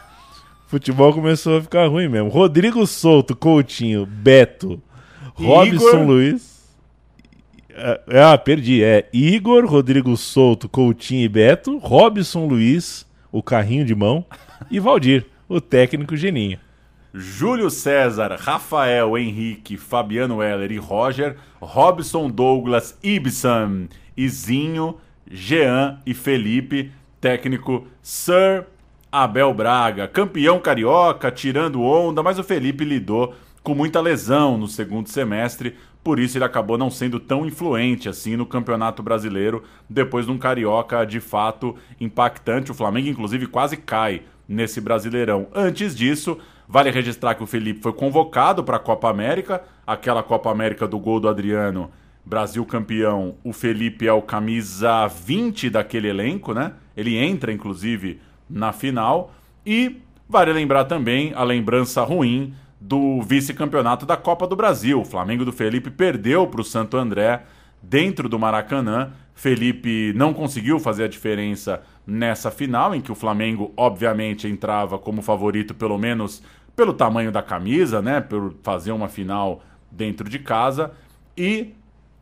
[0.73, 2.29] Futebol começou a ficar ruim mesmo.
[2.29, 4.81] Rodrigo Souto, Coutinho, Beto,
[5.35, 6.03] Robson Igor...
[6.03, 6.63] Luiz.
[8.07, 8.83] Ah, perdi.
[8.83, 14.25] É Igor, Rodrigo Souto, Coutinho e Beto, Robson Luiz, o carrinho de mão,
[14.71, 16.57] e Valdir, o técnico geninho.
[17.13, 24.97] Júlio César, Rafael, Henrique, Fabiano Heller e Roger, Robson Douglas, Ibsen, Izinho,
[25.29, 26.91] Jean e Felipe,
[27.21, 28.65] técnico Sir
[29.13, 35.07] Abel Braga, campeão carioca, tirando onda, mas o Felipe lidou com muita lesão no segundo
[35.07, 40.31] semestre, por isso ele acabou não sendo tão influente assim no Campeonato Brasileiro, depois de
[40.31, 42.71] um carioca de fato impactante.
[42.71, 45.45] O Flamengo, inclusive, quase cai nesse Brasileirão.
[45.53, 50.49] Antes disso, vale registrar que o Felipe foi convocado para a Copa América, aquela Copa
[50.49, 51.91] América do gol do Adriano.
[52.25, 56.73] Brasil campeão, o Felipe é o camisa 20 daquele elenco, né?
[56.97, 58.19] Ele entra, inclusive,
[58.53, 59.33] na final.
[59.65, 65.01] E vale lembrar também a lembrança ruim do vice-campeonato da Copa do Brasil.
[65.01, 67.43] O Flamengo do Felipe perdeu para o Santo André
[67.81, 69.11] dentro do Maracanã.
[69.33, 75.21] Felipe não conseguiu fazer a diferença nessa final, em que o Flamengo, obviamente, entrava como
[75.21, 76.43] favorito, pelo menos
[76.75, 78.21] pelo tamanho da camisa, né?
[78.21, 80.91] Por fazer uma final dentro de casa.
[81.37, 81.73] E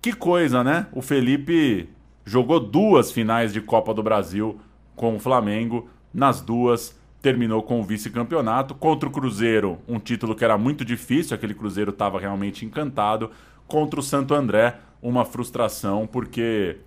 [0.01, 0.87] que coisa, né?
[0.91, 1.89] O Felipe
[2.23, 4.59] jogou duas finais de Copa do Brasil
[4.95, 5.89] com o Flamengo.
[6.13, 8.73] Nas duas, terminou com o vice-campeonato.
[8.75, 13.31] Contra o Cruzeiro, um título que era muito difícil, aquele Cruzeiro estava realmente encantado.
[13.67, 16.77] Contra o Santo André, uma frustração, porque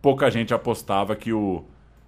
[0.00, 1.64] pouca gente apostava que o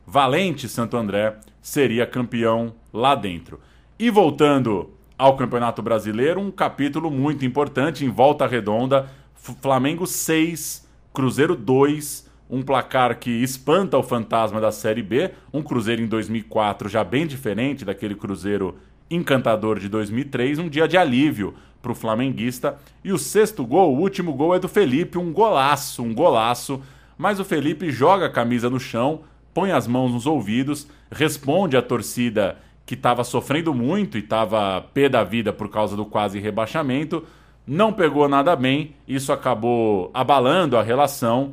[0.06, 3.60] valente Santo André seria campeão lá dentro.
[3.98, 11.54] E voltando ao Campeonato Brasileiro, um capítulo muito importante em volta redonda: Flamengo 6, Cruzeiro
[11.54, 17.02] 2 um placar que espanta o fantasma da Série B, um Cruzeiro em 2004 já
[17.02, 18.76] bem diferente daquele Cruzeiro
[19.10, 22.78] encantador de 2003, um dia de alívio para o flamenguista.
[23.02, 26.82] E o sexto gol, o último gol é do Felipe, um golaço, um golaço.
[27.16, 29.20] Mas o Felipe joga a camisa no chão,
[29.54, 35.08] põe as mãos nos ouvidos, responde à torcida que estava sofrendo muito e estava pé
[35.08, 37.24] da vida por causa do quase rebaixamento.
[37.66, 41.52] Não pegou nada bem, isso acabou abalando a relação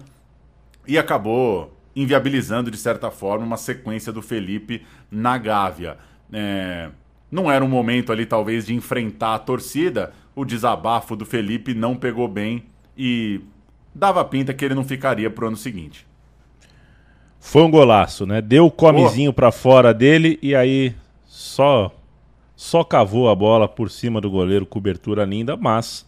[0.90, 5.98] e acabou inviabilizando, de certa forma, uma sequência do Felipe na Gávea.
[6.34, 6.90] É,
[7.32, 10.12] não era um momento ali, talvez, de enfrentar a torcida.
[10.36, 12.66] O desabafo do Felipe não pegou bem
[12.98, 13.40] e
[13.94, 16.08] dava pinta que ele não ficaria pro ano seguinte.
[17.40, 18.42] Foi um golaço, né?
[18.42, 19.34] Deu o comezinho oh.
[19.34, 20.96] para fora dele e aí
[21.26, 21.92] só
[22.56, 26.06] só cavou a bola por cima do goleiro, cobertura linda, mas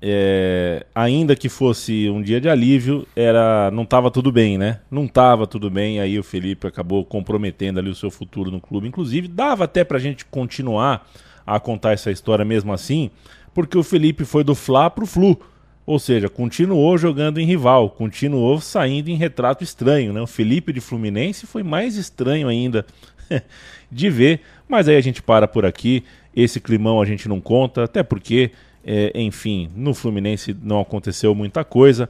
[0.00, 4.80] é, ainda que fosse um dia de alívio, era não estava tudo bem, né?
[4.90, 8.88] Não estava tudo bem, aí o Felipe acabou comprometendo ali o seu futuro no clube.
[8.88, 11.08] Inclusive, dava até para a gente continuar
[11.46, 13.10] a contar essa história mesmo assim,
[13.52, 15.38] porque o Felipe foi do Fla pro Flu.
[15.86, 20.20] Ou seja, continuou jogando em rival, continuou saindo em retrato estranho, né?
[20.20, 22.86] O Felipe de Fluminense foi mais estranho ainda
[23.92, 26.02] de ver, mas aí a gente para por aqui.
[26.34, 28.50] Esse climão a gente não conta, até porque,
[28.84, 32.08] é, enfim, no Fluminense não aconteceu muita coisa.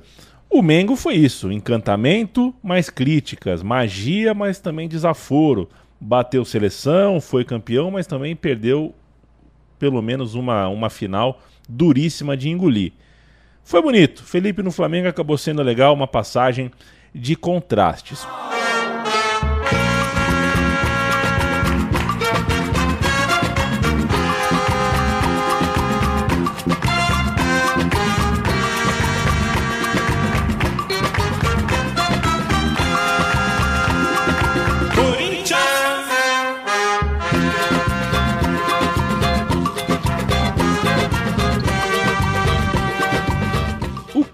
[0.51, 5.69] O Mengo foi isso: encantamento, mais críticas, magia, mas também desaforo.
[6.01, 8.95] Bateu seleção, foi campeão, mas também perdeu
[9.79, 12.93] pelo menos uma, uma final duríssima de engolir.
[13.63, 14.23] Foi bonito.
[14.23, 16.71] Felipe no Flamengo acabou sendo legal, uma passagem
[17.15, 18.27] de contrastes.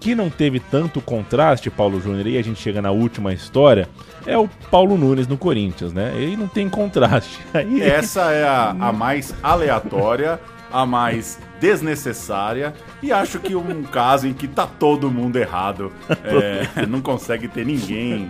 [0.01, 3.87] Que não teve tanto contraste, Paulo Júnior, e a gente chega na última história,
[4.25, 6.11] é o Paulo Nunes no Corinthians, né?
[6.15, 7.39] Ele não tem contraste.
[7.53, 7.81] Aí...
[7.81, 10.39] Essa é a, a mais aleatória,
[10.73, 12.73] a mais desnecessária
[13.03, 15.93] e acho que um caso em que tá todo mundo errado.
[16.31, 18.29] É, não consegue ter ninguém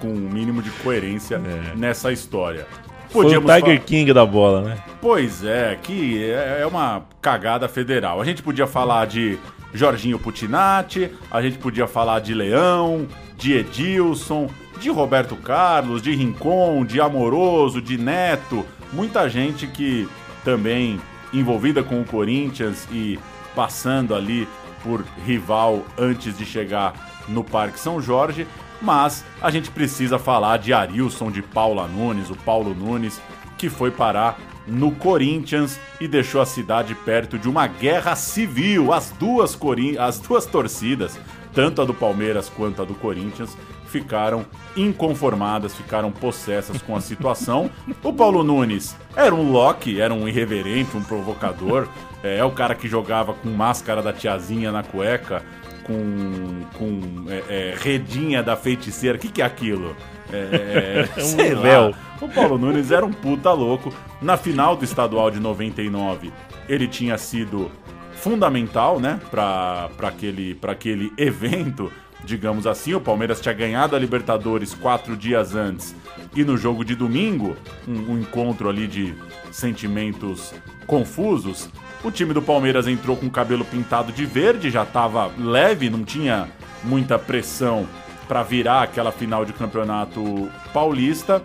[0.00, 1.76] com um mínimo de coerência É.
[1.76, 2.66] nessa história.
[3.08, 4.78] Foi o Podíamos Tiger King da bola, né?
[5.00, 8.20] Pois é, que é é uma cagada federal.
[8.20, 9.38] A gente podia falar de
[9.76, 14.48] Jorginho Putinati, a gente podia falar de Leão, de Edilson,
[14.80, 20.08] de Roberto Carlos, de Rincon, de Amoroso, de Neto, muita gente que
[20.44, 21.00] também
[21.32, 23.18] envolvida com o Corinthians e
[23.54, 24.46] passando ali
[24.82, 26.94] por rival antes de chegar
[27.28, 28.46] no Parque São Jorge,
[28.80, 33.20] mas a gente precisa falar de Arilson de Paula Nunes, o Paulo Nunes,
[33.58, 38.92] que foi parar no Corinthians e deixou a cidade perto de uma guerra civil.
[38.92, 41.18] As duas, Corin as duas torcidas,
[41.52, 43.56] tanto a do Palmeiras quanto a do Corinthians,
[43.86, 44.44] ficaram
[44.76, 47.70] inconformadas, ficaram possessas com a situação.
[48.02, 51.88] O Paulo Nunes era um Loki, era um irreverente, um provocador.
[52.22, 55.42] É, é o cara que jogava com máscara da tiazinha na cueca,
[55.84, 59.16] com, com é, é, redinha da feiticeira.
[59.16, 59.96] O que, que é aquilo?
[60.32, 61.92] É, sei lá.
[62.20, 63.92] O Paulo Nunes era um puta louco.
[64.20, 66.32] Na final do estadual de 99,
[66.68, 67.70] ele tinha sido
[68.14, 71.92] fundamental, né, para aquele, pra aquele evento,
[72.24, 72.94] digamos assim.
[72.94, 75.94] O Palmeiras tinha ganhado a Libertadores quatro dias antes
[76.34, 79.14] e no jogo de domingo, um, um encontro ali de
[79.50, 80.52] sentimentos
[80.86, 81.68] confusos.
[82.04, 86.04] O time do Palmeiras entrou com o cabelo pintado de verde, já estava leve, não
[86.04, 86.48] tinha
[86.84, 87.86] muita pressão
[88.26, 91.42] para virar aquela final de campeonato paulista.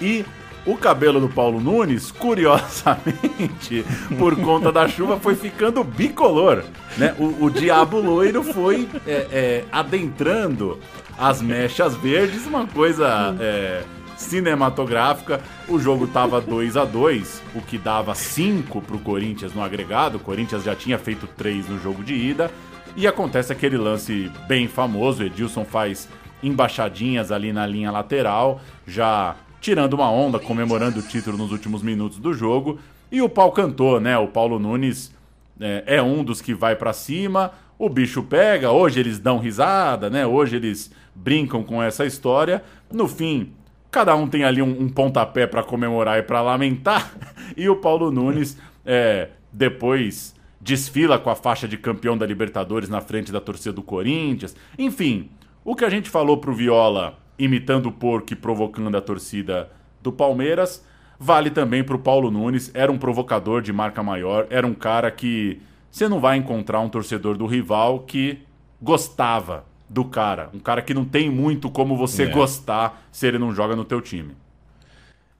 [0.00, 0.24] E
[0.66, 3.84] o cabelo do Paulo Nunes, curiosamente,
[4.18, 6.64] por conta da chuva, foi ficando bicolor.
[6.96, 7.14] Né?
[7.18, 10.78] O, o diabo loiro foi é, é, adentrando
[11.16, 13.82] as mechas verdes, uma coisa é,
[14.16, 15.40] cinematográfica.
[15.68, 20.16] O jogo tava 2 a 2 o que dava 5 pro Corinthians no agregado.
[20.16, 22.50] O Corinthians já tinha feito 3 no jogo de ida.
[22.96, 26.08] E acontece aquele lance bem famoso, Edilson faz
[26.42, 32.18] embaixadinhas ali na linha lateral, já tirando uma onda, comemorando o título nos últimos minutos
[32.18, 32.78] do jogo.
[33.12, 34.16] E o pau cantou, né?
[34.16, 35.12] O Paulo Nunes
[35.60, 40.08] é, é um dos que vai pra cima, o bicho pega, hoje eles dão risada,
[40.08, 40.26] né?
[40.26, 42.64] Hoje eles brincam com essa história.
[42.90, 43.52] No fim,
[43.90, 47.12] cada um tem ali um, um pontapé pra comemorar e pra lamentar.
[47.56, 50.35] E o Paulo Nunes, é, depois
[50.66, 54.56] desfila com a faixa de campeão da Libertadores na frente da torcida do Corinthians.
[54.76, 55.30] Enfim,
[55.64, 59.70] o que a gente falou pro Viola imitando o porco e provocando a torcida
[60.02, 60.84] do Palmeiras,
[61.20, 62.72] vale também pro Paulo Nunes.
[62.74, 66.88] Era um provocador de marca maior, era um cara que você não vai encontrar um
[66.88, 68.40] torcedor do rival que
[68.82, 70.50] gostava do cara.
[70.52, 72.26] Um cara que não tem muito como você É.
[72.26, 74.34] gostar se ele não joga no teu time.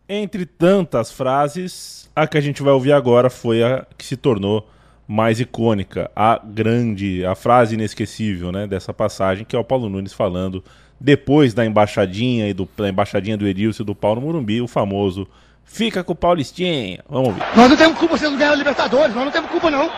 [0.08, 4.68] Entre tantas frases, a que a gente vai ouvir agora foi a que se tornou
[5.06, 10.12] mais icônica, a grande, a frase inesquecível, né, dessa passagem, que é o Paulo Nunes
[10.12, 10.64] falando
[11.00, 15.28] depois da embaixadinha e do da embaixadinha do Edilson e do Paulo Morumbi, o famoso
[15.64, 17.02] fica com o Paulistinha.
[17.08, 17.42] Vamos ouvir.
[17.54, 19.90] Nós não temos culpa se eles ganharam a Libertadores, nós não temos culpa não.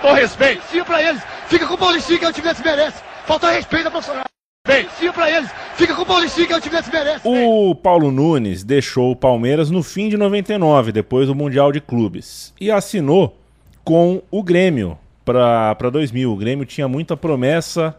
[0.00, 0.62] Faltou respeito.
[0.70, 1.22] Sim pra eles.
[1.46, 3.02] Fica com o Paulistinha que é o time que se merece.
[3.24, 4.24] Faltou respeito ao profissional.
[4.98, 5.50] Sim pra eles.
[5.76, 7.20] Fica com o Paulistinha que é o time que se merece.
[7.24, 12.52] O Paulo Nunes deixou o Palmeiras no fim de 99, depois do Mundial de Clubes,
[12.60, 13.41] e assinou
[13.84, 16.32] com o Grêmio para 2000.
[16.32, 17.96] O Grêmio tinha muita promessa,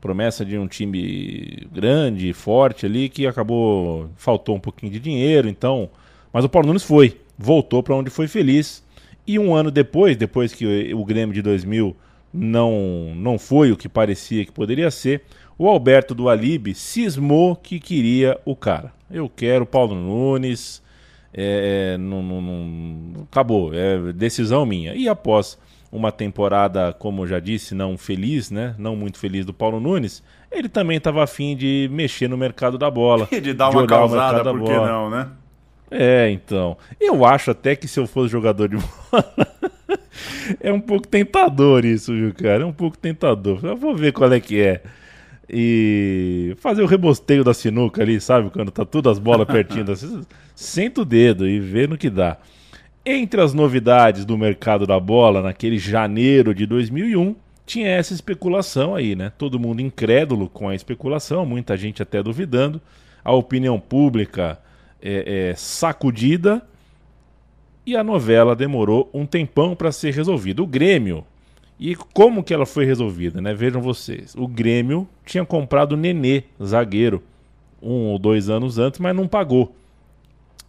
[0.00, 5.88] promessa de um time grande, forte ali, que acabou faltou um pouquinho de dinheiro, então,
[6.32, 8.84] mas o Paulo Nunes foi, voltou para onde foi feliz.
[9.26, 11.96] E um ano depois, depois que o Grêmio de 2000
[12.32, 15.22] não não foi o que parecia que poderia ser,
[15.58, 18.92] o Alberto do Alibe cismou que queria o cara.
[19.10, 20.82] Eu quero Paulo Nunes,
[21.36, 24.94] é, não, não, não, acabou, é decisão minha.
[24.94, 25.58] E após
[25.92, 28.74] uma temporada, como já disse, não feliz, né?
[28.78, 32.90] Não muito feliz do Paulo Nunes, ele também estava afim de mexer no mercado da
[32.90, 33.28] bola.
[33.30, 35.28] E de dar uma causada, por que não, né?
[35.90, 36.76] É, então.
[37.00, 38.76] Eu acho até que se eu fosse jogador de
[39.10, 39.34] bola.
[40.60, 42.62] é um pouco tentador isso, viu, cara?
[42.62, 43.60] É um pouco tentador.
[43.62, 44.82] Eu vou ver qual é que é.
[45.48, 48.50] E fazer o rebosteio da sinuca ali, sabe?
[48.50, 49.90] Quando tá todas as bolas pertinho.
[49.90, 50.22] Assim,
[50.54, 52.36] senta o dedo e vê no que dá.
[53.04, 59.14] Entre as novidades do mercado da bola naquele janeiro de 2001, tinha essa especulação aí,
[59.14, 59.30] né?
[59.36, 62.80] Todo mundo incrédulo com a especulação, muita gente até duvidando,
[63.24, 64.58] a opinião pública
[65.02, 66.62] é, é, sacudida
[67.84, 70.62] e a novela demorou um tempão para ser resolvida.
[70.62, 71.24] O Grêmio,
[71.78, 73.54] e como que ela foi resolvida, né?
[73.54, 77.22] Vejam vocês, o Grêmio tinha comprado o Nenê, zagueiro,
[77.82, 79.74] um ou dois anos antes, mas não pagou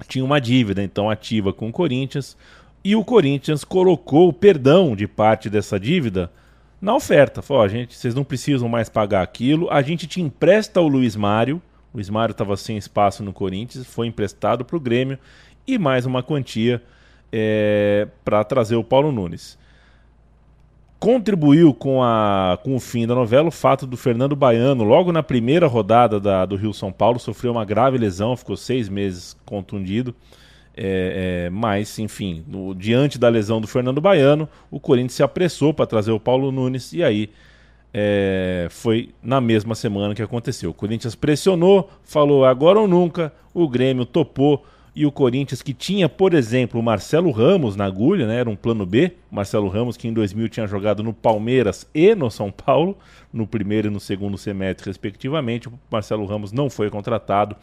[0.06, 2.38] tinha uma dívida então ativa com o Corinthians
[2.84, 6.32] e o Corinthians colocou o perdão de parte dessa dívida
[6.80, 7.42] na oferta.
[7.42, 11.16] Falou, oh, gente, vocês não precisam mais pagar aquilo, a gente te empresta o Luiz
[11.16, 11.62] Mário.
[11.94, 15.18] O Luiz Mário estava sem espaço no Corinthians, foi emprestado para o Grêmio
[15.66, 16.82] e mais uma quantia
[17.32, 19.58] é, para trazer o Paulo Nunes.
[21.00, 25.22] Contribuiu com, a, com o fim da novela o fato do Fernando Baiano, logo na
[25.22, 30.16] primeira rodada da, do Rio São Paulo, sofreu uma grave lesão, ficou seis meses contundido.
[30.76, 35.74] É, é, mas, enfim, no, diante da lesão do Fernando Baiano, o Corinthians se apressou
[35.74, 37.30] para trazer o Paulo Nunes e aí
[37.94, 40.70] é, foi na mesma semana que aconteceu.
[40.70, 44.64] O Corinthians pressionou, falou agora ou nunca, o Grêmio topou
[44.98, 48.40] e o Corinthians, que tinha, por exemplo, o Marcelo Ramos na agulha, né?
[48.40, 49.12] era um plano B.
[49.30, 52.98] Marcelo Ramos, que em 2000 tinha jogado no Palmeiras e no São Paulo,
[53.32, 55.68] no primeiro e no segundo semestre, respectivamente.
[55.68, 57.56] O Marcelo Ramos não foi contratado.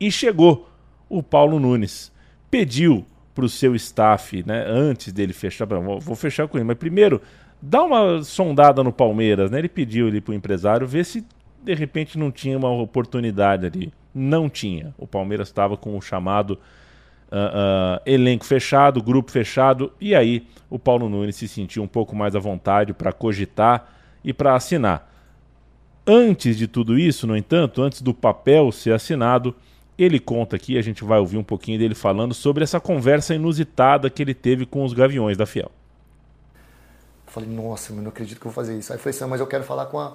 [0.00, 0.70] E chegou
[1.08, 2.12] o Paulo Nunes.
[2.48, 3.04] Pediu
[3.34, 7.20] para o seu staff, né, antes dele fechar, vou fechar com ele, mas primeiro,
[7.60, 9.50] dá uma sondada no Palmeiras.
[9.50, 9.58] Né?
[9.58, 11.26] Ele pediu para o empresário ver se
[11.66, 13.92] de repente não tinha uma oportunidade ali.
[14.14, 14.94] Não tinha.
[14.96, 20.78] O Palmeiras estava com o chamado uh, uh, elenco fechado, grupo fechado, e aí o
[20.78, 25.12] Paulo Nunes se sentiu um pouco mais à vontade para cogitar e para assinar.
[26.06, 29.52] Antes de tudo isso, no entanto, antes do papel ser assinado,
[29.98, 34.08] ele conta aqui, a gente vai ouvir um pouquinho dele falando sobre essa conversa inusitada
[34.08, 35.72] que ele teve com os Gaviões da Fiel.
[37.26, 38.92] Falei, nossa, eu não acredito que eu vou fazer isso.
[38.92, 40.14] Aí eu falei mas eu quero falar com a,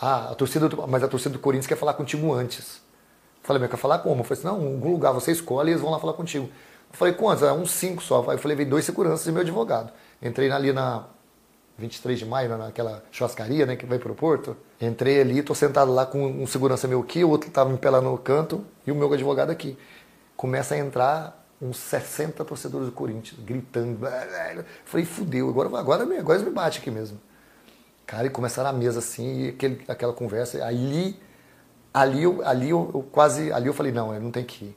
[0.00, 2.76] ah, a torcida do, mas a torcida do Corinthians quer falar contigo antes.
[2.76, 4.20] Eu falei, mas quer falar como?
[4.20, 6.44] Eu falei assim, não, um lugar você escolhe e eles vão lá falar contigo.
[6.44, 7.42] Eu falei, quantos?
[7.42, 8.24] É uns cinco só.
[8.32, 9.92] Eu falei, veio dois seguranças e meu advogado.
[10.20, 11.04] Entrei ali na
[11.78, 14.56] 23 de maio, naquela churrascaria, né, que vai pro porto.
[14.80, 18.10] Entrei ali, tô sentado lá com um segurança meu aqui, o outro tava me pelando
[18.10, 19.76] no canto e o meu advogado aqui.
[20.36, 23.98] Começa a entrar uns 60 torcedores do Corinthians, gritando.
[24.84, 27.20] Falei, fudeu, agora, agora, agora eles me bate aqui mesmo.
[28.06, 30.64] Cara, e começaram a mesa assim, e aquele, aquela conversa.
[30.64, 31.18] Ali,
[31.92, 34.76] ali, eu, ali eu, eu, quase, ali eu falei, não, eu não tem que ir.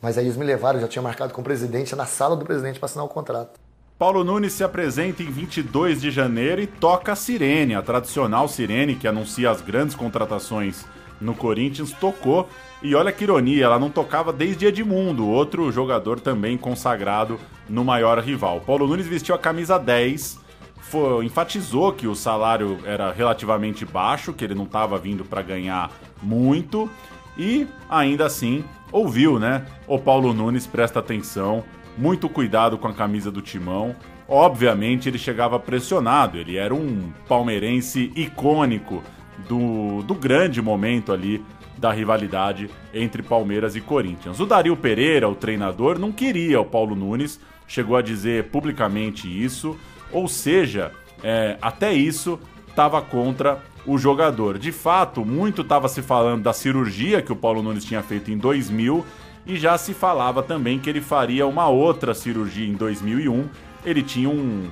[0.00, 2.78] Mas aí eles me levaram, já tinha marcado com o presidente, na sala do presidente
[2.78, 3.58] para assinar o contrato.
[3.98, 8.96] Paulo Nunes se apresenta em 22 de janeiro e toca a sirene, a tradicional sirene
[8.96, 10.84] que anuncia as grandes contratações
[11.20, 12.48] no Corinthians, tocou.
[12.82, 17.38] E olha que ironia, ela não tocava desde Edmundo, outro jogador também consagrado
[17.68, 18.60] no maior rival.
[18.60, 20.43] Paulo Nunes vestiu a camisa 10
[20.88, 25.90] foi, enfatizou que o salário era relativamente baixo, que ele não estava vindo para ganhar
[26.22, 26.90] muito
[27.36, 29.66] e ainda assim ouviu, né?
[29.86, 31.64] O Paulo Nunes presta atenção,
[31.96, 33.94] muito cuidado com a camisa do Timão.
[34.28, 39.02] Obviamente ele chegava pressionado, ele era um palmeirense icônico
[39.48, 41.44] do, do grande momento ali
[41.76, 44.38] da rivalidade entre Palmeiras e Corinthians.
[44.38, 49.76] O Dario Pereira, o treinador, não queria o Paulo Nunes, chegou a dizer publicamente isso.
[50.14, 50.92] Ou seja,
[51.22, 52.38] é, até isso
[52.68, 54.58] estava contra o jogador.
[54.58, 58.38] De fato, muito estava se falando da cirurgia que o Paulo Nunes tinha feito em
[58.38, 59.04] 2000
[59.46, 63.46] e já se falava também que ele faria uma outra cirurgia em 2001.
[63.84, 64.70] Ele tinha um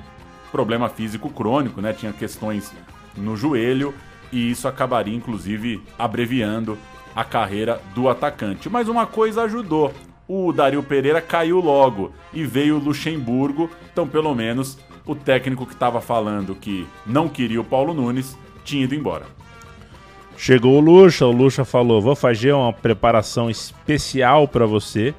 [0.50, 1.92] problema físico crônico, né?
[1.92, 2.72] Tinha questões
[3.16, 3.94] no joelho
[4.30, 6.78] e isso acabaria inclusive abreviando
[7.14, 8.70] a carreira do atacante.
[8.70, 9.92] Mas uma coisa ajudou.
[10.26, 13.68] o Dario Pereira caiu logo e veio o Luxemburgo.
[13.92, 18.84] Então, pelo menos, o técnico que estava falando que não queria o Paulo Nunes tinha
[18.84, 19.26] ido embora.
[20.36, 25.14] Chegou o Lucha, o Lucha falou: vou fazer uma preparação especial para você,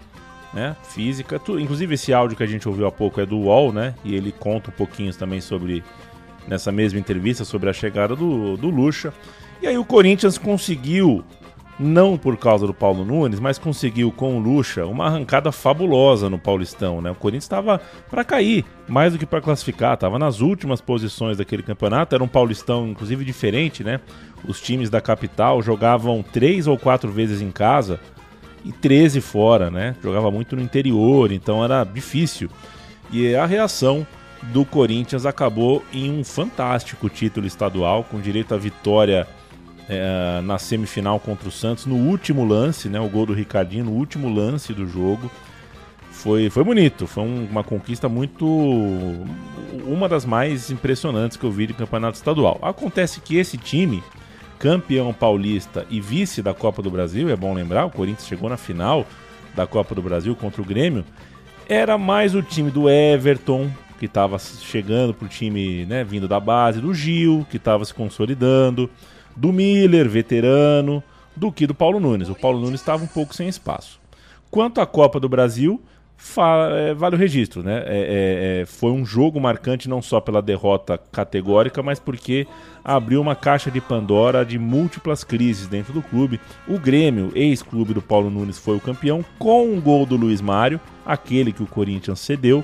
[0.54, 0.76] né?
[0.84, 1.40] Física.
[1.40, 3.96] Tu, inclusive, esse áudio que a gente ouviu há pouco é do UOL, né?
[4.04, 5.84] E ele conta um pouquinho também sobre,
[6.48, 9.14] nessa mesma entrevista, sobre a chegada do, do Lucha.
[9.62, 11.24] E aí o Corinthians conseguiu
[11.84, 16.40] não por causa do Paulo Nunes, mas conseguiu com o Lucha uma arrancada fabulosa no
[16.40, 17.12] Paulistão, né?
[17.12, 21.62] O Corinthians estava para cair, mais do que para classificar, estava nas últimas posições daquele
[21.62, 24.00] campeonato, era um Paulistão inclusive diferente, né?
[24.48, 28.00] Os times da capital jogavam três ou quatro vezes em casa
[28.64, 29.96] e 13 fora, né?
[30.02, 32.50] Jogava muito no interior, então era difícil.
[33.12, 34.08] E a reação
[34.52, 39.28] do Corinthians acabou em um fantástico título estadual, com direito à vitória
[39.98, 43.92] é, na semifinal contra o Santos, no último lance, né, o gol do Ricardinho, no
[43.92, 45.30] último lance do jogo.
[46.12, 48.46] Foi, foi bonito, foi um, uma conquista muito.
[49.86, 52.60] uma das mais impressionantes que eu vi de campeonato estadual.
[52.62, 54.04] Acontece que esse time,
[54.60, 58.58] campeão paulista e vice da Copa do Brasil, é bom lembrar, o Corinthians chegou na
[58.58, 59.06] final
[59.56, 61.04] da Copa do Brasil contra o Grêmio,
[61.68, 66.40] era mais o time do Everton, que estava chegando para o time né, vindo da
[66.40, 68.90] base, do Gil, que estava se consolidando
[69.36, 71.04] do Miller, veterano,
[71.36, 72.30] do que do Paulo Nunes.
[72.30, 74.00] O Paulo Nunes estava um pouco sem espaço.
[74.50, 75.82] Quanto à Copa do Brasil,
[76.72, 77.84] é, vale o registro, né?
[77.86, 82.48] É, é, é, foi um jogo marcante não só pela derrota categórica, mas porque
[82.84, 86.40] abriu uma caixa de Pandora de múltiplas crises dentro do clube.
[86.68, 90.80] O Grêmio, ex-clube do Paulo Nunes, foi o campeão com um gol do Luiz Mário,
[91.06, 92.64] aquele que o Corinthians cedeu.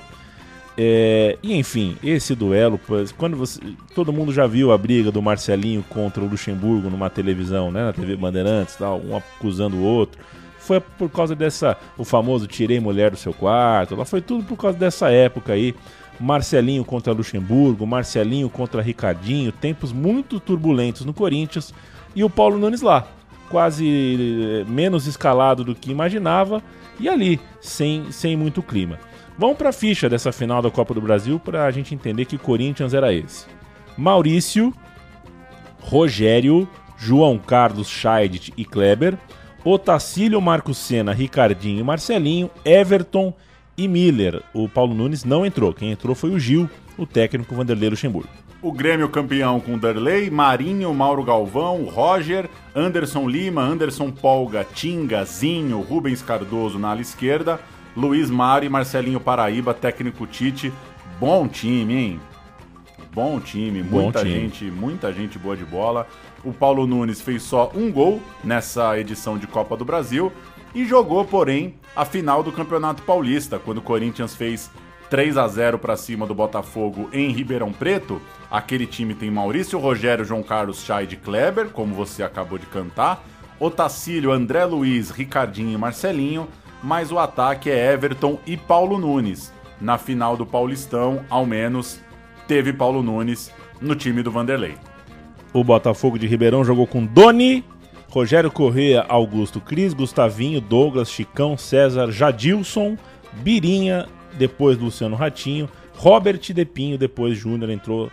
[0.82, 2.80] É, e enfim, esse duelo,
[3.18, 3.60] quando você,
[3.94, 7.92] todo mundo já viu a briga do Marcelinho contra o Luxemburgo numa televisão, né, na
[7.92, 10.18] TV Bandeirantes, tal, um acusando o outro.
[10.58, 14.56] Foi por causa dessa, o famoso tirei mulher do seu quarto, lá foi tudo por
[14.56, 15.74] causa dessa época aí.
[16.18, 21.74] Marcelinho contra Luxemburgo, Marcelinho contra Ricardinho, tempos muito turbulentos no Corinthians
[22.16, 23.06] e o Paulo Nunes lá,
[23.50, 26.62] quase eh, menos escalado do que imaginava
[26.98, 28.98] e ali, sem, sem muito clima.
[29.40, 32.36] Vamos para a ficha dessa final da Copa do Brasil para a gente entender que
[32.36, 33.46] Corinthians era esse.
[33.96, 34.70] Maurício,
[35.80, 39.16] Rogério, João Carlos Scheidt e Kleber,
[39.64, 43.32] Otacílio, Marcos Senna, Ricardinho e Marcelinho, Everton
[43.78, 44.42] e Miller.
[44.52, 45.72] O Paulo Nunes não entrou.
[45.72, 46.68] Quem entrou foi o Gil,
[46.98, 48.28] o técnico Vanderlei Luxemburgo.
[48.60, 52.46] O Grêmio campeão com Derlei, Marinho, Mauro Galvão, Roger,
[52.76, 57.58] Anderson Lima, Anderson Polga, Tinga, Zinho, Rubens Cardoso na ala esquerda,
[57.96, 60.72] Luiz Mário e Marcelinho Paraíba, técnico Tite.
[61.18, 62.20] Bom time, hein?
[63.12, 64.30] Bom time, muita time.
[64.30, 66.06] gente, muita gente boa de bola.
[66.44, 70.32] O Paulo Nunes fez só um gol nessa edição de Copa do Brasil
[70.74, 74.70] e jogou, porém, a final do Campeonato Paulista, quando o Corinthians fez
[75.10, 78.22] 3 a 0 para cima do Botafogo em Ribeirão Preto.
[78.48, 83.24] Aquele time tem Maurício Rogério, João Carlos Chay Kleber, como você acabou de cantar,
[83.58, 86.48] Otacílio, André Luiz, Ricardinho e Marcelinho,
[86.82, 89.52] mas o ataque é Everton e Paulo Nunes.
[89.80, 92.00] Na final do Paulistão, ao menos,
[92.46, 94.74] teve Paulo Nunes no time do Vanderlei.
[95.52, 97.64] O Botafogo de Ribeirão jogou com Doni,
[98.08, 102.96] Rogério Corrêa, Augusto Cris, Gustavinho, Douglas, Chicão, César, Jadilson,
[103.34, 108.10] Birinha, depois Luciano Ratinho, Robert Depinho, depois Júnior entrou.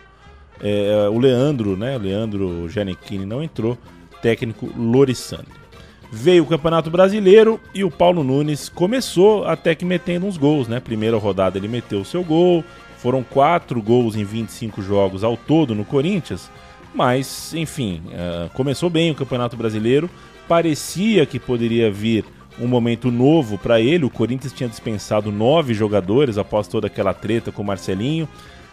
[0.60, 1.96] É, o Leandro, né?
[1.96, 3.78] O Leandro Giannichini não entrou.
[4.20, 5.67] Técnico Lorissandro.
[6.10, 10.80] Veio o Campeonato Brasileiro e o Paulo Nunes começou até que metendo uns gols, né?
[10.80, 12.64] Primeira rodada ele meteu o seu gol,
[12.96, 16.50] foram quatro gols em 25 jogos ao todo no Corinthians,
[16.94, 20.08] mas enfim, uh, começou bem o Campeonato Brasileiro.
[20.48, 22.24] Parecia que poderia vir
[22.58, 24.06] um momento novo para ele.
[24.06, 28.26] O Corinthians tinha dispensado nove jogadores após toda aquela treta com o Marcelinho.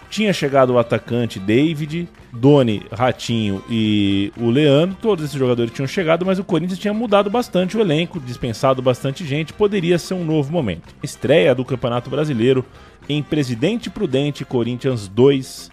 [0.10, 4.95] Tinha chegado o atacante David, Doni, Ratinho e o Leandro.
[5.02, 9.26] Todos esses jogadores tinham chegado, mas o Corinthians tinha mudado bastante o elenco, dispensado bastante
[9.26, 9.52] gente.
[9.52, 10.95] Poderia ser um novo momento.
[11.03, 12.64] Estreia do Campeonato Brasileiro
[13.10, 15.72] em Presidente Prudente, Corinthians 2,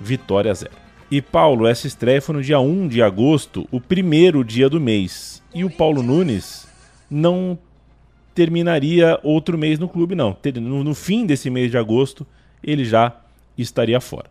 [0.00, 0.70] Vitória 0.
[1.10, 5.42] E Paulo, essa estreia foi no dia 1 de agosto, o primeiro dia do mês.
[5.52, 6.68] E o Paulo Nunes
[7.10, 7.58] não
[8.32, 10.36] terminaria outro mês no clube, não.
[10.64, 12.24] No fim desse mês de agosto,
[12.62, 13.19] ele já
[13.62, 14.30] estaria fora.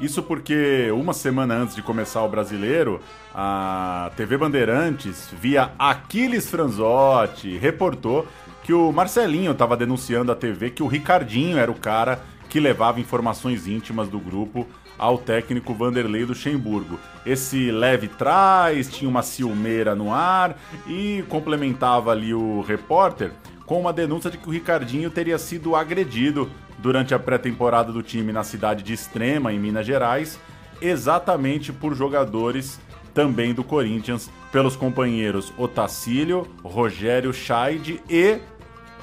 [0.00, 3.00] Isso porque uma semana antes de começar o brasileiro,
[3.34, 8.26] a TV Bandeirantes, via Aquiles Franzotti, reportou
[8.62, 12.98] que o Marcelinho estava denunciando à TV que o Ricardinho era o cara que levava
[12.98, 14.66] informações íntimas do grupo
[14.98, 16.98] ao técnico Vanderlei Luxemburgo.
[17.24, 23.32] Esse leve trás, tinha uma ciumeira no ar e complementava ali o repórter
[23.64, 26.50] com uma denúncia de que o Ricardinho teria sido agredido
[26.80, 30.38] durante a pré-temporada do time na cidade de Extrema, em Minas Gerais,
[30.80, 32.80] exatamente por jogadores
[33.12, 38.38] também do Corinthians, pelos companheiros Otacílio, Rogério Scheid e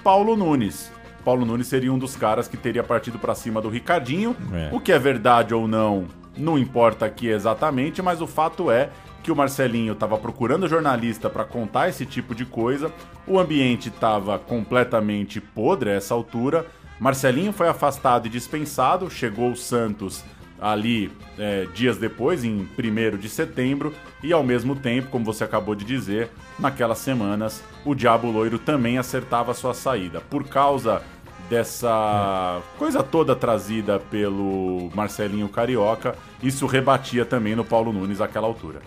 [0.04, 0.92] Paulo Nunes.
[1.24, 4.36] Paulo Nunes seria um dos caras que teria partido para cima do Ricardinho.
[4.54, 4.70] É.
[4.74, 6.06] O que é verdade ou não,
[6.38, 8.90] não importa aqui exatamente, mas o fato é
[9.22, 12.94] que o Marcelinho estava procurando jornalista para contar esse tipo de coisa.
[13.28, 16.66] O ambiente estava completamente podre a essa altura.
[17.00, 19.10] Marcelinho foi afastado e dispensado.
[19.10, 20.24] Chegou o Santos
[20.60, 23.94] ali é, dias depois, em 1 de setembro,
[24.24, 28.98] e ao mesmo tempo, como você acabou de dizer, naquelas semanas o Diabo Loiro também
[28.98, 30.20] acertava sua saída.
[30.22, 31.02] Por causa
[31.50, 38.82] dessa coisa toda trazida pelo Marcelinho Carioca, isso rebatia também no Paulo Nunes àquela altura.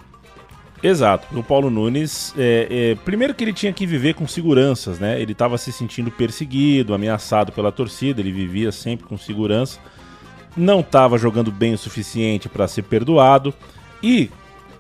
[0.83, 1.27] Exato.
[1.39, 5.21] O Paulo Nunes, é, é, primeiro que ele tinha que viver com seguranças, né?
[5.21, 9.79] Ele estava se sentindo perseguido, ameaçado pela torcida, ele vivia sempre com segurança.
[10.57, 13.53] Não estava jogando bem o suficiente para ser perdoado.
[14.03, 14.31] E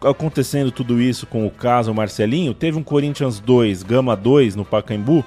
[0.01, 5.23] acontecendo tudo isso com o caso Marcelinho, teve um Corinthians 2, Gama 2 no Pacaembu.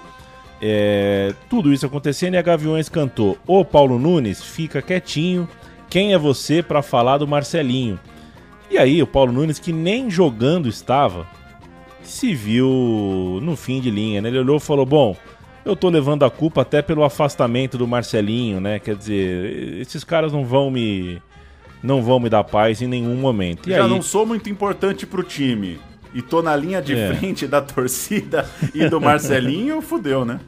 [0.59, 5.47] É, tudo isso acontecendo e a Gaviões cantou: Ô Paulo Nunes, fica quietinho.
[5.87, 7.99] Quem é você para falar do Marcelinho?
[8.73, 11.27] E aí, o Paulo Nunes, que nem jogando estava,
[12.01, 14.29] se viu no fim de linha, né?
[14.29, 15.15] Ele olhou e falou: Bom,
[15.63, 18.79] eu tô levando a culpa até pelo afastamento do Marcelinho, né?
[18.79, 21.21] Quer dizer, esses caras não vão me.
[21.83, 23.69] não vão me dar paz em nenhum momento.
[23.69, 25.79] E Já aí, não sou muito importante pro time.
[26.11, 27.13] E tô na linha de É.
[27.13, 30.39] frente da torcida e do Marcelinho, fudeu, né?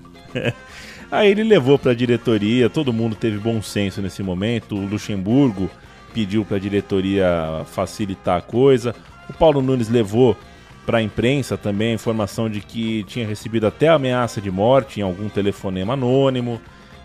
[1.11, 4.75] Aí ele levou para a diretoria, todo mundo teve bom senso nesse momento.
[4.75, 5.69] O Luxemburgo
[6.15, 7.27] pediu para a diretoria
[7.65, 8.95] facilitar a coisa.
[9.29, 10.37] O Paulo Nunes levou
[10.85, 15.03] para a imprensa também a informação de que tinha recebido até ameaça de morte em
[15.03, 16.61] algum telefonema anônimo.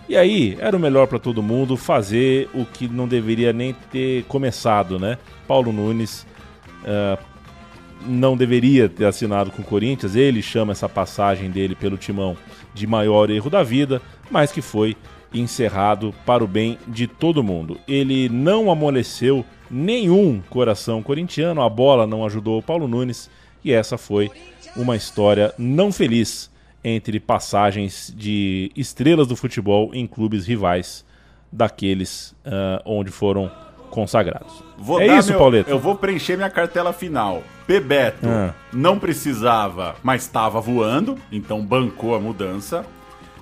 [0.08, 4.22] E aí era o melhor para todo mundo fazer o que não deveria nem ter
[4.24, 5.18] começado, né?
[5.48, 6.24] Paulo Nunes
[6.84, 7.18] ah,
[8.06, 10.14] não deveria ter assinado com o Corinthians.
[10.14, 12.36] Ele chama essa passagem dele pelo timão
[12.72, 14.00] de maior erro da vida,
[14.30, 14.96] mas que foi
[15.32, 17.78] encerrado para o bem de todo mundo.
[17.86, 23.30] Ele não amoleceu nenhum coração corintiano, a bola não ajudou o Paulo Nunes
[23.64, 24.30] e essa foi
[24.76, 26.50] uma história não feliz
[26.82, 31.04] entre passagens de estrelas do futebol em clubes rivais
[31.52, 33.50] daqueles ah, onde foram
[33.90, 34.62] consagrados.
[34.78, 35.70] Vou é isso, meu- Pauleta.
[35.70, 37.42] Eu vou preencher minha cartela final.
[37.66, 38.54] Bebeto Ah.
[38.72, 42.84] não precisava, mas estava voando, então bancou a mudança.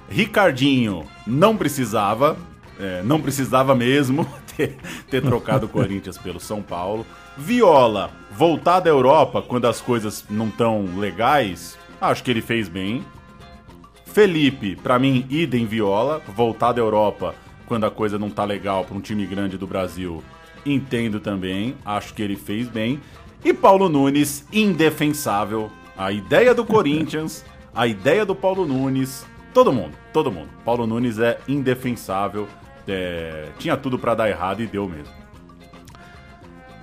[0.09, 2.37] Ricardinho não precisava,
[2.79, 4.27] é, não precisava mesmo
[4.57, 4.77] ter,
[5.11, 7.07] ter trocado o Corinthians pelo São Paulo.
[7.37, 13.05] Viola, voltar da Europa quando as coisas não estão legais, acho que ele fez bem.
[14.07, 17.35] Felipe, pra mim, idem Viola, voltar da Europa
[17.67, 20.25] quando a coisa não tá legal pra um time grande do Brasil,
[20.65, 23.01] entendo também, acho que ele fez bem.
[23.45, 25.71] E Paulo Nunes, indefensável.
[25.97, 27.45] A ideia do Corinthians,
[27.75, 30.49] a ideia do Paulo Nunes, todo mundo, todo mundo.
[30.65, 32.49] Paulo Nunes é indefensável,
[32.87, 35.19] é, tinha tudo pra dar errado e deu mesmo.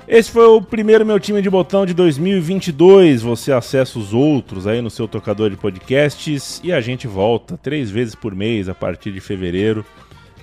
[0.08, 3.24] Esse foi o primeiro meu time de botão de 2022.
[3.24, 7.90] Você acessa os outros aí no seu tocador de podcasts e a gente volta três
[7.90, 9.84] vezes por mês a partir de fevereiro.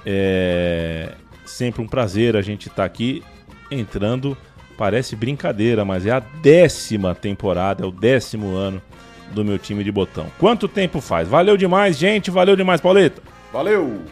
[0.05, 1.13] É
[1.45, 3.23] sempre um prazer a gente estar aqui
[3.71, 4.37] entrando.
[4.77, 8.83] Parece brincadeira, mas é a décima temporada, é o décimo ano
[9.33, 10.27] do meu time de botão.
[10.39, 11.29] Quanto tempo faz?
[11.29, 12.31] Valeu demais, gente.
[12.31, 13.23] Valeu demais, Pauleta.
[13.53, 14.03] Valeu!